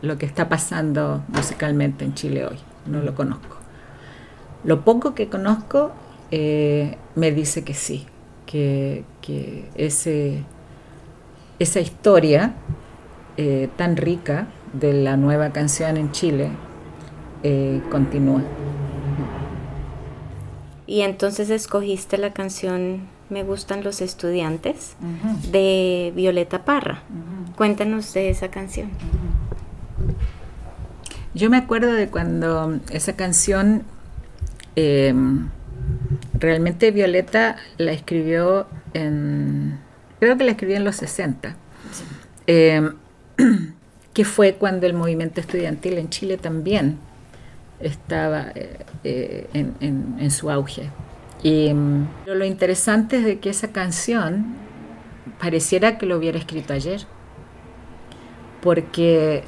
lo 0.02 0.18
que 0.18 0.26
está 0.26 0.48
pasando 0.48 1.24
musicalmente 1.28 2.04
en 2.04 2.14
Chile 2.14 2.44
hoy. 2.46 2.58
No 2.86 3.00
lo 3.00 3.14
conozco. 3.14 3.56
Lo 4.64 4.84
poco 4.84 5.14
que 5.14 5.28
conozco 5.28 5.92
eh, 6.30 6.98
me 7.14 7.32
dice 7.32 7.64
que 7.64 7.74
sí, 7.74 8.06
que, 8.44 9.04
ese, 9.74 10.44
esa 11.58 11.80
historia 11.80 12.54
eh, 13.38 13.70
tan 13.76 13.96
rica 13.96 14.48
de 14.74 14.92
la 14.92 15.16
nueva 15.16 15.50
canción 15.50 15.96
en 15.96 16.12
Chile 16.12 16.50
continúa. 17.90 18.42
Y 20.86 21.00
entonces 21.00 21.48
escogiste 21.48 22.18
la 22.18 22.34
canción 22.34 23.08
Me 23.32 23.44
gustan 23.44 23.82
los 23.82 24.02
estudiantes 24.02 24.94
de 25.50 26.12
Violeta 26.14 26.66
Parra. 26.66 27.02
Cuéntanos 27.56 28.12
de 28.12 28.28
esa 28.28 28.48
canción. 28.50 28.90
Yo 31.32 31.48
me 31.48 31.56
acuerdo 31.56 31.94
de 31.94 32.08
cuando 32.08 32.78
esa 32.90 33.16
canción 33.16 33.84
eh, 34.76 35.14
realmente 36.38 36.90
Violeta 36.90 37.56
la 37.78 37.92
escribió 37.92 38.66
en, 38.92 39.78
creo 40.20 40.36
que 40.36 40.44
la 40.44 40.50
escribió 40.50 40.76
en 40.76 40.84
los 40.84 40.96
60, 40.96 41.56
eh, 42.46 42.90
que 44.12 44.24
fue 44.26 44.56
cuando 44.56 44.86
el 44.86 44.92
movimiento 44.92 45.40
estudiantil 45.40 45.96
en 45.96 46.10
Chile 46.10 46.36
también 46.36 46.98
estaba 47.80 48.48
eh, 48.54 48.84
eh, 49.04 49.48
en, 49.54 49.74
en- 49.80 50.16
en 50.18 50.30
su 50.30 50.50
auge. 50.50 50.90
Y 51.42 51.72
mm, 51.74 52.08
pero 52.24 52.36
lo 52.36 52.44
interesante 52.44 53.18
es 53.18 53.24
de 53.24 53.38
que 53.40 53.50
esa 53.50 53.72
canción 53.72 54.46
pareciera 55.40 55.98
que 55.98 56.06
lo 56.06 56.16
hubiera 56.16 56.38
escrito 56.38 56.72
ayer, 56.72 57.00
porque 58.60 59.44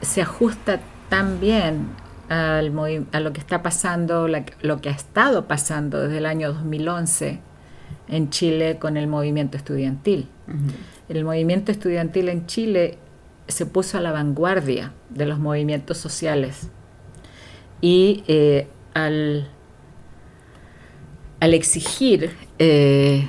se 0.00 0.22
ajusta 0.22 0.80
tan 1.08 1.40
bien 1.40 1.88
al 2.28 2.72
a 3.12 3.20
lo 3.20 3.32
que 3.32 3.40
está 3.40 3.62
pasando, 3.62 4.28
la- 4.28 4.44
lo 4.62 4.80
que 4.80 4.88
ha 4.88 4.92
estado 4.92 5.46
pasando 5.46 6.00
desde 6.00 6.18
el 6.18 6.26
año 6.26 6.52
2011 6.52 7.40
en 8.08 8.30
Chile 8.30 8.78
con 8.78 8.96
el 8.96 9.06
movimiento 9.06 9.56
estudiantil. 9.56 10.28
El 11.08 11.24
movimiento 11.24 11.70
estudiantil 11.70 12.28
en 12.30 12.46
Chile 12.46 12.98
se 13.46 13.66
puso 13.66 13.98
a 13.98 14.00
la 14.00 14.10
vanguardia 14.12 14.92
de 15.10 15.26
los 15.26 15.38
movimientos 15.38 15.98
sociales 15.98 16.70
y 17.82 18.24
eh, 18.26 18.68
al, 18.94 19.48
al 21.44 21.52
exigir 21.52 22.30
eh, 22.58 23.28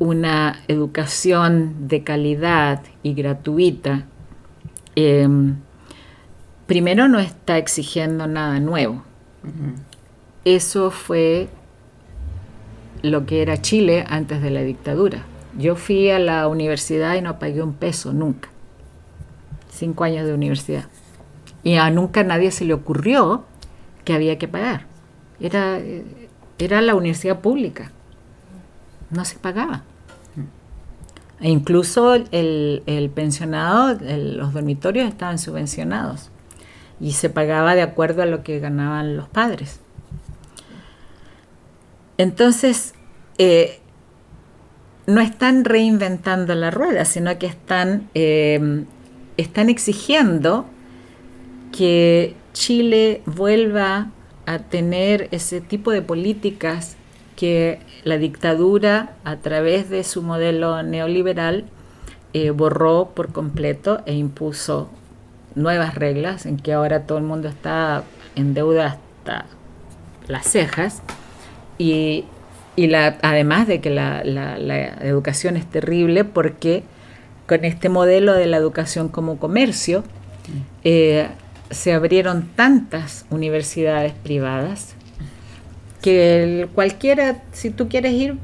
una 0.00 0.64
educación 0.66 1.86
de 1.86 2.02
calidad 2.02 2.82
y 3.04 3.14
gratuita, 3.14 4.06
eh, 4.96 5.28
primero 6.66 7.06
no 7.06 7.20
está 7.20 7.56
exigiendo 7.56 8.26
nada 8.26 8.58
nuevo. 8.58 9.04
Eso 10.44 10.90
fue 10.90 11.48
lo 13.02 13.24
que 13.24 13.40
era 13.40 13.62
Chile 13.62 14.04
antes 14.08 14.42
de 14.42 14.50
la 14.50 14.62
dictadura. 14.62 15.24
Yo 15.56 15.76
fui 15.76 16.10
a 16.10 16.18
la 16.18 16.48
universidad 16.48 17.14
y 17.14 17.22
no 17.22 17.38
pagué 17.38 17.62
un 17.62 17.74
peso 17.74 18.12
nunca. 18.12 18.48
Cinco 19.70 20.02
años 20.02 20.26
de 20.26 20.34
universidad. 20.34 20.86
Y 21.62 21.76
a 21.76 21.88
nunca 21.90 22.24
nadie 22.24 22.50
se 22.50 22.64
le 22.64 22.74
ocurrió 22.74 23.44
que 24.04 24.12
había 24.12 24.38
que 24.38 24.48
pagar. 24.48 24.86
Era, 25.38 25.78
eh, 25.78 26.23
era 26.58 26.80
la 26.80 26.94
universidad 26.94 27.40
pública. 27.40 27.90
No 29.10 29.24
se 29.24 29.38
pagaba. 29.38 29.82
E 31.40 31.50
incluso 31.50 32.14
el, 32.14 32.82
el 32.86 33.10
pensionado, 33.10 33.98
los 34.00 34.52
dormitorios 34.52 35.08
estaban 35.08 35.38
subvencionados 35.38 36.30
y 37.00 37.12
se 37.12 37.28
pagaba 37.28 37.74
de 37.74 37.82
acuerdo 37.82 38.22
a 38.22 38.26
lo 38.26 38.42
que 38.42 38.60
ganaban 38.60 39.16
los 39.16 39.28
padres. 39.28 39.80
Entonces, 42.16 42.94
eh, 43.38 43.80
no 45.06 45.20
están 45.20 45.64
reinventando 45.64 46.54
la 46.54 46.70
rueda, 46.70 47.04
sino 47.04 47.36
que 47.38 47.46
están, 47.46 48.08
eh, 48.14 48.84
están 49.36 49.68
exigiendo 49.68 50.66
que 51.76 52.36
Chile 52.52 53.22
vuelva 53.26 54.10
a 54.46 54.58
tener 54.58 55.28
ese 55.30 55.60
tipo 55.60 55.90
de 55.90 56.02
políticas 56.02 56.96
que 57.36 57.80
la 58.04 58.16
dictadura, 58.18 59.14
a 59.24 59.36
través 59.36 59.90
de 59.90 60.04
su 60.04 60.22
modelo 60.22 60.82
neoliberal, 60.82 61.64
eh, 62.32 62.50
borró 62.50 63.10
por 63.14 63.32
completo 63.32 64.02
e 64.06 64.14
impuso 64.14 64.88
nuevas 65.54 65.94
reglas 65.94 66.46
en 66.46 66.56
que 66.56 66.72
ahora 66.72 67.02
todo 67.06 67.18
el 67.18 67.24
mundo 67.24 67.48
está 67.48 68.04
en 68.36 68.54
deuda 68.54 68.86
hasta 68.86 69.46
las 70.28 70.46
cejas. 70.46 71.02
Y, 71.78 72.24
y 72.76 72.86
la, 72.88 73.18
además 73.22 73.66
de 73.66 73.80
que 73.80 73.90
la, 73.90 74.22
la- 74.24 74.56
educación 75.00 75.56
es 75.56 75.66
terrible 75.66 76.24
porque 76.24 76.82
con 77.46 77.64
este 77.64 77.88
modelo 77.88 78.32
de 78.34 78.46
la 78.46 78.56
educación 78.56 79.08
como 79.08 79.38
comercio 79.38 80.02
eh, 80.82 81.28
se 81.70 81.92
abrieron 81.92 82.48
tantas 82.54 83.24
universidades 83.30 84.12
privadas 84.12 84.94
que 86.02 86.42
el- 86.62 86.68
cualquiera, 86.68 87.42
si 87.52 87.70
tú 87.70 87.88
quieres 87.88 88.12
ir, 88.12 88.36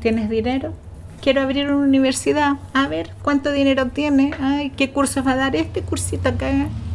tienes 0.00 0.28
dinero, 0.28 0.74
quiero 1.22 1.40
abrir 1.40 1.70
una 1.70 1.86
universidad, 1.86 2.52
a 2.74 2.86
ver 2.88 3.10
cuánto 3.22 3.50
dinero 3.52 3.86
tiene, 3.86 4.32
ay, 4.40 4.70
qué 4.76 4.90
cursos 4.90 5.26
va 5.26 5.32
a 5.32 5.36
dar 5.36 5.56
este 5.56 5.80
cursito 5.82 6.28
acá, 6.28 6.50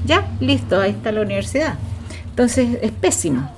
ya, 0.05 0.27
listo, 0.39 0.79
ahí 0.79 0.91
está 0.91 1.11
la 1.11 1.21
universidad. 1.21 1.75
Entonces 2.29 2.77
es 2.81 2.91
pésimo. 2.91 3.49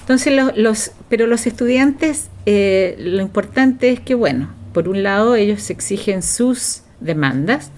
Entonces 0.00 0.34
los, 0.36 0.56
los- 0.56 0.90
pero 1.08 1.26
los 1.26 1.46
estudiantes, 1.46 2.28
eh, 2.46 2.94
lo 2.98 3.22
importante 3.22 3.90
es 3.90 4.00
que, 4.00 4.14
bueno, 4.14 4.50
por 4.74 4.88
un 4.88 5.02
lado 5.02 5.34
ellos 5.34 5.70
exigen 5.70 6.22
sus 6.22 6.82
demandas, 7.00 7.70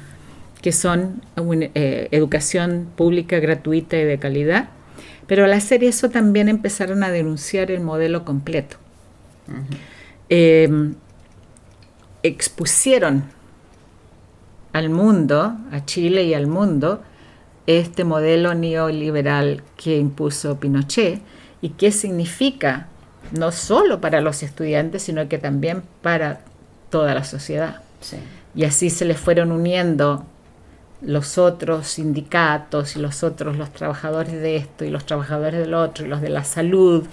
que 0.61 0.73
son 0.73 1.23
eh, 1.37 2.09
educación 2.11 2.89
pública 2.97 3.39
gratuita 3.39 3.97
y 3.97 4.05
de 4.05 4.19
calidad, 4.19 4.69
pero 5.27 5.45
al 5.45 5.53
hacer 5.53 5.85
eso 5.85 6.11
también 6.11 6.49
empezaron 6.49 7.03
a 7.03 7.11
denunciar 7.11 7.71
el 7.71 7.81
modelo 7.81 8.25
completo. 8.25 8.77
Eh, 10.29 10.69
expusieron 12.23 13.25
al 14.73 14.91
mundo, 14.91 15.57
a 15.73 15.85
Chile 15.85 16.25
y 16.25 16.35
al 16.35 16.47
mundo, 16.47 17.03
este 17.67 18.05
modelo 18.05 18.55
neoliberal 18.55 19.63
que 19.77 19.97
impuso 19.97 20.61
Pinochet 20.61 21.21
y 21.61 21.71
qué 21.71 21.91
significa 21.91 22.89
no 23.33 23.51
solo 23.51 24.01
para 24.01 24.21
los 24.21 24.43
estudiantes, 24.43 25.03
sino 25.03 25.29
que 25.29 25.39
también 25.39 25.83
para 26.03 26.41
toda 26.91 27.15
la 27.15 27.25
sociedad. 27.25 27.83
Sí. 28.01 28.19
Y 28.55 28.65
así 28.65 28.91
se 28.91 29.05
les 29.05 29.19
fueron 29.19 29.51
uniendo 29.51 30.25
los 31.01 31.39
otros 31.39 31.87
sindicatos 31.89 32.97
y 32.97 33.01
los 33.01 33.23
otros, 33.23 33.57
los 33.57 33.71
trabajadores 33.73 34.33
de 34.33 34.57
esto 34.57 34.85
y 34.85 34.91
los 34.91 35.05
trabajadores 35.05 35.61
del 35.61 35.75
otro 35.75 36.07
y 36.07 36.09
los 36.09 36.21
de 36.21 36.31
la 36.31 36.45
salud, 36.45 37.05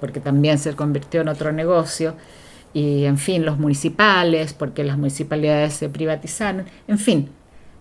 porque 0.00 0.20
también 0.20 0.58
se 0.58 0.74
convirtió 0.74 1.20
en 1.20 1.28
otro 1.28 1.52
negocio, 1.52 2.14
y 2.72 3.04
en 3.04 3.18
fin, 3.18 3.44
los 3.44 3.58
municipales, 3.58 4.52
porque 4.52 4.84
las 4.84 4.98
municipalidades 4.98 5.74
se 5.74 5.88
privatizaron, 5.88 6.66
en 6.86 6.98
fin, 6.98 7.30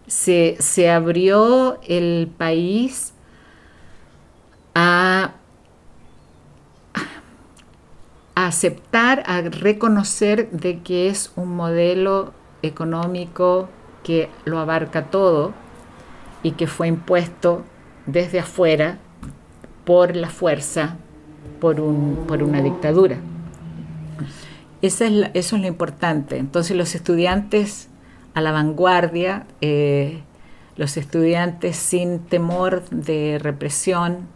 se, 0.07 0.57
se 0.59 0.89
abrió 0.89 1.79
el 1.87 2.29
país 2.37 3.13
a, 4.73 5.33
a 8.35 8.47
aceptar, 8.47 9.23
a 9.27 9.41
reconocer 9.41 10.49
de 10.51 10.79
que 10.79 11.09
es 11.09 11.31
un 11.35 11.55
modelo 11.55 12.33
económico 12.61 13.69
que 14.07 14.29
lo 14.45 14.57
abarca 14.59 15.07
todo 15.07 15.51
y 16.41 16.51
que 16.51 16.65
fue 16.65 16.87
impuesto 16.87 17.63
desde 18.05 18.39
afuera 18.39 18.99
por 19.83 20.15
la 20.15 20.29
fuerza, 20.29 20.95
por, 21.59 21.81
un, 21.81 22.23
por 22.25 22.41
una 22.41 22.61
dictadura. 22.61 23.17
Esa 24.81 25.05
es 25.07 25.11
la- 25.11 25.31
eso 25.33 25.55
es 25.57 25.61
lo 25.61 25.67
importante. 25.67 26.37
Entonces 26.37 26.77
los 26.77 26.95
estudiantes 26.95 27.89
a 28.33 28.39
la 28.41 28.51
vanguardia, 28.51 29.45
eh, 29.61 30.21
los 30.77 30.95
estudiantes 30.95 31.75
sin 31.75 32.19
temor 32.19 32.83
de 32.89 33.39
represión, 33.41 34.27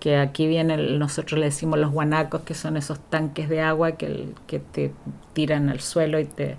que 0.00 0.16
aquí 0.16 0.46
vienen, 0.46 0.98
nosotros 0.98 1.38
le 1.40 1.46
decimos 1.46 1.78
los 1.78 1.90
guanacos, 1.92 2.42
que 2.42 2.54
son 2.54 2.76
esos 2.76 2.98
tanques 3.00 3.48
de 3.48 3.60
agua 3.62 3.92
que, 3.92 4.28
que 4.46 4.58
te 4.58 4.92
tiran 5.32 5.70
al 5.70 5.80
suelo 5.80 6.20
y 6.20 6.24
te 6.24 6.56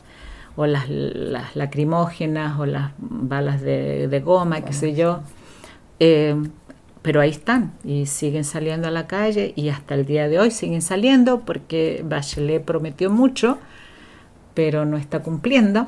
o 0.59 0.67
las, 0.67 0.89
las 0.89 1.55
lacrimógenas 1.55 2.59
o 2.59 2.65
las 2.65 2.91
balas 2.97 3.61
de, 3.61 4.09
de 4.09 4.19
goma, 4.19 4.59
qué 4.59 4.73
sé 4.73 4.93
yo. 4.93 5.21
Eh, 6.01 6.35
pero 7.01 7.21
ahí 7.21 7.29
están 7.29 7.71
y 7.85 8.07
siguen 8.07 8.43
saliendo 8.43 8.89
a 8.89 8.91
la 8.91 9.07
calle 9.07 9.53
y 9.55 9.69
hasta 9.69 9.95
el 9.95 10.05
día 10.05 10.27
de 10.27 10.37
hoy 10.37 10.51
siguen 10.51 10.81
saliendo 10.81 11.45
porque 11.45 12.03
Bachelet 12.03 12.61
prometió 12.61 13.09
mucho, 13.09 13.57
pero 14.53 14.83
no 14.83 14.97
está 14.97 15.19
cumpliendo. 15.23 15.87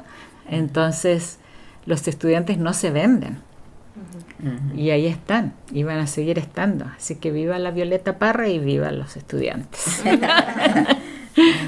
Entonces 0.50 1.40
los 1.86 2.08
estudiantes 2.08 2.58
no 2.58 2.72
se 2.72 2.92
venden. 2.92 3.40
Y 4.74 4.92
ahí 4.92 5.06
están, 5.06 5.54
y 5.74 5.84
van 5.84 6.00
a 6.00 6.08
seguir 6.08 6.40
estando. 6.40 6.86
Así 6.96 7.16
que 7.16 7.32
viva 7.32 7.60
la 7.60 7.72
Violeta 7.72 8.18
Parra 8.18 8.48
y 8.48 8.60
viva 8.60 8.90
los 8.94 9.18
estudiantes. 9.18 10.02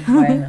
Bueno, 0.06 0.48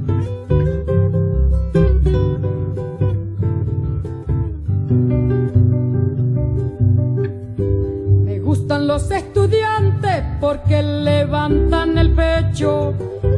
Gustan 8.71 8.87
los 8.87 9.11
estudiantes 9.11 10.23
porque 10.39 10.81
levantan 10.81 11.97
el 11.97 12.13
pecho 12.13 12.93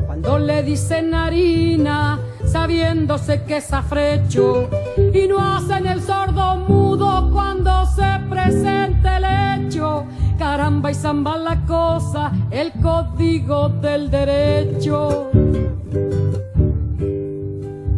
cuando 0.06 0.38
le 0.38 0.62
dicen 0.62 1.16
harina, 1.16 2.20
sabiéndose 2.46 3.42
que 3.42 3.58
es 3.58 3.74
afrecho, 3.74 4.70
y 5.12 5.28
no 5.28 5.40
hacen 5.40 5.88
el 5.88 6.04
sordo 6.04 6.58
mudo 6.58 7.32
cuando 7.34 7.84
se 7.88 8.20
presente 8.30 9.10
el 9.18 9.66
hecho. 9.66 10.06
Caramba 10.38 10.92
y 10.92 10.94
zamba 10.94 11.36
la 11.38 11.66
cosa, 11.66 12.32
el 12.52 12.72
código 12.74 13.70
del 13.70 14.12
derecho. 14.12 15.32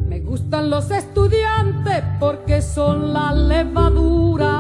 Me 0.07 0.21
gustan 0.21 0.69
los 0.69 0.89
estudiantes 0.89 2.01
porque 2.17 2.61
son 2.61 3.11
la 3.11 3.33
levadura, 3.33 4.55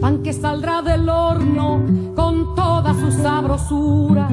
pan 0.00 0.22
que 0.22 0.32
saldrá 0.32 0.80
del 0.80 1.08
horno 1.08 1.82
con 2.16 2.54
toda 2.54 2.94
su 2.94 3.12
sabrosura 3.12 4.28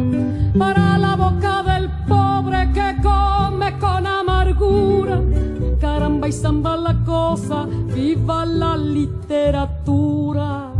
para 0.58 0.98
la 0.98 1.16
boca 1.16 1.62
del 1.64 1.90
pobre 2.08 2.72
que 2.72 2.96
come 3.04 3.78
con 3.78 4.08
amargura. 4.08 5.22
Caramba 5.80 6.28
y 6.30 6.32
zamba 6.32 6.78
la 6.78 6.96
cosa, 7.04 7.66
viva 7.94 8.46
la 8.46 8.78
literatura. 8.78 10.72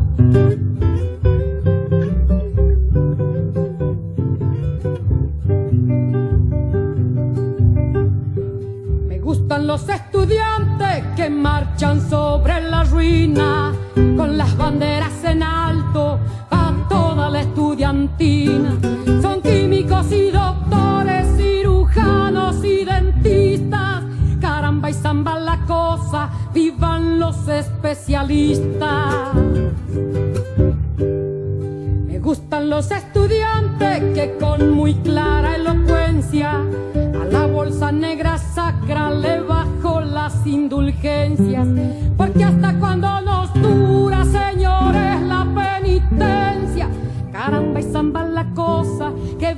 Me 9.10 9.20
gustan 9.20 9.68
los 9.68 9.88
estudiantes 9.90 11.04
que 11.18 11.30
marchan 11.30 12.00
sobre 12.10 12.62
la 12.62 12.84
ruina 12.86 13.74
con 14.16 14.38
las 14.38 14.56
banderas 14.56 15.24
en 15.24 15.42
alto 15.42 16.20
a 16.52 16.74
toda 16.88 17.30
la 17.30 17.42
estudiantina. 17.42 18.78
Son 19.22 19.42
químicos 19.42 20.12
y 20.12 20.30
doctores, 20.30 21.28
cirujanos 21.38 22.64
y 22.64 22.86
dentistas. 22.86 24.04
Caramba 24.40 24.90
y 24.90 24.94
zamba 24.94 25.40
la 25.40 25.60
cosa, 25.66 26.30
vivan 26.54 27.20
los 27.20 27.48
especialistas. 27.48 29.34
Me 32.08 32.20
gustan 32.20 32.70
los 32.70 32.92
estudiantes 32.92 34.04
que 34.14 34.38
con 34.40 34.72
muy 34.72 34.94
clara 34.96 35.56
elocuencia 35.56 36.52
a 36.52 37.26
la 37.32 37.48
bolsa 37.48 37.92
negra 37.92 38.38
sacra 38.38 39.10
le 39.10 39.42
bajo 39.42 40.02
las 40.02 40.46
indulgencias. 40.46 41.68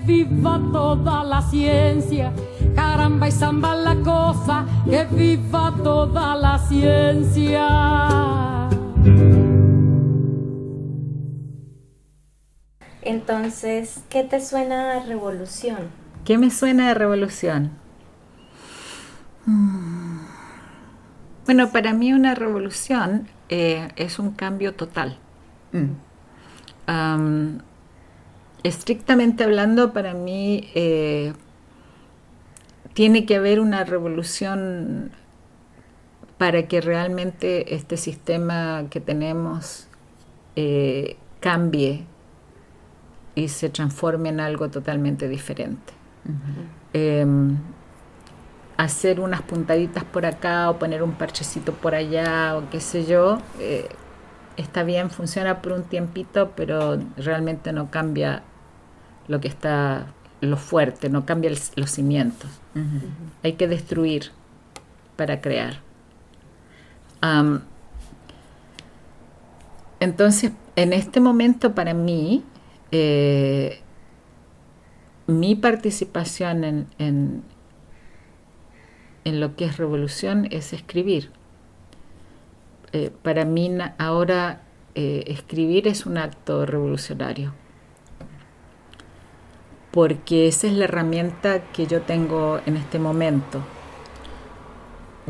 Viva 0.09 0.59
toda 0.71 1.23
la 1.23 1.41
ciencia. 1.43 2.33
Caramba 2.75 3.27
y 3.27 3.31
zamba 3.31 3.75
la 3.75 3.95
cosa, 3.97 4.65
que 4.89 5.03
viva 5.05 5.71
toda 5.83 6.35
la 6.35 6.57
ciencia. 6.57 7.67
Entonces, 13.03 14.03
¿qué 14.09 14.23
te 14.23 14.39
suena 14.39 14.97
a 14.97 14.99
revolución? 15.05 15.89
¿Qué 16.25 16.39
me 16.39 16.49
suena 16.49 16.87
de 16.87 16.93
revolución? 16.95 17.71
Mm. 19.45 20.21
Bueno, 21.45 21.71
para 21.71 21.93
mí 21.93 22.13
una 22.13 22.33
revolución 22.33 23.27
eh, 23.49 23.87
es 23.95 24.17
un 24.17 24.31
cambio 24.31 24.73
total. 24.73 25.17
Mm. 25.71 25.93
Estrictamente 28.63 29.43
hablando, 29.43 29.93
para 29.93 30.13
mí 30.13 30.69
eh, 30.75 31.33
tiene 32.93 33.25
que 33.25 33.35
haber 33.35 33.59
una 33.59 33.83
revolución 33.83 35.11
para 36.37 36.67
que 36.67 36.81
realmente 36.81 37.75
este 37.75 37.97
sistema 37.97 38.85
que 38.89 39.01
tenemos 39.01 39.87
eh, 40.55 41.17
cambie 41.39 42.05
y 43.35 43.47
se 43.49 43.69
transforme 43.69 44.29
en 44.29 44.39
algo 44.39 44.69
totalmente 44.69 45.27
diferente. 45.27 45.93
Em, 46.93 47.57
hacer 48.77 49.19
unas 49.19 49.41
puntaditas 49.41 50.03
por 50.03 50.25
acá 50.25 50.69
o 50.69 50.79
poner 50.79 51.03
un 51.03 51.13
parchecito 51.13 51.73
por 51.73 51.95
allá 51.95 52.57
o 52.57 52.69
qué 52.69 52.79
sé 52.79 53.05
yo, 53.05 53.39
eh, 53.59 53.89
está 54.57 54.83
bien, 54.83 55.09
funciona 55.09 55.61
por 55.61 55.73
un 55.73 55.83
tiempito, 55.83 56.51
pero 56.55 56.99
realmente 57.17 57.73
no 57.73 57.91
cambia 57.91 58.43
lo 59.29 59.39
que 59.39 59.47
está, 59.47 60.07
lo 60.41 60.57
fuerte, 60.57 61.09
no 61.09 61.25
cambia 61.25 61.49
el- 61.49 61.59
los 61.75 61.91
cimientos. 61.91 62.49
Hay 63.43 63.53
que 63.53 63.67
destruir 63.69 64.31
para 65.15 65.39
crear. 65.39 65.79
Entonces, 69.99 70.51
en 70.75 70.93
este 70.93 71.19
momento 71.19 71.75
para 71.75 71.93
mí, 71.93 72.43
eh, 72.91 73.79
mi 75.27 75.55
participación 75.55 76.63
en, 76.63 76.87
en- 76.97 77.43
en 79.25 79.39
lo 79.39 79.55
que 79.55 79.65
es 79.65 79.77
revolución 79.77 80.47
es 80.51 80.73
escribir. 80.73 81.31
Eh, 82.93 83.11
para 83.21 83.45
mí 83.45 83.69
ahora 83.99 84.63
eh, 84.95 85.25
escribir 85.27 85.87
es 85.87 86.05
un 86.07 86.17
acto 86.17 86.65
revolucionario, 86.65 87.53
porque 89.91 90.47
esa 90.47 90.67
es 90.67 90.73
la 90.73 90.85
herramienta 90.85 91.61
que 91.73 91.87
yo 91.87 92.01
tengo 92.01 92.59
en 92.65 92.77
este 92.77 92.99
momento. 92.99 93.61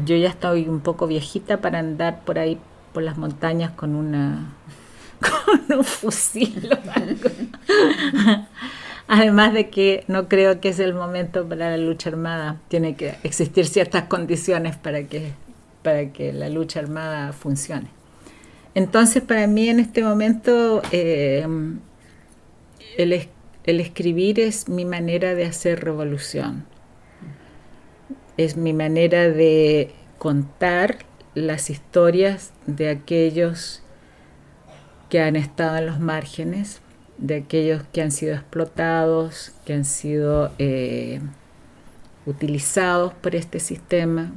Yo 0.06 0.16
ya 0.16 0.30
estoy 0.30 0.68
un 0.68 0.80
poco 0.80 1.08
viejita 1.08 1.58
para 1.62 1.80
andar 1.80 2.24
por 2.26 2.40
ahí 2.40 2.60
por 2.94 3.04
las 3.04 3.18
montañas 3.18 3.72
con 3.72 3.96
una 3.96 4.54
con 5.20 5.80
un 5.80 5.84
fusil 5.84 6.70
o 6.72 6.92
algo. 6.92 7.30
Además 9.08 9.54
de 9.54 9.70
que 9.70 10.04
no 10.08 10.28
creo 10.28 10.62
que 10.62 10.70
es 10.70 10.80
el 10.80 10.94
momento 10.94 11.48
para 11.48 11.72
la 11.72 11.78
lucha 11.78 12.10
armada. 12.10 12.58
Tiene 12.68 12.96
que 12.96 13.16
existir 13.24 13.66
ciertas 13.66 14.04
condiciones 14.04 14.76
para 14.76 15.04
que, 15.04 15.32
para 15.82 16.12
que 16.14 16.32
la 16.32 16.48
lucha 16.48 16.80
armada 16.80 17.34
funcione. 17.34 17.88
Entonces, 18.76 19.24
para 19.24 19.48
mí 19.48 19.68
en 19.68 19.80
este 19.80 20.04
momento, 20.04 20.84
eh, 20.92 21.48
el, 22.98 23.30
el 23.70 23.80
escribir 23.80 24.40
es 24.40 24.68
mi 24.68 24.84
manera 24.84 25.36
de 25.36 25.46
hacer 25.46 25.84
revolución. 25.84 26.66
Es 28.36 28.58
mi 28.58 28.74
manera 28.74 29.30
de 29.30 29.92
contar 30.18 30.98
las 31.36 31.70
historias 31.70 32.52
de 32.66 32.90
aquellos 32.90 33.84
que 35.10 35.22
han 35.22 35.36
estado 35.36 35.78
en 35.78 35.86
los 35.86 36.00
márgenes, 36.00 36.82
de 37.20 37.36
aquellos 37.36 37.84
que 37.94 38.02
han 38.02 38.12
sido 38.12 38.34
explotados, 38.34 39.52
que 39.66 39.74
han 39.74 39.86
sido 39.86 40.52
eh, 40.58 41.20
utilizados 42.26 43.14
por 43.14 43.36
este 43.36 43.60
sistema, 43.60 44.32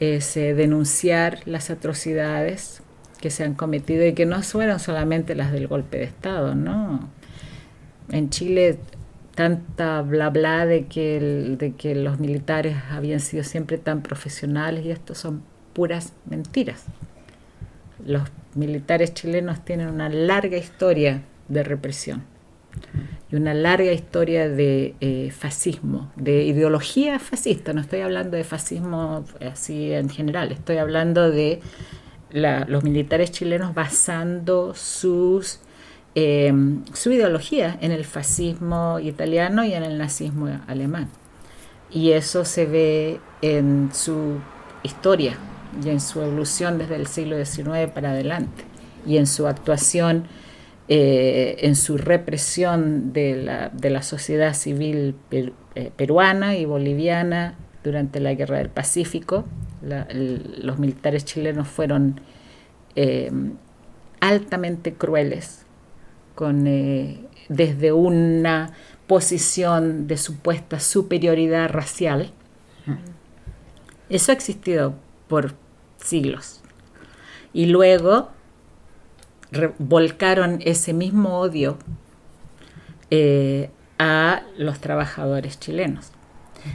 es 0.00 0.36
eh, 0.36 0.52
denunciar 0.52 1.40
las 1.46 1.70
atrocidades 1.70 2.82
que 3.22 3.30
se 3.30 3.44
han 3.44 3.54
cometido 3.54 4.06
y 4.06 4.12
que 4.12 4.26
no 4.26 4.42
fueron 4.42 4.78
solamente 4.80 5.34
las 5.34 5.50
del 5.50 5.66
golpe 5.66 5.96
de 5.96 6.04
Estado, 6.04 6.54
¿no? 6.54 7.08
En 8.10 8.30
Chile 8.30 8.78
tanta 9.34 10.02
bla 10.02 10.30
bla 10.30 10.66
de 10.66 10.86
que, 10.86 11.20
de 11.58 11.72
que 11.74 11.94
los 11.94 12.18
militares 12.18 12.76
habían 12.90 13.20
sido 13.20 13.44
siempre 13.44 13.78
tan 13.78 14.02
profesionales 14.02 14.84
y 14.84 14.90
esto 14.90 15.14
son 15.14 15.42
puras 15.74 16.12
mentiras. 16.28 16.84
Los 18.04 18.22
militares 18.54 19.14
chilenos 19.14 19.64
tienen 19.64 19.88
una 19.88 20.08
larga 20.08 20.56
historia 20.56 21.22
de 21.46 21.62
represión 21.62 22.24
y 23.30 23.36
una 23.36 23.54
larga 23.54 23.92
historia 23.92 24.48
de 24.48 24.94
eh, 25.00 25.30
fascismo, 25.30 26.10
de 26.16 26.44
ideología 26.44 27.18
fascista. 27.18 27.72
No 27.72 27.80
estoy 27.80 28.00
hablando 28.00 28.36
de 28.36 28.44
fascismo 28.44 29.24
así 29.40 29.92
en 29.92 30.08
general, 30.08 30.50
estoy 30.52 30.78
hablando 30.78 31.30
de 31.30 31.60
los 32.30 32.84
militares 32.84 33.30
chilenos 33.30 33.74
basando 33.74 34.74
sus, 34.74 35.60
eh, 36.20 36.52
su 36.94 37.12
ideología 37.12 37.78
en 37.80 37.92
el 37.92 38.04
fascismo 38.04 38.98
italiano 38.98 39.62
y 39.64 39.72
en 39.72 39.84
el 39.84 39.98
nazismo 39.98 40.48
alemán. 40.66 41.08
Y 41.92 42.10
eso 42.10 42.44
se 42.44 42.66
ve 42.66 43.20
en 43.40 43.90
su 43.92 44.40
historia 44.82 45.38
y 45.84 45.90
en 45.90 46.00
su 46.00 46.20
evolución 46.20 46.76
desde 46.78 46.96
el 46.96 47.06
siglo 47.06 47.36
XIX 47.36 47.88
para 47.94 48.10
adelante 48.10 48.64
y 49.06 49.18
en 49.18 49.28
su 49.28 49.46
actuación, 49.46 50.24
eh, 50.88 51.54
en 51.60 51.76
su 51.76 51.96
represión 51.96 53.12
de 53.12 53.36
la, 53.36 53.68
de 53.68 53.90
la 53.90 54.02
sociedad 54.02 54.54
civil 54.54 55.14
eh, 55.30 55.52
peruana 55.94 56.56
y 56.56 56.64
boliviana 56.64 57.54
durante 57.84 58.18
la 58.18 58.34
Guerra 58.34 58.58
del 58.58 58.70
Pacífico. 58.70 59.44
Los 59.82 60.80
militares 60.80 61.24
chilenos 61.24 61.68
fueron 61.68 62.20
altamente 64.20 64.94
crueles 64.94 65.67
con, 66.38 66.68
eh, 66.68 67.18
desde 67.48 67.90
una 67.90 68.70
posición 69.08 70.06
de 70.06 70.16
supuesta 70.16 70.78
superioridad 70.78 71.68
racial. 71.68 72.30
Eso 74.08 74.30
ha 74.30 74.36
existido 74.36 74.94
por 75.26 75.54
siglos. 75.96 76.60
Y 77.52 77.66
luego 77.66 78.28
volcaron 79.80 80.60
ese 80.64 80.92
mismo 80.92 81.40
odio 81.40 81.76
eh, 83.10 83.70
a 83.98 84.42
los 84.56 84.78
trabajadores 84.78 85.58
chilenos. 85.58 86.12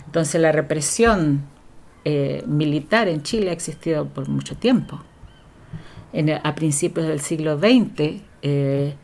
Entonces 0.07 0.41
la 0.41 0.51
represión 0.51 1.43
eh, 2.03 2.43
militar 2.47 3.07
en 3.07 3.23
Chile 3.23 3.51
ha 3.51 3.53
existido 3.53 4.09
por 4.09 4.27
mucho 4.27 4.57
tiempo. 4.57 5.01
En 6.11 6.29
a 6.31 6.53
principios 6.53 7.07
del 7.07 7.21
siglo 7.21 7.57
XX, 7.57 8.23
eh, 8.41 8.95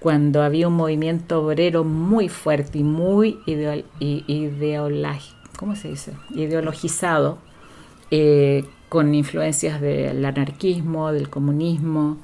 cuando 0.00 0.42
había 0.42 0.66
un 0.66 0.74
movimiento 0.74 1.44
obrero 1.44 1.84
muy 1.84 2.28
fuerte 2.30 2.78
y 2.78 2.82
muy 2.82 3.38
ideologizado, 6.30 7.38
eh, 8.10 8.64
con 8.88 9.14
influencias 9.14 9.80
del 9.80 10.24
anarquismo, 10.24 11.12
del 11.12 11.28
comunismo, 11.28 12.16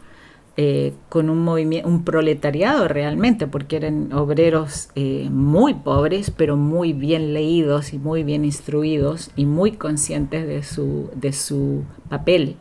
eh, 0.56 0.94
con 1.10 1.28
un 1.28 1.44
movimiento, 1.44 1.86
un 1.86 2.02
proletariado 2.02 2.88
realmente, 2.88 3.46
porque 3.46 3.76
eran 3.76 4.10
obreros 4.14 4.88
eh, 4.94 5.28
muy 5.30 5.74
pobres, 5.74 6.30
pero 6.30 6.56
muy 6.56 6.94
bien 6.94 7.34
leídos 7.34 7.92
y 7.92 7.98
muy 7.98 8.24
bien 8.24 8.44
instruidos 8.46 9.30
y 9.36 9.44
muy 9.44 9.72
conscientes 9.72 10.46
de 10.46 10.62
su, 10.62 11.10
de 11.14 11.34
su 11.34 11.84
papel 12.08 12.56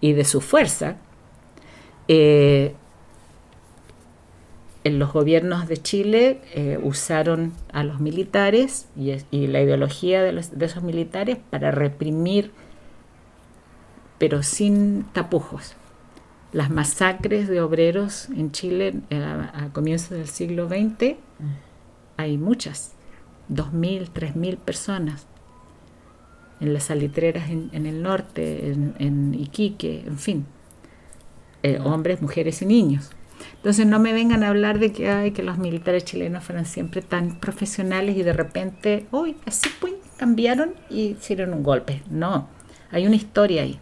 y 0.00 0.12
de 0.12 0.24
su 0.24 0.40
fuerza. 0.40 0.96
En 4.84 4.98
los 4.98 5.12
gobiernos 5.12 5.66
de 5.68 5.76
Chile 5.76 6.40
eh, 6.54 6.78
usaron 6.82 7.52
a 7.72 7.82
los 7.84 8.00
militares 8.00 8.88
y, 8.96 9.10
es- 9.10 9.26
y 9.30 9.46
la 9.48 9.60
ideología 9.60 10.22
de, 10.22 10.32
los- 10.32 10.56
de 10.58 10.66
esos 10.66 10.82
militares 10.82 11.38
para 11.50 11.70
reprimir, 11.70 12.52
pero 14.18 14.42
sin 14.42 15.04
tapujos. 15.12 15.74
Las 16.52 16.70
masacres 16.70 17.48
de 17.48 17.60
obreros 17.60 18.28
en 18.30 18.52
Chile 18.52 18.94
eh, 19.10 19.18
a, 19.22 19.64
a 19.64 19.72
comienzos 19.72 20.10
del 20.10 20.28
siglo 20.28 20.68
XX, 20.68 21.16
hay 22.16 22.38
muchas, 22.38 22.92
2.000, 23.50 24.08
3.000 24.12 24.56
personas 24.56 25.26
en 26.60 26.72
las 26.72 26.84
salitreras 26.84 27.50
en, 27.50 27.68
en 27.72 27.86
el 27.86 28.02
norte, 28.02 28.70
en, 28.72 28.94
en 28.98 29.34
Iquique, 29.34 30.02
en 30.06 30.18
fin, 30.18 30.46
eh, 31.62 31.78
hombres, 31.84 32.20
mujeres 32.22 32.62
y 32.62 32.66
niños. 32.66 33.10
Entonces 33.58 33.86
no 33.86 33.98
me 33.98 34.12
vengan 34.12 34.44
a 34.44 34.48
hablar 34.48 34.78
de 34.78 34.92
que, 34.92 35.10
ay, 35.10 35.32
que 35.32 35.42
los 35.42 35.58
militares 35.58 36.04
chilenos 36.04 36.44
fueran 36.44 36.64
siempre 36.64 37.02
tan 37.02 37.40
profesionales 37.40 38.16
y 38.16 38.22
de 38.22 38.32
repente, 38.32 39.06
uy, 39.10 39.36
así 39.46 39.68
pues, 39.80 39.94
cambiaron 40.16 40.74
y 40.88 41.08
hicieron 41.08 41.52
un 41.52 41.62
golpe. 41.64 42.02
No, 42.08 42.48
hay 42.90 43.06
una 43.06 43.16
historia 43.16 43.62
ahí. 43.62 43.80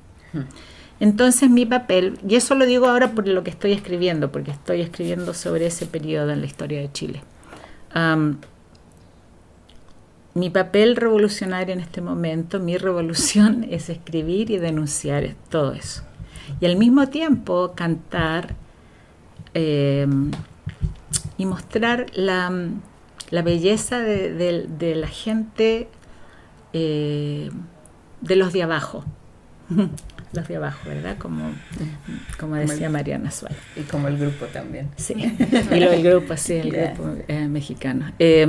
Entonces 0.99 1.51
mi 1.51 1.67
papel, 1.67 2.19
y 2.27 2.37
eso 2.37 2.55
lo 2.55 2.65
digo 2.65 2.87
ahora 2.87 3.13
por 3.13 3.29
lo 3.29 3.45
que 3.45 3.51
estoy 3.51 3.73
escribiendo, 3.73 4.33
porque 4.33 4.51
estoy 4.51 4.81
escribiendo 4.81 5.35
sobre 5.35 5.67
ese 5.67 5.85
periodo 5.87 6.31
en 6.31 6.41
la 6.41 6.47
historia 6.47 6.81
de 6.81 6.91
Chile. 6.93 7.23
Mi 10.35 10.51
papel 10.51 10.97
revolucionario 10.97 11.73
en 11.73 11.81
este 11.81 12.03
momento, 12.03 12.61
mi 12.61 12.77
revolución 12.77 13.65
es 13.71 13.89
escribir 13.91 14.51
y 14.51 14.59
denunciar 14.59 15.35
todo 15.51 15.73
eso. 15.73 16.03
Y 16.61 16.67
al 16.67 16.77
mismo 16.77 17.09
tiempo 17.09 17.73
cantar 17.75 18.55
eh, 19.59 20.07
y 21.39 21.47
mostrar 21.47 22.07
la, 22.15 22.53
la 23.31 23.43
belleza 23.43 23.99
de, 24.01 24.33
de- 24.35 24.67
de 24.69 24.95
la 24.95 25.09
gente, 25.09 25.89
eh, 26.75 27.51
de 28.21 28.37
los 28.37 28.53
de 28.53 28.63
abajo. 28.63 29.05
los 30.33 30.47
de 30.49 30.57
abajo, 30.57 30.81
¿verdad? 30.89 31.17
Como, 31.19 31.51
como 32.39 32.57
decía 32.57 32.91
Mariana 32.91 33.31
Suárez. 33.31 33.59
Y 33.77 33.81
como 33.83 34.09
el 34.09 34.19
grupo 34.19 34.45
también. 34.47 34.91
Sí, 34.97 35.15
y 35.73 35.81
lo 35.81 35.91
del 35.91 36.03
grupo, 36.03 36.37
sí, 36.37 36.55
el 36.55 36.71
Yeah. 36.71 36.93
grupo 36.95 37.15
eh, 37.29 37.49
mexicano. 37.49 38.13
Eh, 38.19 38.47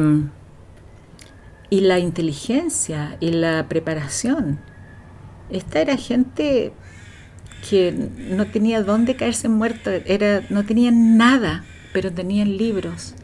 y 1.70 1.82
la 1.82 2.00
inteligencia 2.00 3.18
y 3.20 3.32
la 3.32 3.68
preparación. 3.68 4.60
Esta 5.50 5.80
era 5.82 5.96
gente 5.98 6.74
que 7.62 7.92
no 7.92 8.48
tenía 8.48 8.84
dónde 8.84 9.16
caerse 9.16 9.50
muerto, 9.50 9.90
era, 10.06 10.44
no 10.50 10.66
tenían 10.66 11.18
nada, 11.18 11.66
pero 11.94 12.12
tenían 12.14 12.58
libros 12.58 13.16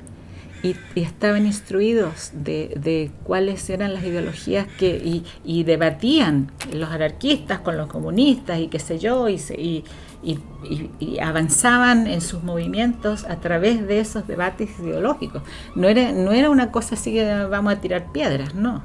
y, 0.63 0.77
y 0.95 1.01
estaban 1.01 1.45
instruidos 1.45 2.31
de, 2.33 2.73
de 2.77 3.11
cuáles 3.23 3.69
eran 3.69 3.93
las 3.93 4.03
ideologías 4.05 4.67
que 4.77 4.97
y, 4.97 5.25
y 5.43 5.63
debatían 5.63 6.51
los 6.71 6.89
anarquistas 6.89 7.59
con 7.59 7.77
los 7.77 7.87
comunistas 7.87 8.59
y 8.59 8.67
qué 8.69 8.79
sé 8.79 8.97
yo 8.97 9.27
y, 9.29 9.37
se- 9.39 9.59
y, 9.59 9.83
y- 10.23 10.39
y- 10.63 10.89
y 10.99 11.19
avanzaban 11.19 12.07
en 12.07 12.21
sus 12.21 12.43
movimientos 12.43 13.25
a 13.25 13.41
través 13.41 13.85
de 13.87 13.99
esos 13.99 14.25
debates 14.25 14.79
ideológicos. 14.79 15.43
No 15.75 15.89
era, 15.89 16.11
no 16.13 16.31
era 16.31 16.49
una 16.49 16.71
cosa 16.71 16.95
así 16.95 17.11
que 17.13 17.25
vamos 17.49 17.73
a 17.73 17.81
tirar 17.81 18.11
piedras, 18.13 18.55
no. 18.55 18.83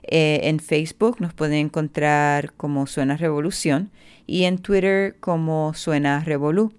Eh, 0.04 0.40
en 0.44 0.58
Facebook 0.58 1.20
nos 1.20 1.32
pueden 1.34 1.66
encontrar 1.66 2.52
como 2.54 2.86
Suena 2.86 3.16
Revolución 3.16 3.90
y 4.26 4.44
en 4.44 4.58
Twitter 4.58 5.16
como 5.20 5.74
Suena 5.74 6.20
Revolú. 6.20 6.72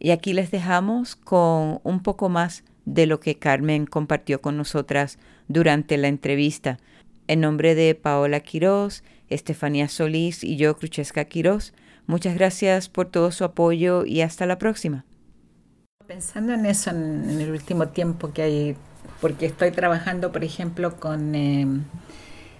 Y 0.00 0.10
aquí 0.10 0.32
les 0.32 0.50
dejamos 0.50 1.16
con 1.16 1.80
un 1.82 2.02
poco 2.02 2.28
más 2.28 2.64
de 2.84 3.06
lo 3.06 3.20
que 3.20 3.36
Carmen 3.36 3.86
compartió 3.86 4.40
con 4.40 4.56
nosotras 4.56 5.18
durante 5.48 5.96
la 5.96 6.08
entrevista. 6.08 6.78
En 7.26 7.40
nombre 7.40 7.74
de 7.74 7.94
Paola 7.94 8.40
Quiroz, 8.40 9.02
Estefanía 9.28 9.88
Solís 9.88 10.42
y 10.44 10.56
yo, 10.56 10.76
Cruchesca 10.76 11.26
Quiroz, 11.26 11.74
muchas 12.06 12.34
gracias 12.34 12.88
por 12.88 13.10
todo 13.10 13.30
su 13.32 13.44
apoyo 13.44 14.04
y 14.06 14.22
hasta 14.22 14.46
la 14.46 14.58
próxima. 14.58 15.04
Pensando 16.06 16.54
en 16.54 16.64
eso 16.64 16.90
en, 16.90 17.28
el 17.28 17.50
último 17.50 17.88
tiempo 17.88 18.32
que 18.32 18.42
hay, 18.42 18.76
porque 19.20 19.46
estoy 19.46 19.72
trabajando, 19.72 20.32
por 20.32 20.42
ejemplo, 20.42 20.96
con, 20.96 21.34
eh, 21.34 21.66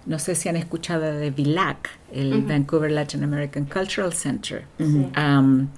no 0.09 0.19
sé 0.19 0.35
si 0.35 0.49
han 0.49 0.57
escuchado 0.57 1.05
de 1.05 1.31
VILAC, 1.31 1.91
el 2.13 2.43
Vancouver 2.43 2.91
Latin 2.91 3.23
American 3.25 3.67
Cultural 3.67 4.15
Center. 4.15 4.65
Um, 4.79 5.69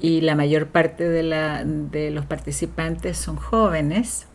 y 0.00 0.22
la 0.22 0.34
mayor 0.34 0.68
parte 0.68 1.06
de, 1.06 1.22
la, 1.22 1.62
de 1.62 2.10
los 2.10 2.24
participantes 2.24 3.18
son 3.18 3.36
jóvenes, 3.36 4.26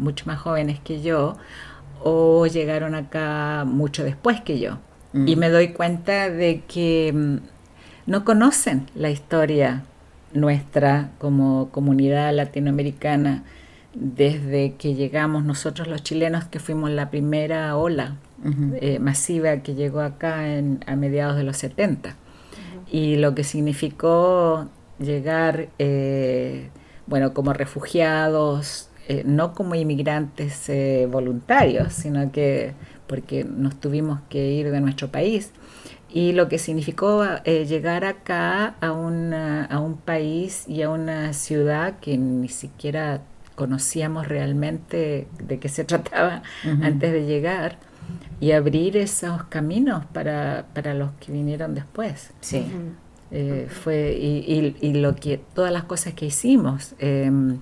mucho 0.00 0.26
más 0.26 0.40
jóvenes 0.40 0.80
que 0.80 1.00
yo, 1.00 1.36
o 2.02 2.46
llegaron 2.48 2.96
acá 2.96 3.64
mucho 3.64 4.02
después 4.02 4.40
que 4.40 4.58
yo. 4.58 4.78
Y 5.14 5.36
me 5.36 5.48
doy 5.48 5.68
cuenta 5.68 6.28
de 6.28 6.62
que 6.68 7.10
mm, 7.14 7.36
no 8.06 8.24
conocen 8.26 8.90
la 8.94 9.08
historia 9.08 9.84
nuestra 10.34 11.12
como 11.18 11.70
comunidad 11.70 12.34
latinoamericana 12.34 13.44
desde 13.94 14.74
que 14.74 14.92
llegamos 14.92 15.42
nosotros 15.44 15.88
los 15.88 16.02
chilenos, 16.02 16.44
que 16.44 16.58
fuimos 16.58 16.90
la 16.90 17.08
primera 17.08 17.74
ola 17.78 18.16
eh, 18.80 18.98
masiva 18.98 19.56
que 19.58 19.74
llegó 19.74 20.00
acá 20.00 20.54
en, 20.56 20.80
a 20.86 20.96
mediados 20.96 21.36
de 21.36 21.42
los 21.44 21.56
70. 21.56 22.16
Y 22.90 23.16
lo 23.16 23.34
que 23.34 23.44
significó 23.44 24.68
llegar, 24.98 25.68
eh, 25.78 26.70
bueno, 27.06 27.34
como 27.34 27.52
refugiados, 27.52 28.88
eh, 29.08 29.22
no 29.24 29.54
como 29.54 29.74
inmigrantes 29.74 30.68
eh, 30.68 31.06
voluntarios, 31.10 31.92
sino 31.92 32.30
que 32.32 32.72
porque 33.06 33.44
nos 33.44 33.76
tuvimos 33.80 34.20
que 34.28 34.50
ir 34.52 34.70
de 34.70 34.80
nuestro 34.80 35.08
país. 35.08 35.52
Y 36.08 36.32
lo 36.32 36.48
que 36.48 36.58
significó 36.58 37.24
eh, 37.44 37.66
llegar 37.66 38.04
acá 38.04 38.74
a, 38.80 38.92
una- 38.92 39.64
a 39.66 39.80
un 39.80 39.96
país 39.96 40.64
y 40.68 40.82
a 40.82 40.90
una 40.90 41.32
ciudad 41.32 41.98
que 42.00 42.16
ni 42.16 42.48
siquiera 42.48 43.20
conocíamos 43.54 44.28
realmente 44.28 45.26
de 45.42 45.58
qué 45.58 45.68
se 45.68 45.84
trataba 45.90 46.42
antes 46.82 47.12
de 47.12 47.26
llegar 47.26 47.78
y 48.40 48.52
abrir 48.52 48.96
esos 48.96 49.44
caminos 49.44 50.04
para, 50.06 50.66
para 50.74 50.94
los 50.94 51.10
que 51.20 51.32
vinieron 51.32 51.74
después. 51.74 52.30
Sí. 52.40 52.66
Eh, 53.30 53.66
fue 53.68 54.12
y, 54.20 54.36
y- 54.80 54.88
y 54.88 54.94
lo 54.94 55.16
que 55.16 55.38
todas 55.54 55.72
las 55.72 55.82
cosas 55.84 56.14
que 56.14 56.26
hicimos 56.26 56.94
em, 57.00 57.58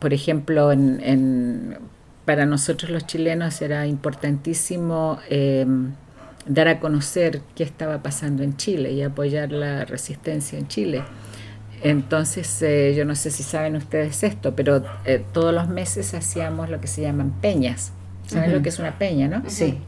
por 0.00 0.12
ejemplo 0.12 0.72
en, 0.72 1.00
en- 1.02 1.78
para 2.24 2.44
nosotros 2.46 2.90
los 2.90 3.06
chilenos 3.06 3.60
era 3.62 3.86
importantísimo 3.86 5.18
em, 5.28 5.92
dar 6.46 6.66
a 6.68 6.80
conocer 6.80 7.42
qué 7.54 7.62
estaba 7.62 8.02
pasando 8.02 8.42
en 8.42 8.56
Chile 8.56 8.92
y 8.92 9.02
apoyar 9.02 9.52
la 9.52 9.84
resistencia 9.84 10.58
en 10.58 10.66
Chile 10.68 11.02
entonces 11.82 12.60
eh, 12.62 12.92
yo 12.96 13.04
no 13.04 13.14
sé 13.14 13.30
si 13.30 13.42
saben 13.44 13.76
ustedes 13.76 14.22
esto 14.24 14.54
pero 14.56 14.82
eh, 15.04 15.24
todos 15.32 15.54
los 15.54 15.68
meses 15.68 16.12
hacíamos 16.14 16.70
lo 16.70 16.80
que 16.80 16.86
se 16.88 17.02
llaman 17.02 17.30
peñas 17.40 17.92
¿saben 18.26 18.52
lo 18.52 18.62
que 18.62 18.68
es 18.68 18.78
una 18.78 18.98
peña, 18.98 19.28
no? 19.28 19.42
Sí. 19.48 19.78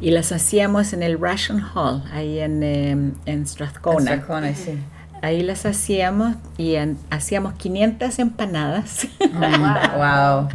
Y 0.00 0.10
las 0.10 0.32
hacíamos 0.32 0.92
en 0.92 1.02
el 1.02 1.18
Ration 1.20 1.60
Hall, 1.74 2.02
ahí 2.12 2.38
en, 2.40 2.62
em, 2.62 3.12
en 3.26 3.46
Strathcona. 3.46 4.00
Strathcona, 4.02 4.54
sí. 4.54 4.78
Ahí 5.22 5.42
las 5.42 5.64
hacíamos 5.64 6.36
y 6.58 6.74
en- 6.74 6.98
hacíamos 7.08 7.54
500 7.54 8.18
empanadas 8.18 9.06
Wow. 9.96 10.48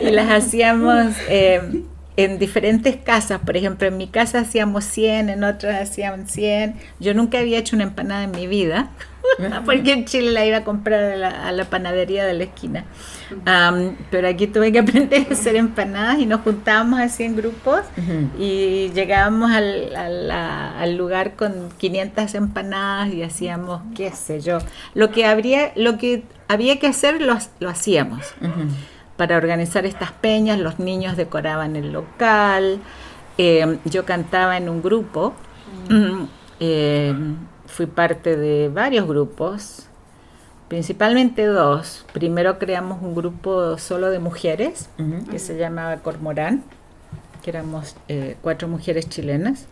y 0.00 0.10
las 0.10 0.30
hacíamos 0.30 1.14
em, 1.28 1.82
en 2.16 2.38
diferentes 2.38 2.96
casas. 2.96 3.40
Por 3.44 3.56
ejemplo, 3.56 3.88
en 3.88 3.96
mi 3.96 4.06
casa 4.08 4.40
hacíamos 4.40 4.84
100, 4.84 5.28
en 5.30 5.44
otras 5.44 5.80
hacían 5.90 6.28
100. 6.28 6.74
Yo 7.00 7.14
nunca 7.14 7.38
había 7.38 7.58
hecho 7.58 7.76
una 7.76 7.84
empanada 7.84 8.24
en 8.24 8.32
mi 8.32 8.46
vida 8.46 8.90
porque 9.64 9.92
en 9.92 10.04
Chile 10.04 10.30
la 10.32 10.44
iba 10.44 10.58
a 10.58 10.64
comprar 10.64 11.12
a 11.12 11.16
la, 11.16 11.46
a 11.48 11.52
la 11.52 11.64
panadería 11.64 12.24
de 12.26 12.34
la 12.34 12.44
esquina. 12.44 12.84
Am, 13.46 13.96
pero 14.10 14.28
aquí 14.28 14.46
tuve 14.46 14.72
que 14.72 14.78
aprender 14.80 15.26
a 15.30 15.32
hacer 15.32 15.56
empanadas 15.56 16.18
y 16.18 16.26
nos 16.26 16.42
juntábamos 16.42 17.00
así 17.00 17.22
en 17.24 17.34
grupos 17.36 17.80
y 18.38 18.90
llegábamos 18.94 19.50
al, 19.50 19.94
a 19.96 20.08
la- 20.08 20.78
al 20.78 20.96
lugar 20.96 21.34
con 21.34 21.70
500 21.78 22.34
empanadas 22.34 23.12
y 23.14 23.22
hacíamos, 23.22 23.80
qué 23.94 24.10
sé 24.10 24.40
yo, 24.40 24.58
lo 24.94 25.10
que, 25.12 25.24
habría, 25.24 25.72
lo 25.76 25.96
que 25.96 26.24
había 26.48 26.78
que 26.78 26.88
hacer 26.88 27.22
lo, 27.22 27.38
lo 27.60 27.70
hacíamos. 27.70 28.20
Para 29.22 29.36
organizar 29.36 29.86
estas 29.86 30.10
peñas, 30.10 30.58
los 30.58 30.80
niños 30.80 31.16
decoraban 31.16 31.76
el 31.76 31.92
local, 31.92 32.80
eh, 33.38 33.78
yo 33.84 34.04
cantaba 34.04 34.56
en 34.56 34.68
un 34.68 34.82
grupo, 34.82 35.32
eh, 36.58 37.14
fui 37.66 37.86
parte 37.86 38.36
de 38.36 38.68
varios 38.68 39.06
grupos, 39.06 39.86
principalmente 40.66 41.46
dos. 41.46 42.04
Primero 42.12 42.58
creamos 42.58 43.00
un 43.00 43.14
grupo 43.14 43.78
solo 43.78 44.10
de 44.10 44.18
mujeres 44.18 44.90
que 45.30 45.38
se 45.38 45.56
llamaba 45.56 45.98
Cormorán, 45.98 46.64
que 47.44 47.50
éramos 47.50 47.94
eh, 48.08 48.36
cuatro 48.42 48.66
mujeres 48.66 49.08
chilenas. 49.08 49.68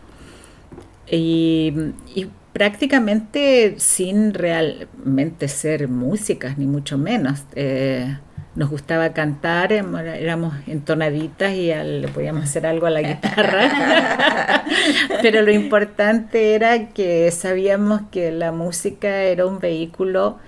Y, 1.11 1.75
y 2.15 2.31
prácticamente 2.53 3.75
sin 3.79 4.33
realmente 4.33 5.49
ser 5.49 5.89
músicas, 5.89 6.57
ni 6.57 6.67
mucho 6.67 6.99
menos. 6.99 7.43
Eh, 7.57 8.17
nos 8.57 8.69
gustaba 8.71 9.13
cantar, 9.13 9.73
em- 9.73 9.95
éramos 9.97 10.55
entonaditas 10.67 11.53
y 11.55 11.71
al- 11.71 12.03
le 12.03 12.09
podíamos 12.09 12.45
hacer 12.45 12.67
algo 12.67 12.87
a 12.87 12.91
la 12.91 13.01
guitarra. 13.03 13.71
Pero 15.23 15.43
lo 15.43 15.51
importante 15.53 16.55
era 16.55 16.89
que 16.89 17.31
sabíamos 17.31 18.03
que 18.11 18.33
la 18.33 18.53
música 18.53 19.23
era 19.23 19.47
un 19.47 19.59
vehículo 19.61 20.39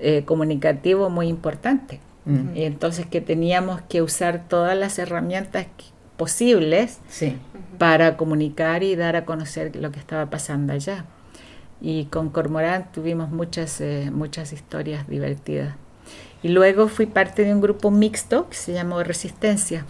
eh, 0.00 0.22
comunicativo 0.24 1.10
muy 1.10 1.28
importante. 1.28 2.00
Y 2.56 2.64
entonces 2.64 3.06
que 3.06 3.20
teníamos 3.20 3.80
que 3.82 4.02
usar 4.02 4.48
todas 4.48 4.76
las 4.76 4.98
herramientas 4.98 5.66
posibles 6.16 6.98
Sí. 7.08 7.36
para 7.78 8.16
comunicar 8.16 8.82
y 8.82 8.96
dar 8.96 9.14
a 9.14 9.24
conocer 9.24 9.76
lo 9.76 9.92
que 9.92 10.00
estaba 10.00 10.28
pasando 10.28 10.72
allá. 10.72 11.04
Y 11.80 12.06
con 12.06 12.30
Cormorán 12.30 12.90
tuvimos 12.92 13.30
muchas, 13.30 13.80
eh, 13.80 14.10
muchas 14.12 14.52
historias 14.52 15.06
divertidas. 15.06 15.76
Y 16.42 16.48
luego 16.48 16.88
fui 16.88 17.06
parte 17.06 17.44
de 17.44 17.54
un 17.54 17.60
grupo 17.60 17.90
mixto 17.90 18.48
que 18.48 18.56
se 18.56 18.72
llamó 18.72 19.02
Resistencia. 19.02 19.84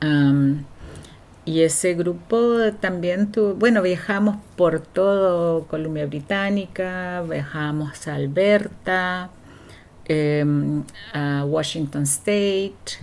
Am, 0.00 0.64
y 1.44 1.62
ese 1.62 1.94
grupo 1.94 2.58
también 2.80 3.30
tuvo, 3.32 3.54
bueno, 3.54 3.82
viajamos 3.82 4.36
por 4.56 4.80
todo 4.80 5.66
Columbia 5.66 6.06
Británica, 6.06 7.22
viajamos 7.28 8.06
a 8.08 8.14
Alberta, 8.14 9.30
em, 10.06 10.84
a 11.12 11.44
Washington 11.46 12.02
State. 12.04 12.98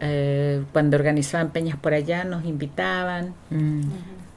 eh, 0.00 0.64
cuando 0.72 0.96
organizaban 0.96 1.50
peñas 1.50 1.76
por 1.78 1.92
allá 1.94 2.24
nos 2.24 2.44
invitaban. 2.44 3.34
Mm. 3.50 3.82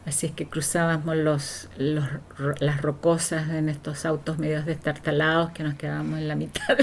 Así 0.06 0.26
es 0.26 0.32
que 0.32 0.48
cruzábamos 0.48 1.16
los, 1.16 1.70
las 1.78 2.82
rocosas 2.82 3.50
en 3.50 3.70
estos 3.70 4.04
autos 4.06 4.40
medios 4.40 4.66
destartalados 4.66 5.52
que 5.52 5.62
nos 5.64 5.76
quedábamos 5.76 6.18
en 6.18 6.28
la 6.28 6.36
mitad 6.36 6.76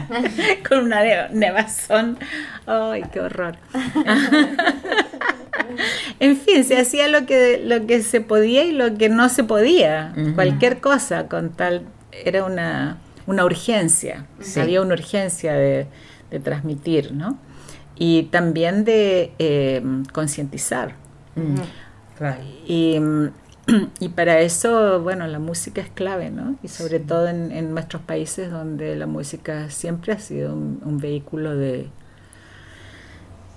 con 0.68 0.80
una 0.84 1.02
ne- 1.02 1.28
nevazón. 1.30 2.18
¡Ay, 2.66 3.04
qué 3.10 3.20
horror! 3.20 3.56
en 6.20 6.36
fin, 6.36 6.64
se 6.64 6.78
hacía 6.78 7.08
lo 7.08 7.26
que, 7.26 7.60
lo 7.64 7.86
que 7.86 8.02
se 8.02 8.20
podía 8.20 8.64
y 8.64 8.72
lo 8.72 8.96
que 8.96 9.08
no 9.08 9.28
se 9.28 9.44
podía. 9.44 10.12
Cualquier 10.34 10.80
cosa 10.80 11.28
con 11.28 11.50
tal... 11.50 11.86
Era 12.24 12.44
una, 12.44 12.98
una 13.26 13.44
urgencia, 13.46 14.26
Sí. 14.40 14.60
había 14.60 14.82
una 14.82 14.92
urgencia 14.92 15.54
de, 15.54 15.86
de 16.30 16.40
transmitir, 16.40 17.12
¿no? 17.12 17.38
Y 17.96 18.24
también 18.24 18.84
de 18.84 19.32
eh, 19.38 19.82
concientizar. 20.12 20.94
Claro. 22.16 22.42
Y, 22.66 22.98
mm, 22.98 23.28
y 24.00 24.08
para 24.10 24.40
eso, 24.40 25.02
bueno, 25.02 25.26
la 25.26 25.38
música 25.38 25.80
es 25.80 25.90
clave, 25.90 26.30
¿no? 26.30 26.56
Y 26.62 26.68
sobre 26.68 27.00
todo 27.00 27.28
en, 27.28 27.52
en 27.52 27.72
nuestros 27.72 28.02
países 28.02 28.50
donde 28.50 28.96
la 28.96 29.06
música 29.06 29.70
siempre 29.70 30.12
ha 30.12 30.18
sido 30.18 30.52
un, 30.54 30.80
un 30.84 30.98
vehículo 30.98 31.56
de, 31.56 31.88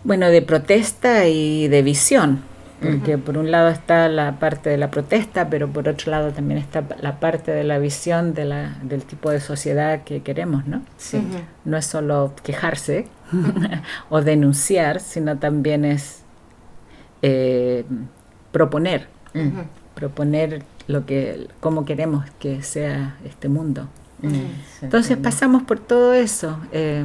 bueno, 0.04 0.30
de 0.30 0.42
protesta 0.42 1.28
y 1.28 1.68
de 1.68 1.82
visión. 1.82 2.44
Porque 2.82 3.18
por 3.18 3.38
un 3.38 3.52
lado 3.52 3.70
está 3.70 4.10
la 4.10 4.38
parte 4.38 4.70
de 4.70 4.78
la 4.78 4.92
protesta, 4.92 5.50
pero 5.50 5.70
por 5.70 5.88
otro 5.88 6.12
lado 6.12 6.32
también 6.32 6.60
está 6.60 6.84
la 7.02 7.20
parte 7.20 7.52
de 7.52 7.64
la 7.64 7.80
visión 7.80 8.34
de 8.34 8.46
la, 8.46 8.78
del 8.84 9.04
tipo 9.04 9.32
de 9.32 9.40
sociedad 9.40 10.04
que 10.04 10.22
queremos, 10.22 10.68
¿no? 10.68 10.82
Sí. 10.98 11.20
No 11.64 11.78
es 11.78 11.86
solo 11.86 12.34
quejarse 12.44 13.08
o 14.10 14.22
denunciar, 14.22 15.00
sino 15.00 15.38
también 15.40 15.86
es 15.86 16.24
eh, 17.22 17.86
proponer, 18.60 19.08
Mm, 19.34 19.64
proponer 19.96 20.64
lo 20.88 21.06
que, 21.06 21.50
cómo 21.60 21.84
queremos 21.84 22.24
que 22.40 22.62
sea 22.64 23.18
este 23.26 23.50
mundo. 23.50 23.90
mm, 24.22 24.30
Entonces 24.86 25.18
pasamos 25.18 25.64
por 25.64 25.78
todo 25.80 26.14
eso. 26.14 26.58
eh, 26.72 27.04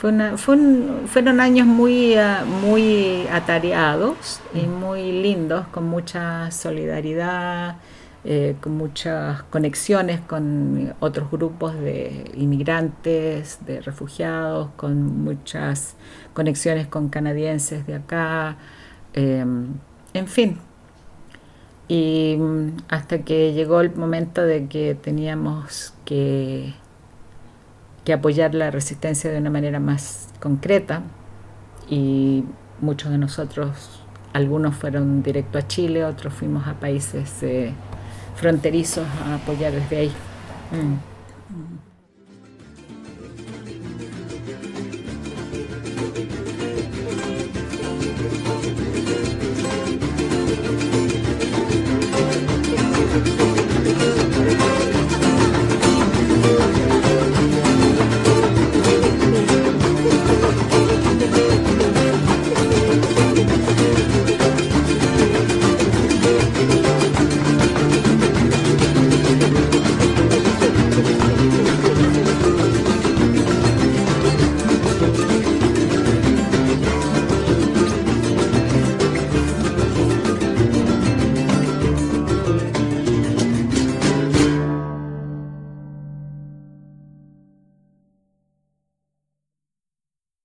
fue 0.00 0.10
una- 0.10 0.36
fue 0.38 0.56
un- 0.56 1.02
fueron 1.06 1.40
años 1.40 1.66
muy, 1.66 2.14
ah, 2.14 2.44
muy 2.46 3.26
atareados 3.30 4.40
y 4.54 4.66
muy 4.66 5.12
lindos, 5.12 5.66
con 5.68 5.84
mucha 5.88 6.50
solidaridad, 6.50 7.76
eh, 8.24 8.56
con 8.62 8.72
muchas 8.78 9.42
conexiones 9.44 10.20
con 10.22 10.94
otros 11.00 11.30
grupos 11.30 11.74
de 11.78 12.30
inmigrantes, 12.34 13.58
de 13.66 13.82
refugiados, 13.82 14.70
con 14.76 15.22
muchas 15.22 15.96
conexiones 16.32 16.86
con 16.86 17.10
canadienses 17.10 17.86
de 17.86 17.94
acá, 17.96 18.56
eh, 19.12 19.44
en 20.14 20.26
fin. 20.26 20.58
Y 21.86 22.36
mm, 22.38 22.76
hasta 22.88 23.18
que 23.18 23.52
llegó 23.52 23.80
el 23.80 23.94
momento 23.94 24.42
de 24.42 24.66
que 24.68 24.94
teníamos 24.94 25.92
que, 26.04 26.74
que 28.04 28.12
apoyar 28.12 28.54
la 28.54 28.70
resistencia 28.70 29.30
de 29.30 29.38
una 29.38 29.50
manera 29.50 29.80
más 29.80 30.28
concreta 30.40 31.02
y 31.90 32.44
muchos 32.80 33.10
de 33.10 33.18
nosotros, 33.18 34.00
algunos 34.32 34.74
fueron 34.74 35.22
directo 35.22 35.58
a 35.58 35.66
Chile, 35.68 36.04
otros 36.04 36.32
fuimos 36.32 36.66
a 36.66 36.74
países 36.74 37.42
eh, 37.42 37.72
fronterizos 38.36 39.06
a 39.26 39.36
apoyar 39.36 39.72
desde 39.72 39.96
ahí. 39.96 40.12
Mm. 40.72 41.13